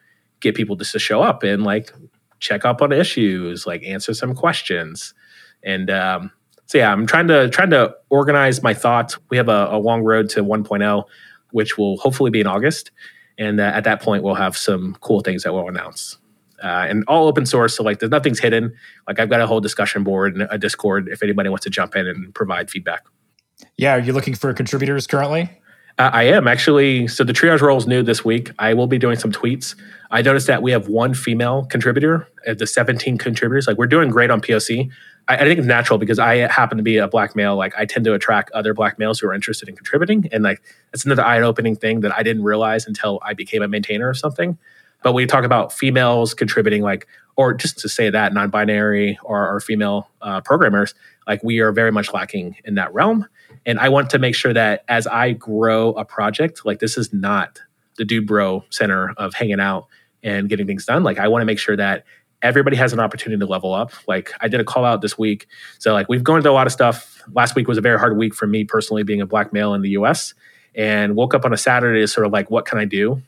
get 0.40 0.54
people 0.54 0.76
just 0.76 0.92
to 0.92 0.98
show 0.98 1.22
up 1.22 1.42
and 1.42 1.64
like 1.64 1.92
check 2.40 2.64
up 2.64 2.82
on 2.82 2.92
issues, 2.92 3.66
like 3.66 3.82
answer 3.82 4.14
some 4.14 4.34
questions. 4.34 5.14
And 5.62 5.90
um, 5.90 6.30
so 6.66 6.78
yeah, 6.78 6.92
I'm 6.92 7.06
trying 7.06 7.28
to 7.28 7.48
trying 7.48 7.70
to 7.70 7.94
organize 8.10 8.62
my 8.62 8.74
thoughts. 8.74 9.18
We 9.30 9.36
have 9.36 9.48
a, 9.48 9.68
a 9.70 9.78
long 9.78 10.02
road 10.02 10.28
to 10.30 10.44
1.0, 10.44 11.04
which 11.50 11.78
will 11.78 11.96
hopefully 11.98 12.30
be 12.30 12.40
in 12.40 12.46
August. 12.46 12.90
And 13.38 13.60
uh, 13.60 13.64
at 13.74 13.84
that 13.84 14.02
point, 14.02 14.22
we'll 14.22 14.34
have 14.34 14.56
some 14.56 14.96
cool 15.00 15.20
things 15.20 15.44
that 15.44 15.52
we'll 15.52 15.68
announce. 15.68 16.18
Uh, 16.62 16.86
and 16.88 17.04
all 17.06 17.28
open 17.28 17.46
source, 17.46 17.76
so 17.76 17.84
like 17.84 18.00
there's 18.00 18.10
nothing's 18.10 18.40
hidden. 18.40 18.74
Like 19.06 19.20
I've 19.20 19.30
got 19.30 19.40
a 19.40 19.46
whole 19.46 19.60
discussion 19.60 20.02
board 20.02 20.36
and 20.36 20.48
a 20.50 20.58
Discord 20.58 21.08
if 21.08 21.22
anybody 21.22 21.48
wants 21.48 21.62
to 21.64 21.70
jump 21.70 21.94
in 21.94 22.08
and 22.08 22.34
provide 22.34 22.68
feedback. 22.68 23.04
Yeah, 23.76 23.94
are 23.94 24.00
you 24.00 24.12
looking 24.12 24.34
for 24.34 24.52
contributors 24.52 25.06
currently? 25.06 25.50
Uh, 25.98 26.10
I 26.12 26.24
am 26.24 26.46
actually. 26.46 27.08
So 27.08 27.24
the 27.24 27.32
triage 27.32 27.60
role 27.60 27.76
is 27.76 27.86
new 27.86 28.02
this 28.02 28.24
week. 28.24 28.52
I 28.58 28.72
will 28.74 28.86
be 28.86 28.98
doing 28.98 29.18
some 29.18 29.32
tweets. 29.32 29.74
I 30.10 30.22
noticed 30.22 30.46
that 30.46 30.62
we 30.62 30.70
have 30.70 30.88
one 30.88 31.12
female 31.12 31.64
contributor 31.64 32.28
at 32.46 32.58
the 32.58 32.66
17 32.66 33.18
contributors. 33.18 33.66
Like 33.66 33.76
we're 33.76 33.88
doing 33.88 34.08
great 34.08 34.30
on 34.30 34.40
POC. 34.40 34.90
I, 35.26 35.36
I, 35.36 35.40
think 35.40 35.58
it's 35.58 35.66
natural 35.66 35.98
because 35.98 36.18
I 36.18 36.36
happen 36.36 36.78
to 36.78 36.84
be 36.84 36.96
a 36.98 37.08
black 37.08 37.34
male. 37.34 37.56
Like 37.56 37.74
I 37.76 37.84
tend 37.84 38.04
to 38.04 38.14
attract 38.14 38.50
other 38.52 38.72
black 38.74 38.98
males 38.98 39.18
who 39.18 39.28
are 39.28 39.34
interested 39.34 39.68
in 39.68 39.74
contributing, 39.74 40.28
and 40.30 40.44
like 40.44 40.62
it's 40.92 41.04
another 41.04 41.24
eye-opening 41.24 41.74
thing 41.74 42.00
that 42.00 42.16
I 42.16 42.22
didn't 42.22 42.44
realize 42.44 42.86
until 42.86 43.18
I 43.22 43.34
became 43.34 43.62
a 43.62 43.68
maintainer 43.68 44.08
of 44.08 44.16
something. 44.16 44.56
But 45.02 45.16
you 45.16 45.26
talk 45.26 45.44
about 45.44 45.72
females 45.72 46.32
contributing, 46.32 46.82
like 46.82 47.08
or 47.36 47.54
just 47.54 47.78
to 47.78 47.88
say 47.88 48.10
that 48.10 48.32
non-binary 48.34 49.18
or, 49.22 49.54
or 49.54 49.60
female 49.60 50.10
uh, 50.22 50.40
programmers, 50.40 50.94
like 51.26 51.42
we 51.42 51.60
are 51.60 51.70
very 51.70 51.92
much 51.92 52.12
lacking 52.12 52.56
in 52.64 52.76
that 52.76 52.92
realm. 52.94 53.26
And 53.68 53.78
I 53.78 53.90
want 53.90 54.08
to 54.10 54.18
make 54.18 54.34
sure 54.34 54.54
that 54.54 54.82
as 54.88 55.06
I 55.06 55.32
grow 55.32 55.92
a 55.92 56.04
project, 56.04 56.64
like 56.64 56.78
this 56.78 56.96
is 56.96 57.12
not 57.12 57.60
the 57.98 58.04
dude 58.06 58.26
bro 58.26 58.64
center 58.70 59.12
of 59.18 59.34
hanging 59.34 59.60
out 59.60 59.88
and 60.22 60.48
getting 60.48 60.66
things 60.66 60.86
done. 60.86 61.04
Like 61.04 61.18
I 61.18 61.28
want 61.28 61.42
to 61.42 61.46
make 61.46 61.58
sure 61.58 61.76
that 61.76 62.04
everybody 62.40 62.76
has 62.76 62.94
an 62.94 62.98
opportunity 62.98 63.38
to 63.38 63.46
level 63.46 63.74
up. 63.74 63.92
Like 64.08 64.32
I 64.40 64.48
did 64.48 64.58
a 64.58 64.64
call 64.64 64.86
out 64.86 65.02
this 65.02 65.18
week. 65.18 65.48
So 65.78 65.92
like 65.92 66.08
we've 66.08 66.24
gone 66.24 66.40
through 66.40 66.50
a 66.50 66.54
lot 66.54 66.66
of 66.66 66.72
stuff. 66.72 67.22
Last 67.34 67.54
week 67.54 67.68
was 67.68 67.76
a 67.76 67.82
very 67.82 67.98
hard 67.98 68.16
week 68.16 68.34
for 68.34 68.46
me 68.46 68.64
personally 68.64 69.02
being 69.02 69.20
a 69.20 69.26
black 69.26 69.52
male 69.52 69.74
in 69.74 69.82
the 69.82 69.90
US 69.90 70.32
and 70.74 71.14
woke 71.14 71.34
up 71.34 71.44
on 71.44 71.52
a 71.52 71.58
Saturday 71.58 72.06
sort 72.06 72.26
of 72.26 72.32
like, 72.32 72.50
what 72.50 72.64
can 72.64 72.78
I 72.78 72.86
do? 72.86 73.20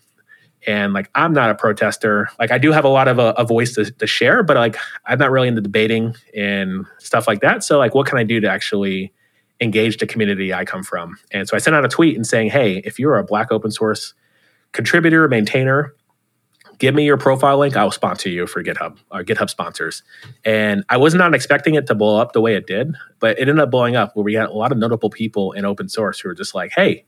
And 0.67 0.95
like, 0.95 1.11
I'm 1.15 1.35
not 1.35 1.51
a 1.51 1.55
protester. 1.55 2.31
Like 2.39 2.51
I 2.51 2.57
do 2.57 2.73
have 2.73 2.87
a 2.87 2.89
lot 2.89 3.09
of 3.09 3.19
a, 3.19 3.35
a 3.37 3.45
voice 3.45 3.75
to, 3.75 3.91
to 3.91 4.07
share, 4.07 4.43
but 4.43 4.57
like, 4.57 4.77
I'm 5.05 5.19
not 5.19 5.31
really 5.31 5.49
into 5.49 5.61
debating 5.61 6.15
and 6.35 6.87
stuff 6.97 7.29
like 7.29 7.41
that. 7.41 7.63
So 7.63 7.77
like, 7.77 7.95
what 7.95 8.07
can 8.07 8.17
I 8.17 8.25
do 8.25 8.41
to 8.41 8.49
actually 8.49 9.13
engage 9.61 9.99
the 9.99 10.07
community 10.07 10.55
I 10.55 10.65
come 10.65 10.83
from. 10.83 11.19
And 11.33 11.49
so 11.49 11.57
I 11.57 11.59
sent 11.61 11.77
out 11.77 11.85
a 11.85 11.89
tweet 11.89 12.17
and 12.17 12.27
saying, 12.27 12.51
hey, 12.51 12.79
if 12.85 12.99
you're 12.99 13.19
a 13.19 13.25
black 13.25 13.53
open 13.53 13.71
source 13.71 14.15
contributor, 14.73 15.29
maintainer, 15.29 15.95
give 16.79 16.95
me 16.95 17.05
your 17.05 17.19
profile 17.19 17.59
link. 17.59 17.77
I 17.77 17.85
will 17.85 17.91
sponsor 17.91 18.31
you 18.31 18.47
for 18.47 18.65
GitHub 18.65 18.99
or 19.11 19.23
GitHub 19.23 19.51
sponsors. 19.51 20.03
And 20.45 20.83
I 20.89 20.97
was 20.97 21.15
not 21.15 21.35
expecting 21.35 21.75
it 21.75 21.87
to 21.89 21.95
blow 21.95 22.19
up 22.19 22.33
the 22.33 22.41
way 22.41 22.55
it 22.55 22.67
did, 22.67 22.95
but 23.19 23.39
it 23.39 23.43
ended 23.43 23.59
up 23.59 23.71
blowing 23.71 23.97
up 23.97 24.17
where 24.17 24.25
we 24.25 24.35
had 24.35 24.49
a 24.49 24.55
lot 24.55 24.73
of 24.73 24.79
notable 24.79 25.11
people 25.11 25.53
in 25.53 25.65
open 25.65 25.89
source 25.89 26.21
who 26.21 26.29
were 26.31 26.35
just 26.35 26.55
like, 26.55 26.73
hey, 26.75 27.05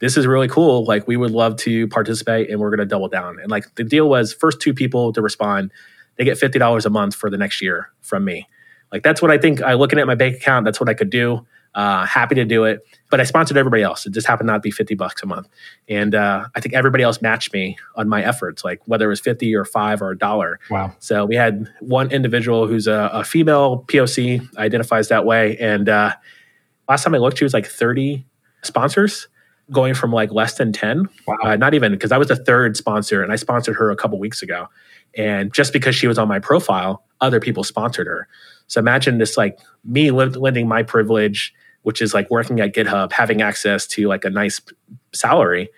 this 0.00 0.16
is 0.16 0.26
really 0.26 0.46
cool. 0.46 0.84
Like 0.84 1.08
we 1.08 1.16
would 1.16 1.32
love 1.32 1.56
to 1.56 1.88
participate 1.88 2.50
and 2.50 2.60
we're 2.60 2.70
going 2.70 2.78
to 2.78 2.86
double 2.86 3.08
down. 3.08 3.38
And 3.40 3.50
like 3.50 3.74
the 3.74 3.84
deal 3.84 4.08
was 4.08 4.32
first 4.32 4.60
two 4.60 4.74
people 4.74 5.12
to 5.14 5.22
respond, 5.22 5.72
they 6.16 6.24
get 6.24 6.38
$50 6.38 6.84
a 6.84 6.90
month 6.90 7.14
for 7.14 7.30
the 7.30 7.38
next 7.38 7.62
year 7.62 7.90
from 8.00 8.24
me. 8.24 8.46
Like 8.92 9.02
that's 9.02 9.20
what 9.20 9.30
I 9.30 9.38
think 9.38 9.62
I 9.62 9.74
looking 9.74 9.98
at 9.98 10.06
my 10.06 10.14
bank 10.14 10.36
account, 10.36 10.64
that's 10.64 10.80
what 10.80 10.88
I 10.88 10.94
could 10.94 11.10
do. 11.10 11.46
Uh, 11.74 12.04
happy 12.06 12.34
to 12.34 12.44
do 12.44 12.64
it, 12.64 12.84
but 13.10 13.20
I 13.20 13.24
sponsored 13.24 13.56
everybody 13.56 13.82
else. 13.82 14.06
It 14.06 14.12
just 14.12 14.26
happened 14.26 14.48
not 14.48 14.54
to 14.54 14.60
be 14.60 14.70
fifty 14.70 14.94
bucks 14.94 15.22
a 15.22 15.26
month, 15.26 15.48
and 15.88 16.14
uh, 16.14 16.46
I 16.56 16.60
think 16.60 16.74
everybody 16.74 17.04
else 17.04 17.22
matched 17.22 17.52
me 17.52 17.76
on 17.94 18.08
my 18.08 18.22
efforts, 18.24 18.64
like 18.64 18.80
whether 18.86 19.04
it 19.04 19.08
was 19.08 19.20
fifty 19.20 19.54
or 19.54 19.64
five 19.64 20.02
or 20.02 20.10
a 20.10 20.18
dollar. 20.18 20.58
Wow! 20.70 20.94
So 20.98 21.24
we 21.24 21.36
had 21.36 21.68
one 21.80 22.10
individual 22.10 22.66
who's 22.66 22.86
a, 22.86 23.10
a 23.12 23.22
female 23.22 23.84
POC, 23.86 24.56
identifies 24.56 25.08
that 25.08 25.24
way, 25.24 25.56
and 25.58 25.88
uh, 25.88 26.14
last 26.88 27.04
time 27.04 27.14
I 27.14 27.18
looked, 27.18 27.38
she 27.38 27.44
was 27.44 27.54
like 27.54 27.66
thirty 27.66 28.26
sponsors, 28.62 29.28
going 29.70 29.94
from 29.94 30.10
like 30.10 30.32
less 30.32 30.54
than 30.54 30.72
ten. 30.72 31.08
Wow! 31.26 31.36
Uh, 31.44 31.56
not 31.56 31.74
even 31.74 31.92
because 31.92 32.12
I 32.12 32.18
was 32.18 32.28
the 32.28 32.36
third 32.36 32.76
sponsor, 32.76 33.22
and 33.22 33.30
I 33.30 33.36
sponsored 33.36 33.76
her 33.76 33.90
a 33.90 33.96
couple 33.96 34.18
weeks 34.18 34.42
ago, 34.42 34.68
and 35.16 35.52
just 35.52 35.72
because 35.72 35.94
she 35.94 36.08
was 36.08 36.18
on 36.18 36.28
my 36.28 36.38
profile, 36.38 37.04
other 37.20 37.40
people 37.40 37.64
sponsored 37.64 38.06
her. 38.06 38.28
So 38.66 38.78
imagine 38.78 39.18
this 39.18 39.36
like 39.36 39.58
me 39.84 40.10
lending 40.10 40.68
my 40.68 40.82
privilege 40.82 41.54
which 41.82 42.02
is 42.02 42.14
like 42.14 42.30
working 42.30 42.60
at 42.60 42.74
GitHub, 42.74 43.12
having 43.12 43.40
access 43.40 43.86
to 43.86 44.08
like 44.08 44.24
a 44.24 44.30
nice 44.30 44.60
salary. 45.14 45.70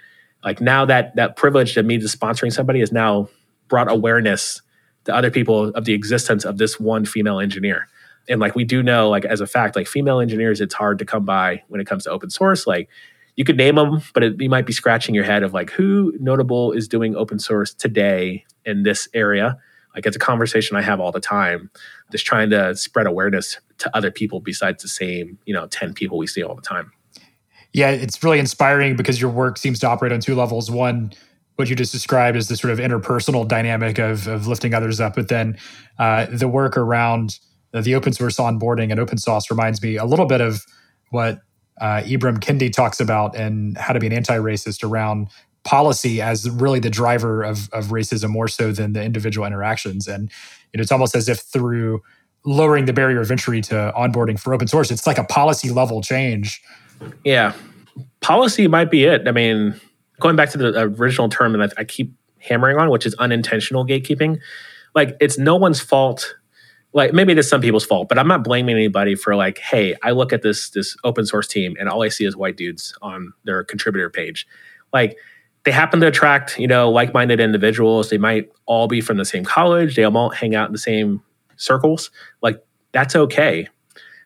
Like 0.44 0.60
now 0.60 0.84
that 0.84 1.14
that 1.16 1.36
privilege 1.36 1.76
of 1.76 1.86
me 1.86 1.98
to 1.98 2.06
sponsoring 2.06 2.52
somebody 2.52 2.80
has 2.80 2.90
now 2.90 3.28
brought 3.68 3.90
awareness 3.90 4.62
to 5.04 5.14
other 5.14 5.30
people 5.30 5.68
of 5.68 5.84
the 5.84 5.92
existence 5.92 6.44
of 6.44 6.58
this 6.58 6.80
one 6.80 7.04
female 7.04 7.38
engineer. 7.38 7.86
And 8.28 8.40
like 8.40 8.54
we 8.54 8.64
do 8.64 8.82
know, 8.82 9.08
like 9.08 9.24
as 9.24 9.40
a 9.40 9.46
fact, 9.46 9.76
like 9.76 9.86
female 9.86 10.20
engineers, 10.20 10.60
it's 10.60 10.74
hard 10.74 10.98
to 10.98 11.04
come 11.04 11.24
by 11.24 11.62
when 11.68 11.80
it 11.80 11.86
comes 11.86 12.04
to 12.04 12.10
open 12.10 12.30
source. 12.30 12.66
Like 12.66 12.88
you 13.36 13.44
could 13.44 13.56
name 13.56 13.76
them, 13.76 14.02
but 14.12 14.22
it, 14.22 14.40
you 14.40 14.50
might 14.50 14.66
be 14.66 14.72
scratching 14.72 15.14
your 15.14 15.24
head 15.24 15.42
of 15.42 15.54
like 15.54 15.70
who 15.70 16.12
notable 16.18 16.72
is 16.72 16.88
doing 16.88 17.14
open 17.14 17.38
source 17.38 17.72
today 17.72 18.44
in 18.64 18.82
this 18.82 19.08
area. 19.14 19.58
Like 19.94 20.06
it's 20.06 20.16
a 20.16 20.20
conversation 20.20 20.76
I 20.76 20.82
have 20.82 21.00
all 21.00 21.12
the 21.12 21.20
time, 21.20 21.70
just 22.12 22.24
trying 22.24 22.50
to 22.50 22.76
spread 22.76 23.06
awareness 23.06 23.58
to 23.78 23.96
other 23.96 24.10
people 24.10 24.40
besides 24.40 24.82
the 24.82 24.88
same, 24.88 25.38
you 25.46 25.54
know, 25.54 25.66
10 25.66 25.94
people 25.94 26.18
we 26.18 26.26
see 26.26 26.42
all 26.42 26.54
the 26.54 26.62
time. 26.62 26.92
Yeah, 27.72 27.90
it's 27.90 28.22
really 28.22 28.38
inspiring 28.38 28.96
because 28.96 29.20
your 29.20 29.30
work 29.30 29.56
seems 29.56 29.78
to 29.80 29.88
operate 29.88 30.12
on 30.12 30.20
two 30.20 30.34
levels. 30.34 30.70
One, 30.70 31.12
what 31.56 31.68
you 31.68 31.76
just 31.76 31.92
described 31.92 32.36
is 32.36 32.48
the 32.48 32.56
sort 32.56 32.72
of 32.72 32.78
interpersonal 32.78 33.46
dynamic 33.46 33.98
of, 33.98 34.26
of 34.26 34.46
lifting 34.46 34.74
others 34.74 35.00
up, 35.00 35.14
but 35.14 35.28
then 35.28 35.58
uh, 35.98 36.26
the 36.30 36.48
work 36.48 36.76
around 36.76 37.38
the 37.72 37.94
open 37.94 38.12
source 38.12 38.38
onboarding 38.38 38.90
and 38.90 38.98
open 38.98 39.18
source 39.18 39.50
reminds 39.50 39.82
me 39.82 39.96
a 39.96 40.04
little 40.04 40.26
bit 40.26 40.40
of 40.40 40.64
what 41.10 41.40
uh, 41.80 42.02
Ibram 42.02 42.38
Kendi 42.38 42.72
talks 42.72 43.00
about 43.00 43.36
and 43.36 43.76
how 43.78 43.92
to 43.92 44.00
be 44.00 44.06
an 44.06 44.12
anti-racist 44.12 44.82
around 44.82 45.28
policy 45.64 46.22
as 46.22 46.48
really 46.48 46.80
the 46.80 46.90
driver 46.90 47.42
of, 47.42 47.68
of 47.72 47.86
racism 47.86 48.30
more 48.30 48.48
so 48.48 48.72
than 48.72 48.92
the 48.92 49.02
individual 49.02 49.46
interactions. 49.46 50.08
And 50.08 50.30
you 50.72 50.78
know, 50.78 50.82
it's 50.82 50.92
almost 50.92 51.14
as 51.14 51.28
if 51.28 51.40
through 51.40 52.02
lowering 52.44 52.86
the 52.86 52.92
barrier 52.92 53.20
of 53.20 53.30
entry 53.30 53.60
to 53.60 53.92
onboarding 53.96 54.38
for 54.40 54.54
open 54.54 54.66
source. 54.66 54.90
It's 54.90 55.06
like 55.06 55.18
a 55.18 55.24
policy 55.24 55.70
level 55.70 56.00
change. 56.00 56.62
Yeah. 57.24 57.54
Policy 58.20 58.66
might 58.66 58.90
be 58.90 59.04
it. 59.04 59.28
I 59.28 59.32
mean, 59.32 59.78
going 60.20 60.36
back 60.36 60.50
to 60.50 60.58
the 60.58 60.80
original 60.98 61.28
term 61.28 61.58
that 61.58 61.72
I 61.76 61.84
keep 61.84 62.14
hammering 62.38 62.78
on, 62.78 62.90
which 62.90 63.04
is 63.04 63.14
unintentional 63.14 63.86
gatekeeping, 63.86 64.38
like 64.94 65.16
it's 65.20 65.38
no 65.38 65.56
one's 65.56 65.80
fault. 65.80 66.34
Like 66.92 67.12
maybe 67.12 67.32
it 67.32 67.38
is 67.38 67.48
some 67.48 67.60
people's 67.60 67.84
fault, 67.84 68.08
but 68.08 68.18
I'm 68.18 68.26
not 68.26 68.42
blaming 68.42 68.74
anybody 68.74 69.14
for 69.14 69.36
like, 69.36 69.58
hey, 69.58 69.94
I 70.02 70.10
look 70.10 70.32
at 70.32 70.42
this 70.42 70.70
this 70.70 70.96
open 71.04 71.26
source 71.26 71.46
team 71.46 71.76
and 71.78 71.88
all 71.88 72.02
I 72.02 72.08
see 72.08 72.24
is 72.24 72.36
white 72.36 72.56
dudes 72.56 72.96
on 73.02 73.32
their 73.44 73.62
contributor 73.62 74.10
page. 74.10 74.46
Like 74.92 75.16
they 75.64 75.70
happen 75.70 76.00
to 76.00 76.06
attract, 76.06 76.58
you 76.58 76.66
know, 76.66 76.90
like-minded 76.90 77.38
individuals. 77.40 78.10
They 78.10 78.18
might 78.18 78.50
all 78.66 78.88
be 78.88 79.00
from 79.00 79.18
the 79.18 79.24
same 79.24 79.44
college. 79.44 79.96
They 79.96 80.04
all 80.04 80.30
hang 80.30 80.54
out 80.54 80.68
in 80.68 80.72
the 80.72 80.78
same 80.78 81.22
circles, 81.56 82.10
like 82.42 82.64
that's 82.92 83.14
okay. 83.14 83.68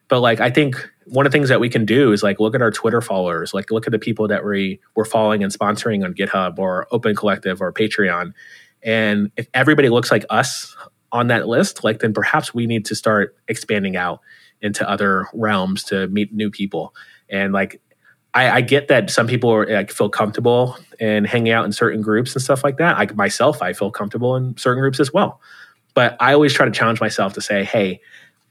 But 0.08 0.20
like 0.20 0.40
I 0.40 0.50
think 0.50 0.88
one 1.06 1.26
of 1.26 1.32
the 1.32 1.36
things 1.36 1.48
that 1.48 1.60
we 1.60 1.68
can 1.68 1.84
do 1.84 2.12
is 2.12 2.22
like 2.22 2.40
look 2.40 2.54
at 2.54 2.62
our 2.62 2.70
Twitter 2.70 3.00
followers, 3.00 3.52
like 3.52 3.70
look 3.70 3.86
at 3.86 3.90
the 3.90 3.98
people 3.98 4.28
that 4.28 4.44
we 4.44 4.80
we're 4.94 5.04
following 5.04 5.42
and 5.42 5.52
sponsoring 5.52 6.04
on 6.04 6.14
GitHub 6.14 6.58
or 6.58 6.86
Open 6.90 7.14
Collective 7.14 7.60
or 7.60 7.72
Patreon. 7.72 8.32
And 8.82 9.30
if 9.36 9.48
everybody 9.54 9.88
looks 9.88 10.10
like 10.10 10.24
us 10.30 10.76
on 11.10 11.28
that 11.28 11.48
list, 11.48 11.84
like 11.84 12.00
then 12.00 12.12
perhaps 12.12 12.54
we 12.54 12.66
need 12.66 12.84
to 12.86 12.94
start 12.94 13.36
expanding 13.48 13.96
out 13.96 14.20
into 14.60 14.88
other 14.88 15.26
realms 15.34 15.84
to 15.84 16.06
meet 16.08 16.32
new 16.32 16.50
people. 16.50 16.94
And 17.28 17.52
like 17.52 17.80
I, 18.34 18.50
I 18.50 18.60
get 18.60 18.88
that 18.88 19.10
some 19.10 19.26
people 19.26 19.50
are, 19.50 19.66
like 19.66 19.90
feel 19.90 20.08
comfortable 20.08 20.76
in 20.98 21.24
hanging 21.24 21.52
out 21.52 21.64
in 21.64 21.72
certain 21.72 22.02
groups 22.02 22.34
and 22.34 22.42
stuff 22.42 22.64
like 22.64 22.76
that. 22.78 22.98
Like 22.98 23.14
myself, 23.14 23.62
I 23.62 23.72
feel 23.72 23.90
comfortable 23.90 24.36
in 24.36 24.56
certain 24.56 24.80
groups 24.80 25.00
as 25.00 25.12
well. 25.12 25.40
But 25.94 26.16
I 26.20 26.34
always 26.34 26.52
try 26.52 26.66
to 26.66 26.72
challenge 26.72 27.00
myself 27.00 27.34
to 27.34 27.40
say, 27.40 27.62
hey, 27.62 28.00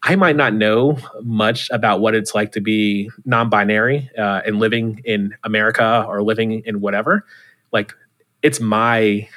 I 0.02 0.16
might 0.16 0.36
not 0.36 0.54
know 0.54 0.98
much 1.22 1.70
about 1.72 2.00
what 2.02 2.16
it's 2.16 2.34
like 2.34 2.54
to 2.54 2.62
be 2.62 3.10
non-binary 3.26 4.10
uh, 4.18 4.42
and 4.46 4.60
living 4.60 5.02
in 5.06 5.34
America 5.44 6.06
or 6.08 6.24
living 6.24 6.62
in 6.66 6.82
whatever. 6.82 7.26
Like, 7.72 7.94
it's 8.42 8.60
my 8.60 9.28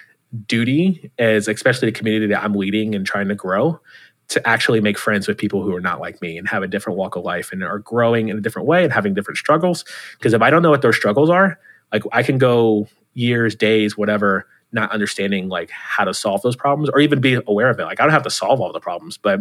duty 0.46 1.10
as 1.18 1.48
especially 1.48 1.86
the 1.86 1.96
community 1.96 2.26
that 2.26 2.42
I'm 2.42 2.54
leading 2.54 2.94
and 2.94 3.06
trying 3.06 3.28
to 3.28 3.34
grow 3.34 3.80
to 4.28 4.46
actually 4.46 4.80
make 4.80 4.98
friends 4.98 5.28
with 5.28 5.38
people 5.38 5.62
who 5.62 5.74
are 5.74 5.80
not 5.80 6.00
like 6.00 6.20
me 6.20 6.36
and 6.36 6.48
have 6.48 6.62
a 6.62 6.66
different 6.66 6.98
walk 6.98 7.16
of 7.16 7.24
life 7.24 7.52
and 7.52 7.62
are 7.62 7.78
growing 7.78 8.28
in 8.28 8.36
a 8.36 8.40
different 8.40 8.66
way 8.66 8.82
and 8.82 8.92
having 8.92 9.14
different 9.14 9.38
struggles. 9.38 9.84
Because 10.18 10.32
if 10.32 10.42
I 10.42 10.50
don't 10.50 10.62
know 10.62 10.70
what 10.70 10.82
their 10.82 10.92
struggles 10.92 11.30
are, 11.30 11.58
like 11.92 12.02
I 12.12 12.22
can 12.22 12.38
go 12.38 12.88
years, 13.14 13.54
days, 13.54 13.96
whatever, 13.96 14.46
not 14.72 14.90
understanding 14.90 15.48
like 15.48 15.70
how 15.70 16.04
to 16.04 16.12
solve 16.12 16.42
those 16.42 16.56
problems 16.56 16.90
or 16.90 17.00
even 17.00 17.20
be 17.20 17.38
aware 17.46 17.70
of 17.70 17.78
it. 17.78 17.84
Like 17.84 18.00
I 18.00 18.04
don't 18.04 18.12
have 18.12 18.24
to 18.24 18.30
solve 18.30 18.60
all 18.60 18.72
the 18.72 18.80
problems, 18.80 19.16
but 19.16 19.40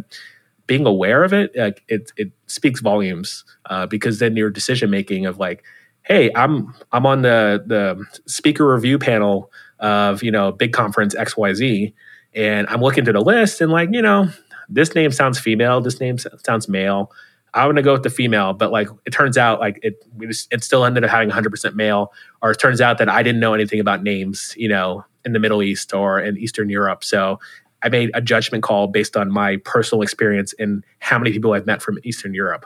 being 0.68 0.86
aware 0.86 1.24
of 1.24 1.34
it, 1.34 1.56
like 1.56 1.84
it 1.88 2.12
it 2.18 2.32
speaks 2.48 2.80
volumes 2.80 3.44
uh, 3.70 3.86
because 3.86 4.20
then 4.20 4.36
your 4.36 4.50
decision 4.50 4.90
making 4.90 5.26
of 5.26 5.38
like, 5.38 5.64
hey, 6.04 6.32
I'm 6.36 6.74
I'm 6.92 7.06
on 7.06 7.22
the 7.22 7.64
the 7.66 8.04
speaker 8.26 8.74
review 8.74 8.98
panel 8.98 9.52
of 9.80 10.24
you 10.24 10.32
know 10.32 10.52
big 10.52 10.74
conference 10.74 11.16
X 11.16 11.38
Y 11.38 11.54
Z, 11.54 11.94
and 12.34 12.68
I'm 12.68 12.82
looking 12.82 13.06
to 13.06 13.14
the 13.14 13.22
list 13.22 13.62
and 13.62 13.72
like 13.72 13.90
you 13.92 14.02
know 14.02 14.30
this 14.70 14.96
name 14.96 15.12
sounds 15.12 15.40
female, 15.40 15.82
this 15.82 16.00
name 16.00 16.18
sounds 16.18 16.68
male. 16.68 17.12
I'm 17.54 17.70
gonna 17.70 17.82
go 17.82 17.94
with 17.94 18.04
the 18.04 18.10
female, 18.10 18.54
but 18.54 18.72
like 18.72 18.90
it 19.06 19.12
turns 19.12 19.38
out 19.38 19.60
like 19.60 19.80
it 19.82 20.04
we 20.18 20.28
just, 20.28 20.52
it 20.52 20.64
still 20.64 20.84
ended 20.84 21.04
up 21.04 21.10
having 21.10 21.30
100% 21.30 21.76
male, 21.76 22.14
or 22.42 22.52
it 22.52 22.60
turns 22.60 22.82
out 22.82 22.98
that 22.98 23.08
I 23.10 23.24
didn't 23.24 23.40
know 23.40 23.54
anything 23.54 23.80
about 23.80 24.04
names, 24.04 24.54
you 24.58 24.68
know, 24.68 25.06
in 25.24 25.34
the 25.34 25.40
Middle 25.40 25.64
East 25.64 25.94
or 25.94 26.20
in 26.20 26.38
Eastern 26.38 26.70
Europe. 26.70 27.04
So 27.04 27.40
I 27.82 27.90
made 27.90 28.12
a 28.14 28.22
judgment 28.22 28.64
call 28.64 28.88
based 28.88 29.16
on 29.16 29.32
my 29.32 29.58
personal 29.58 30.02
experience 30.02 30.54
and 30.60 30.84
how 31.00 31.18
many 31.18 31.32
people 31.32 31.54
I've 31.54 31.66
met 31.66 31.82
from 31.82 32.00
Eastern 32.04 32.34
Europe. 32.34 32.66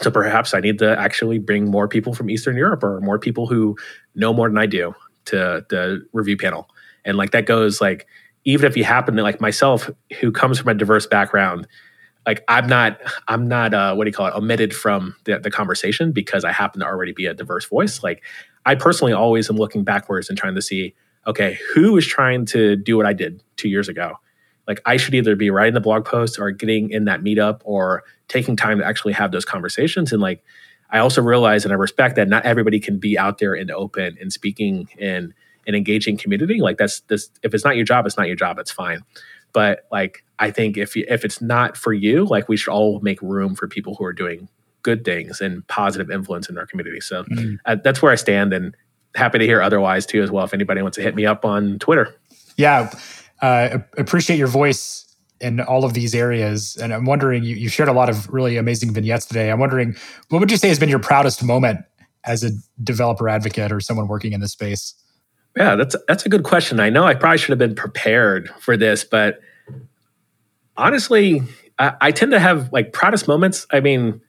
So 0.00 0.10
perhaps 0.10 0.52
I 0.52 0.60
need 0.60 0.78
to 0.80 0.98
actually 0.98 1.38
bring 1.38 1.70
more 1.70 1.88
people 1.88 2.14
from 2.14 2.28
Eastern 2.28 2.56
Europe 2.56 2.82
or 2.82 3.00
more 3.00 3.18
people 3.18 3.46
who 3.46 3.76
know 4.14 4.32
more 4.32 4.48
than 4.48 4.58
I 4.58 4.66
do 4.66 4.94
to 5.26 5.64
the 5.68 6.06
review 6.12 6.36
panel. 6.36 6.68
And 7.04 7.16
like 7.16 7.30
that 7.30 7.46
goes 7.46 7.80
like 7.80 8.06
even 8.48 8.66
if 8.66 8.78
you 8.78 8.84
happen 8.84 9.14
to 9.14 9.22
like 9.22 9.42
myself 9.42 9.90
who 10.20 10.32
comes 10.32 10.58
from 10.58 10.70
a 10.70 10.74
diverse 10.74 11.06
background, 11.06 11.66
like 12.26 12.42
I'm 12.48 12.66
not 12.66 12.98
I'm 13.28 13.46
not 13.46 13.74
uh, 13.74 13.94
what 13.94 14.04
do 14.04 14.08
you 14.08 14.14
call 14.14 14.26
it 14.26 14.34
omitted 14.34 14.74
from 14.74 15.14
the, 15.24 15.38
the 15.38 15.50
conversation 15.50 16.12
because 16.12 16.44
I 16.44 16.52
happen 16.52 16.80
to 16.80 16.86
already 16.86 17.12
be 17.12 17.26
a 17.26 17.34
diverse 17.34 17.66
voice. 17.66 18.02
Like 18.02 18.24
I 18.64 18.74
personally 18.74 19.12
always 19.12 19.50
am 19.50 19.56
looking 19.56 19.84
backwards 19.84 20.30
and 20.30 20.38
trying 20.38 20.54
to 20.54 20.62
see 20.62 20.94
okay, 21.26 21.58
who 21.74 21.94
is 21.98 22.06
trying 22.06 22.46
to 22.46 22.74
do 22.74 22.96
what 22.96 23.04
I 23.04 23.12
did 23.12 23.42
two 23.56 23.68
years 23.68 23.86
ago? 23.86 24.14
Like 24.66 24.80
I 24.86 24.96
should 24.96 25.14
either 25.14 25.36
be 25.36 25.50
writing 25.50 25.74
the 25.74 25.80
blog 25.80 26.06
post 26.06 26.38
or 26.38 26.50
getting 26.50 26.90
in 26.90 27.04
that 27.04 27.20
meetup 27.20 27.60
or 27.64 28.02
taking 28.28 28.56
time 28.56 28.78
to 28.78 28.84
actually 28.86 29.12
have 29.12 29.30
those 29.30 29.44
conversations. 29.44 30.10
And 30.10 30.22
like 30.22 30.42
I 30.88 31.00
also 31.00 31.20
realize 31.20 31.64
and 31.64 31.72
I 31.72 31.76
respect 31.76 32.16
that 32.16 32.28
not 32.28 32.46
everybody 32.46 32.80
can 32.80 32.98
be 32.98 33.18
out 33.18 33.36
there 33.36 33.52
and 33.52 33.70
open 33.70 34.16
and 34.18 34.32
speaking 34.32 34.88
in 34.96 35.34
an 35.68 35.76
engaging 35.76 36.16
community. 36.16 36.60
Like 36.60 36.78
that's 36.78 37.00
this 37.02 37.30
if 37.44 37.54
it's 37.54 37.64
not 37.64 37.76
your 37.76 37.84
job, 37.84 38.06
it's 38.06 38.16
not 38.16 38.26
your 38.26 38.36
job. 38.36 38.58
It's 38.58 38.72
fine. 38.72 39.02
But 39.52 39.86
like 39.92 40.24
I 40.40 40.50
think 40.50 40.76
if 40.76 40.96
you, 40.96 41.04
if 41.08 41.24
it's 41.24 41.40
not 41.40 41.76
for 41.76 41.92
you, 41.92 42.24
like 42.24 42.48
we 42.48 42.56
should 42.56 42.72
all 42.72 42.98
make 43.00 43.22
room 43.22 43.54
for 43.54 43.68
people 43.68 43.94
who 43.94 44.04
are 44.04 44.12
doing 44.12 44.48
good 44.82 45.04
things 45.04 45.40
and 45.40 45.66
positive 45.68 46.10
influence 46.10 46.48
in 46.48 46.58
our 46.58 46.66
community. 46.66 47.00
So 47.00 47.24
mm-hmm. 47.24 47.54
uh, 47.66 47.76
that's 47.82 48.02
where 48.02 48.10
I 48.10 48.16
stand. 48.16 48.52
And 48.52 48.74
happy 49.14 49.38
to 49.38 49.46
hear 49.46 49.60
otherwise 49.60 50.06
too 50.06 50.22
as 50.22 50.30
well 50.30 50.44
if 50.44 50.54
anybody 50.54 50.82
wants 50.82 50.96
to 50.96 51.02
hit 51.02 51.14
me 51.14 51.26
up 51.26 51.44
on 51.44 51.78
twitter 51.78 52.14
yeah 52.56 52.92
uh, 53.40 53.78
appreciate 53.96 54.36
your 54.36 54.48
voice 54.48 55.04
in 55.40 55.60
all 55.60 55.84
of 55.84 55.94
these 55.94 56.14
areas 56.14 56.76
and 56.80 56.92
i'm 56.92 57.04
wondering 57.04 57.42
you, 57.42 57.54
you 57.56 57.68
shared 57.68 57.88
a 57.88 57.92
lot 57.92 58.08
of 58.08 58.28
really 58.32 58.56
amazing 58.56 58.92
vignettes 58.92 59.26
today 59.26 59.50
i'm 59.50 59.58
wondering 59.60 59.94
what 60.28 60.38
would 60.40 60.50
you 60.50 60.56
say 60.56 60.68
has 60.68 60.78
been 60.78 60.88
your 60.88 60.98
proudest 60.98 61.42
moment 61.42 61.80
as 62.24 62.44
a 62.44 62.50
developer 62.82 63.28
advocate 63.28 63.72
or 63.72 63.80
someone 63.80 64.08
working 64.08 64.32
in 64.32 64.40
this 64.40 64.52
space 64.52 64.94
yeah 65.58 65.76
that's 65.76 65.96
that's 66.06 66.24
a 66.24 66.28
good 66.28 66.44
question 66.44 66.80
i 66.80 66.88
know 66.88 67.04
i 67.04 67.14
probably 67.14 67.36
should 67.36 67.50
have 67.50 67.58
been 67.58 67.74
prepared 67.74 68.48
for 68.60 68.76
this 68.76 69.04
but 69.04 69.40
honestly 70.76 71.42
I, 71.78 71.92
I 72.00 72.12
tend 72.12 72.32
to 72.32 72.40
have 72.40 72.72
like 72.72 72.92
proudest 72.92 73.28
moments 73.28 73.66
i 73.70 73.80
mean 73.80 74.22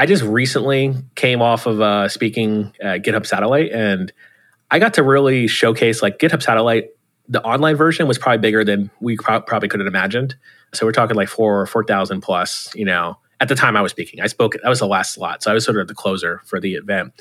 I 0.00 0.06
just 0.06 0.22
recently 0.22 0.94
came 1.14 1.42
off 1.42 1.66
of 1.66 1.82
uh, 1.82 2.08
speaking 2.08 2.74
at 2.80 3.02
GitHub 3.02 3.26
Satellite, 3.26 3.70
and 3.70 4.10
I 4.70 4.78
got 4.78 4.94
to 4.94 5.02
really 5.02 5.46
showcase 5.46 6.00
like 6.00 6.18
GitHub 6.18 6.42
Satellite. 6.42 6.88
The 7.28 7.42
online 7.42 7.76
version 7.76 8.08
was 8.08 8.16
probably 8.16 8.38
bigger 8.38 8.64
than 8.64 8.90
we 9.00 9.18
pro- 9.18 9.42
probably 9.42 9.68
could 9.68 9.78
have 9.78 9.86
imagined. 9.86 10.36
So 10.72 10.86
we're 10.86 10.92
talking 10.92 11.16
like 11.16 11.28
four 11.28 11.60
or 11.60 11.66
four 11.66 11.84
thousand 11.84 12.22
plus, 12.22 12.72
you 12.74 12.86
know, 12.86 13.18
at 13.40 13.48
the 13.48 13.54
time 13.54 13.76
I 13.76 13.82
was 13.82 13.92
speaking. 13.92 14.22
I 14.22 14.26
spoke, 14.26 14.54
that 14.54 14.70
was 14.70 14.78
the 14.78 14.86
last 14.86 15.12
slot. 15.12 15.42
So 15.42 15.50
I 15.50 15.54
was 15.54 15.66
sort 15.66 15.76
of 15.76 15.86
the 15.86 15.94
closer 15.94 16.40
for 16.46 16.58
the 16.60 16.76
event. 16.76 17.12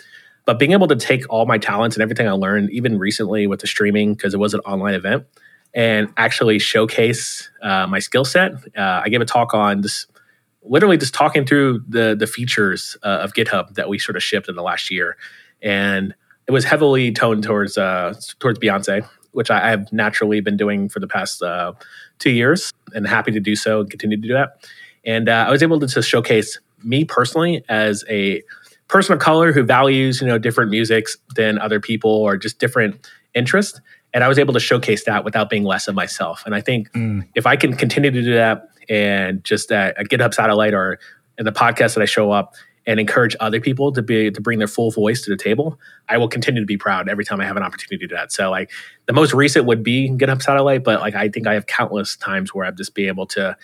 But 0.50 0.58
being 0.58 0.72
able 0.72 0.88
to 0.88 0.96
take 0.96 1.30
all 1.30 1.46
my 1.46 1.60
talents 1.60 1.96
and 1.96 2.02
everything 2.02 2.28
I 2.28 2.32
learned, 2.32 2.72
even 2.72 2.98
recently 2.98 3.46
with 3.46 3.60
the 3.60 3.68
streaming, 3.68 4.16
because 4.16 4.34
it 4.34 4.40
was 4.40 4.56
an 4.56 4.62
online 4.62 4.96
event, 4.96 5.28
and 5.76 6.12
actually 6.18 6.58
showcase 6.58 7.52
uh, 7.62 7.86
my 7.86 8.00
skill 8.00 8.26
set. 8.26 8.54
Uh, 8.76 9.04
I 9.06 9.10
gave 9.10 9.22
a 9.22 9.26
talk 9.26 9.54
on 9.54 9.82
this, 9.82 10.08
literally 10.64 10.98
just 10.98 11.14
talking 11.14 11.46
through 11.46 11.84
the 11.88 12.16
the 12.20 12.26
features 12.26 12.98
uh, 13.04 13.20
of 13.22 13.34
GitHub 13.34 13.76
that 13.76 13.90
we 13.90 14.00
sort 14.00 14.16
of 14.16 14.24
shipped 14.24 14.50
in 14.50 14.56
the 14.56 14.64
last 14.64 14.90
year, 14.90 15.18
and 15.62 16.16
it 16.48 16.52
was 16.52 16.66
heavily 16.66 17.12
toned 17.12 17.44
towards 17.44 17.78
uh, 17.78 18.20
towards 18.40 18.58
Beyonce, 18.58 19.08
which 19.34 19.52
I, 19.52 19.70
have 19.70 19.94
naturally 19.94 20.42
been 20.42 20.58
doing 20.58 20.90
for 20.90 21.00
the 21.00 21.08
past 21.08 21.44
uh, 21.44 21.74
two 22.18 22.32
years, 22.32 22.74
and 22.96 23.06
happy 23.06 23.32
to 23.34 23.40
do 23.40 23.56
so 23.56 23.82
and 23.82 23.90
continue 23.92 24.18
to 24.20 24.28
do 24.28 24.34
that. 24.34 24.68
And 25.06 25.30
uh, 25.30 25.46
I 25.48 25.52
was 25.52 25.62
able 25.62 25.80
to 25.80 25.86
just 25.86 26.10
showcase 26.10 26.58
me 26.84 27.06
personally 27.06 27.64
as 27.70 28.04
a 28.10 28.42
person 28.90 29.14
of 29.14 29.20
color 29.20 29.54
who 29.54 29.64
values 29.64 30.20
you 30.20 30.28
know 30.28 30.38
different 30.38 30.70
musics 30.70 31.18
than 31.36 31.58
other 31.60 31.80
people 31.80 32.12
or 32.12 32.36
just 32.36 32.60
different 32.60 33.10
interests 33.34 33.80
and 34.14 34.24
i 34.24 34.28
was 34.28 34.38
able 34.38 34.54
to 34.54 34.60
showcase 34.60 35.06
that 35.06 35.24
without 35.24 35.50
being 35.50 35.64
less 35.64 35.88
of 35.88 35.96
myself 35.96 36.44
and 36.46 36.54
i 36.54 36.62
think 36.62 36.92
mm. 36.92 37.26
if 37.36 37.46
i 37.46 37.56
can 37.56 37.76
continue 37.76 38.12
to 38.12 38.22
do 38.22 38.34
that 38.34 38.70
and 38.90 39.44
just 39.44 39.72
at 39.72 40.00
a 40.00 40.04
github 40.04 40.34
satellite 40.34 40.74
or 40.74 41.00
in 41.38 41.46
the 41.46 41.52
podcast 41.52 41.94
that 41.94 42.02
i 42.02 42.06
show 42.06 42.32
up 42.32 42.56
and 42.90 43.00
encourage 43.00 43.36
other 43.40 43.62
people 43.62 43.92
to 43.92 44.02
be 44.02 44.32
to 44.32 44.42
bring 44.42 44.58
their 44.58 44.68
full 44.68 44.90
voice 44.90 45.22
to 45.22 45.30
the 45.30 45.38
table, 45.38 45.80
I 46.08 46.18
will 46.18 46.28
continue 46.28 46.60
to 46.60 46.66
be 46.66 46.76
proud 46.76 47.08
every 47.08 47.24
time 47.24 47.40
I 47.40 47.46
have 47.46 47.56
an 47.56 47.62
opportunity 47.62 47.98
to 48.00 48.08
do 48.08 48.16
that. 48.16 48.32
So 48.32 48.50
like 48.50 48.72
the 49.06 49.14
most 49.14 49.32
recent 49.32 49.68
would 49.68 49.84
be 49.84 50.10
GitHub 50.10 50.42
Satellite, 50.42 50.84
but 50.84 51.00
like 51.00 51.14
I 51.14 51.30
think 51.30 51.46
I 51.46 51.54
have 51.54 51.68
countless 51.68 52.16
times 52.16 52.52
where 52.52 52.66
I've 52.66 52.76
just 52.76 52.96
be 52.96 53.08
able 53.08 53.28
to 53.28 53.56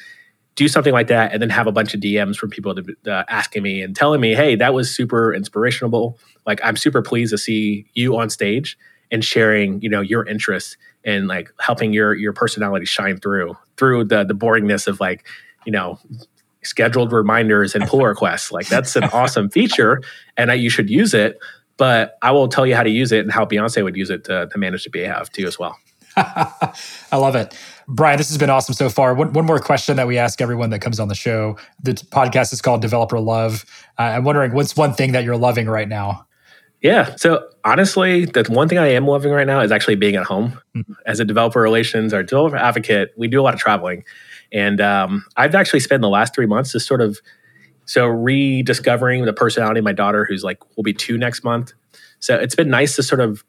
do 0.55 0.67
something 0.67 0.93
like 0.93 1.07
that 1.07 1.33
and 1.33 1.41
then 1.41 1.49
have 1.49 1.67
a 1.67 1.71
bunch 1.71 1.93
of 1.93 1.99
DMs 1.99 2.37
from 2.37 2.49
people 2.49 2.73
to, 2.75 2.95
uh, 3.07 3.23
asking 3.27 3.61
me 3.61 3.81
and 3.81 3.95
telling 3.95 4.21
me, 4.21 4.33
hey, 4.33 4.55
that 4.55 4.73
was 4.73 4.93
super 4.93 5.33
inspirational. 5.33 6.17
Like 6.45 6.59
I'm 6.63 6.77
super 6.77 7.01
pleased 7.01 7.31
to 7.31 7.37
see 7.37 7.85
you 7.93 8.17
on 8.17 8.29
stage 8.29 8.77
and 9.11 9.23
sharing, 9.23 9.81
you 9.81 9.89
know, 9.89 10.01
your 10.01 10.25
interests 10.25 10.77
and 11.03 11.27
like 11.27 11.51
helping 11.59 11.93
your 11.93 12.15
your 12.15 12.33
personality 12.33 12.85
shine 12.85 13.17
through 13.17 13.55
through 13.77 14.05
the 14.05 14.23
the 14.23 14.33
boringness 14.33 14.87
of 14.87 14.99
like, 14.99 15.27
you 15.65 15.71
know, 15.71 15.99
scheduled 16.63 17.11
reminders 17.11 17.75
and 17.75 17.85
pull 17.87 18.05
requests. 18.05 18.51
Like 18.51 18.67
that's 18.67 18.95
an 18.95 19.03
awesome 19.05 19.49
feature, 19.49 20.01
and 20.37 20.51
I, 20.51 20.55
you 20.55 20.69
should 20.69 20.89
use 20.89 21.13
it. 21.13 21.37
But 21.77 22.17
I 22.21 22.31
will 22.31 22.47
tell 22.47 22.65
you 22.65 22.73
how 22.73 22.83
to 22.83 22.89
use 22.89 23.11
it 23.11 23.19
and 23.19 23.31
how 23.31 23.45
Beyonce 23.45 23.83
would 23.83 23.97
use 23.97 24.09
it 24.09 24.23
to, 24.25 24.47
to 24.47 24.57
manage 24.57 24.85
the 24.85 24.89
BA 24.89 25.25
too 25.33 25.45
as 25.45 25.59
well. 25.59 25.77
I 26.15 26.73
love 27.17 27.35
it. 27.35 27.53
Brian, 27.87 28.17
this 28.17 28.29
has 28.29 28.37
been 28.37 28.49
awesome 28.49 28.73
so 28.73 28.89
far. 28.89 29.13
One, 29.13 29.33
one, 29.33 29.45
more 29.45 29.59
question 29.59 29.97
that 29.97 30.07
we 30.07 30.17
ask 30.17 30.41
everyone 30.41 30.71
that 30.71 30.79
comes 30.79 30.99
on 30.99 31.07
the 31.07 31.15
show. 31.15 31.57
The 31.83 31.93
podcast 31.93 32.51
is 32.51 32.61
called 32.61 32.81
Developer 32.81 33.19
Love. 33.19 33.65
Uh, 33.99 34.03
I'm 34.03 34.23
wondering 34.23 34.53
what's 34.53 34.75
one 34.75 34.93
thing 34.93 35.11
that 35.11 35.23
you're 35.23 35.37
loving 35.37 35.67
right 35.67 35.87
now? 35.87 36.25
Yeah. 36.81 37.15
So 37.15 37.47
honestly, 37.63 38.25
the 38.25 38.43
one 38.49 38.67
thing 38.67 38.77
I 38.77 38.87
am 38.87 39.07
loving 39.07 39.31
right 39.31 39.47
now 39.47 39.61
is 39.61 39.71
actually 39.71 39.95
being 39.95 40.15
at 40.15 40.23
home. 40.23 40.59
Mm-hmm. 40.75 40.93
As 41.05 41.19
a 41.19 41.25
developer 41.25 41.61
relations 41.61 42.13
or 42.13 42.23
developer 42.23 42.57
advocate, 42.57 43.11
we 43.17 43.27
do 43.27 43.41
a 43.41 43.43
lot 43.43 43.53
of 43.53 43.59
traveling. 43.59 44.03
And 44.51 44.81
um, 44.81 45.25
I've 45.37 45.55
actually 45.55 45.79
spent 45.79 46.01
the 46.01 46.09
last 46.09 46.35
three 46.35 46.45
months 46.45 46.71
just 46.71 46.87
sort 46.87 47.01
of 47.01 47.19
so 47.85 48.05
rediscovering 48.07 49.25
the 49.25 49.33
personality 49.33 49.79
of 49.79 49.83
my 49.83 49.93
daughter, 49.93 50.25
who's 50.25 50.43
like 50.43 50.59
will 50.75 50.83
be 50.83 50.93
two 50.93 51.17
next 51.17 51.43
month. 51.43 51.73
So 52.19 52.35
it's 52.35 52.55
been 52.55 52.69
nice 52.69 52.95
to 52.95 53.03
sort 53.03 53.21
of 53.21 53.43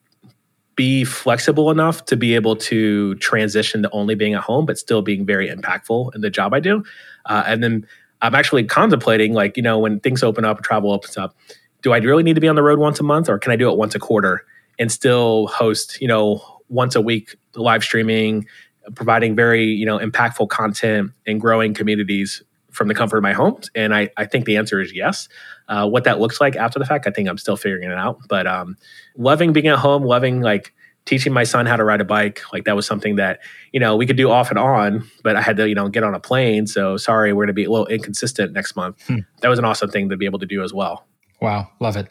be 0.77 1.05
flexible 1.05 1.71
enough 1.71 2.05
to 2.05 2.17
be 2.17 2.35
able 2.35 2.55
to 2.55 3.15
transition 3.17 3.83
to 3.83 3.91
only 3.91 4.15
being 4.15 4.35
at 4.35 4.43
home, 4.43 4.67
but 4.67 4.79
still 4.79 5.03
being 5.03 5.25
very 5.25 5.49
impactful 5.49 6.15
in 6.15 6.21
the 6.21 6.31
job 6.31 6.55
I 6.55 6.61
do. 6.61 6.85
Uh, 7.25 7.43
and 7.47 7.63
then 7.63 7.87
I'm 8.23 8.35
actually 8.35 8.65
contemplating, 8.65 9.33
like, 9.33 9.57
you 9.57 9.63
know, 9.63 9.79
when 9.79 10.01
things 10.01 10.23
open 10.23 10.45
up, 10.45 10.63
travel 10.63 10.93
opens 10.93 11.17
up, 11.17 11.35
do 11.83 11.93
I 11.93 11.99
really 11.99 12.23
need 12.23 12.35
to 12.35 12.41
be 12.41 12.49
on 12.49 12.57
the 12.57 12.63
road 12.63 12.79
once 12.79 13.01
a 13.01 13.03
month 13.03 13.29
or 13.29 13.39
can 13.39 13.53
I 13.53 13.57
do 13.57 13.71
it 13.71 13.77
once 13.79 13.95
a 13.95 13.99
quarter 13.99 14.45
and 14.79 14.93
still 14.93 15.47
host, 15.49 15.99
you 16.01 16.09
know, 16.09 16.43
once 16.69 16.95
a 16.95 17.01
week 17.01 17.37
live 17.55 17.83
streaming 17.83 18.47
providing 18.95 19.35
very 19.35 19.65
you 19.65 19.85
know 19.85 19.99
impactful 19.99 20.49
content 20.49 21.11
and 21.27 21.41
growing 21.41 21.75
communities 21.75 22.43
from 22.77 22.89
the 22.89 22.95
comfort 22.95 23.17
of 23.17 23.23
my 23.23 23.33
home? 23.33 23.61
And 23.75 23.95
I, 23.95 24.11
I 24.17 24.27
think 24.27 24.45
the 24.45 24.57
answer 24.57 24.81
is 24.81 24.95
yes. 24.95 25.29
Uh, 25.69 25.89
what 25.89 26.05
that 26.05 26.21
looks 26.21 26.41
like 26.41 26.57
after 26.57 26.79
the 26.79 26.85
fact, 26.85 27.07
I 27.07 27.11
think 27.11 27.29
I'm 27.29 27.39
still 27.39 27.57
figuring 27.57 27.91
it 27.91 27.97
out. 27.97 28.21
But 28.29 28.47
um, 28.47 28.77
loving 29.17 29.53
being 29.53 29.67
at 29.67 29.79
home, 29.79 30.05
loving 30.05 30.41
like 30.43 30.73
teaching 31.07 31.33
my 31.33 31.45
son 31.45 31.67
how 31.67 31.77
to 31.77 31.85
ride 31.85 32.01
a 32.01 32.05
bike, 32.05 32.43
like 32.53 32.65
that 32.65 32.77
was 32.77 32.87
something 32.87 33.17
that 33.17 33.41
you 33.73 33.81
know 33.81 33.97
we 33.97 34.07
could 34.07 34.17
do 34.17 34.31
off 34.31 34.51
and 34.51 34.59
on. 34.59 35.09
But 35.23 35.37
I 35.37 35.41
had 35.41 35.57
to 35.57 35.69
you 35.69 35.75
know 35.75 35.89
get 35.89 36.05
on 36.05 36.15
a 36.15 36.21
plane. 36.21 36.67
So 36.67 36.97
sorry, 36.97 37.33
we're 37.33 37.45
going 37.45 37.49
to 37.49 37.55
be 37.55 37.65
a 37.65 37.71
little 37.71 37.87
inconsistent 37.87 38.53
next 38.53 38.77
month. 38.77 39.03
Hmm. 39.07 39.21
That 39.41 39.49
was 39.49 39.59
an 39.59 39.65
awesome 39.65 39.91
thing 39.91 40.09
to 40.11 40.17
be 40.17 40.27
able 40.27 40.39
to 40.41 40.47
do 40.47 40.63
as 40.63 40.73
well. 40.73 41.07
Wow, 41.41 41.71
love 41.81 41.97
it. 41.97 42.09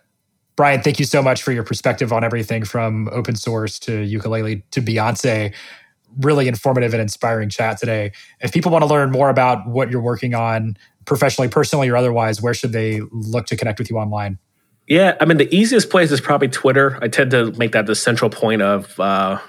Brian, 0.56 0.82
thank 0.82 1.00
you 1.00 1.06
so 1.06 1.22
much 1.22 1.44
for 1.44 1.52
your 1.52 1.64
perspective 1.64 2.14
on 2.14 2.24
everything 2.24 2.64
from 2.64 3.10
open 3.12 3.36
source 3.36 3.78
to 3.80 4.02
ukulele 4.02 4.64
to 4.72 4.82
Beyonce 4.82 5.54
really 6.20 6.48
informative 6.48 6.94
and 6.94 7.02
inspiring 7.02 7.50
chat 7.50 7.78
today. 7.78 8.12
If 8.42 8.52
people 8.52 8.72
want 8.72 8.84
to 8.84 8.88
learn 8.88 9.12
more 9.12 9.30
about 9.30 9.68
what 9.68 9.90
you're 9.90 10.02
working 10.02 10.34
on 10.34 10.78
professionally, 11.06 11.50
personally, 11.50 11.90
or 11.90 11.96
otherwise, 11.96 12.42
where 12.42 12.54
should 12.54 12.72
they 12.72 13.02
look 13.12 13.46
to 13.48 13.56
connect 13.56 13.80
with 13.80 13.90
you 13.90 13.98
online? 13.98 14.40
Yeah, 14.88 15.16
I 15.20 15.26
mean, 15.26 15.38
the 15.38 15.54
easiest 15.56 15.90
place 15.90 16.12
is 16.12 16.22
probably 16.22 16.48
Twitter. 16.48 17.00
I 17.02 17.08
tend 17.08 17.32
to 17.32 17.52
make 17.54 17.72
that 17.72 17.88
the 17.88 17.96
central 17.96 18.30
point 18.30 18.62
of 18.62 19.00
uh, 19.00 19.40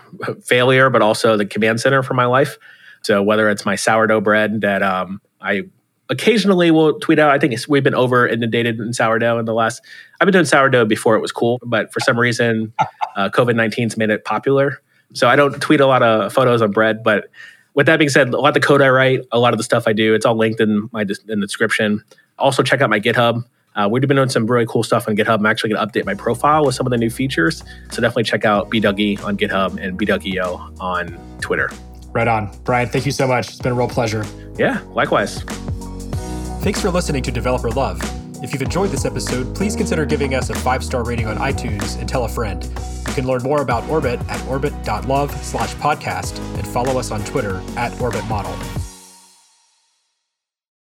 failure, 0.43 0.89
but 0.89 1.03
also 1.03 1.37
the 1.37 1.45
command 1.45 1.81
center 1.81 2.03
for 2.03 2.15
my 2.15 2.25
life. 2.25 2.57
So 3.03 3.23
whether 3.23 3.51
it's 3.51 3.67
my 3.67 3.77
sourdough 3.77 4.23
bread 4.23 4.63
that 4.63 4.83
um, 4.83 5.21
I 5.41 5.65
occasionally 6.09 6.71
will 6.71 6.99
tweet 7.01 7.19
out, 7.19 7.31
I 7.31 7.39
think 7.39 7.55
we've 7.69 7.85
been 7.85 7.95
over 7.95 8.27
inundated 8.27 8.81
in 8.81 8.93
sourdough 8.95 9.39
in 9.39 9.45
the 9.45 9.53
last. 9.53 9.83
I've 10.21 10.27
been 10.27 10.33
doing 10.33 10.45
sourdough 10.47 10.87
before 10.87 11.17
it 11.17 11.21
was 11.21 11.33
cool, 11.33 11.61
but 11.65 11.93
for 11.93 12.01
some 12.01 12.19
reason, 12.19 12.73
uh, 13.17 13.29
COVID 13.29 13.55
19's 13.55 13.97
made 13.97 14.11
it 14.11 14.25
popular. 14.25 14.81
So 15.15 15.29
I 15.29 15.37
don't 15.37 15.61
tweet 15.61 15.81
a 15.81 15.87
lot 15.87 16.03
of 16.03 16.33
photos 16.33 16.61
of 16.61 16.73
bread, 16.73 17.03
but 17.03 17.29
with 17.75 17.87
that 17.87 17.99
being 17.99 18.09
said, 18.09 18.29
a 18.29 18.39
lot 18.39 18.49
of 18.49 18.55
the 18.55 18.67
code 18.67 18.83
I 18.83 18.89
write, 18.89 19.21
a 19.33 19.39
lot 19.39 19.53
of 19.53 19.59
the 19.59 19.65
stuff 19.65 19.87
I 19.87 19.93
do, 19.93 20.15
it's 20.15 20.27
all 20.27 20.35
linked 20.35 20.61
in 20.61 20.89
my 20.93 21.03
in 21.03 21.41
the 21.41 21.47
description. 21.47 22.03
Also, 22.39 22.63
check 22.63 22.81
out 22.81 22.91
my 22.91 23.01
GitHub. 23.01 23.45
Uh, 23.77 23.87
we've 23.91 24.01
been 24.01 24.17
doing 24.17 24.31
some 24.31 24.47
really 24.47 24.65
cool 24.67 24.83
stuff 24.83 25.07
on 25.07 25.17
GitHub. 25.17 25.39
I'm 25.39 25.47
actually 25.47 25.71
going 25.71 25.87
to 25.87 25.93
update 25.93 26.07
my 26.07 26.15
profile 26.15 26.65
with 26.65 26.75
some 26.75 26.87
of 26.87 26.91
the 26.91 26.97
new 26.97 27.11
features. 27.11 27.63
So 27.91 28.01
definitely 28.01 28.25
check 28.25 28.47
out 28.47 28.71
bdougie 28.71 29.23
on 29.23 29.37
GitHub 29.37 29.79
and 29.79 29.99
bdougieYO 29.99 30.81
on 30.81 31.19
Twitter. 31.43 31.71
Right 32.13 32.27
on. 32.27 32.51
Brian, 32.65 32.89
thank 32.89 33.05
you 33.05 33.13
so 33.13 33.27
much. 33.27 33.49
It's 33.49 33.61
been 33.61 33.73
a 33.73 33.75
real 33.75 33.89
pleasure. 33.89 34.25
Yeah, 34.57 34.81
likewise. 34.93 35.43
Thanks 36.63 36.81
for 36.81 36.91
listening 36.91 37.23
to 37.25 37.31
Developer 37.31 37.71
Love. 37.71 38.01
If 38.43 38.53
you've 38.53 38.63
enjoyed 38.63 38.91
this 38.91 39.05
episode, 39.05 39.55
please 39.55 39.75
consider 39.75 40.05
giving 40.05 40.35
us 40.35 40.51
a 40.51 40.55
five 40.55 40.85
star 40.85 41.05
rating 41.05 41.27
on 41.27 41.37
iTunes 41.37 41.99
and 41.99 42.09
tell 42.09 42.25
a 42.25 42.29
friend. 42.29 42.63
You 43.09 43.15
can 43.15 43.27
learn 43.27 43.43
more 43.43 43.63
about 43.63 43.89
Orbit 43.89 44.21
at 44.29 44.47
orbit.love 44.47 45.31
slash 45.45 45.75
podcast 45.77 46.39
and 46.57 46.67
follow 46.67 46.99
us 46.99 47.11
on 47.11 47.25
Twitter 47.25 47.63
at 47.77 47.93
orbitmodel. 47.93 48.86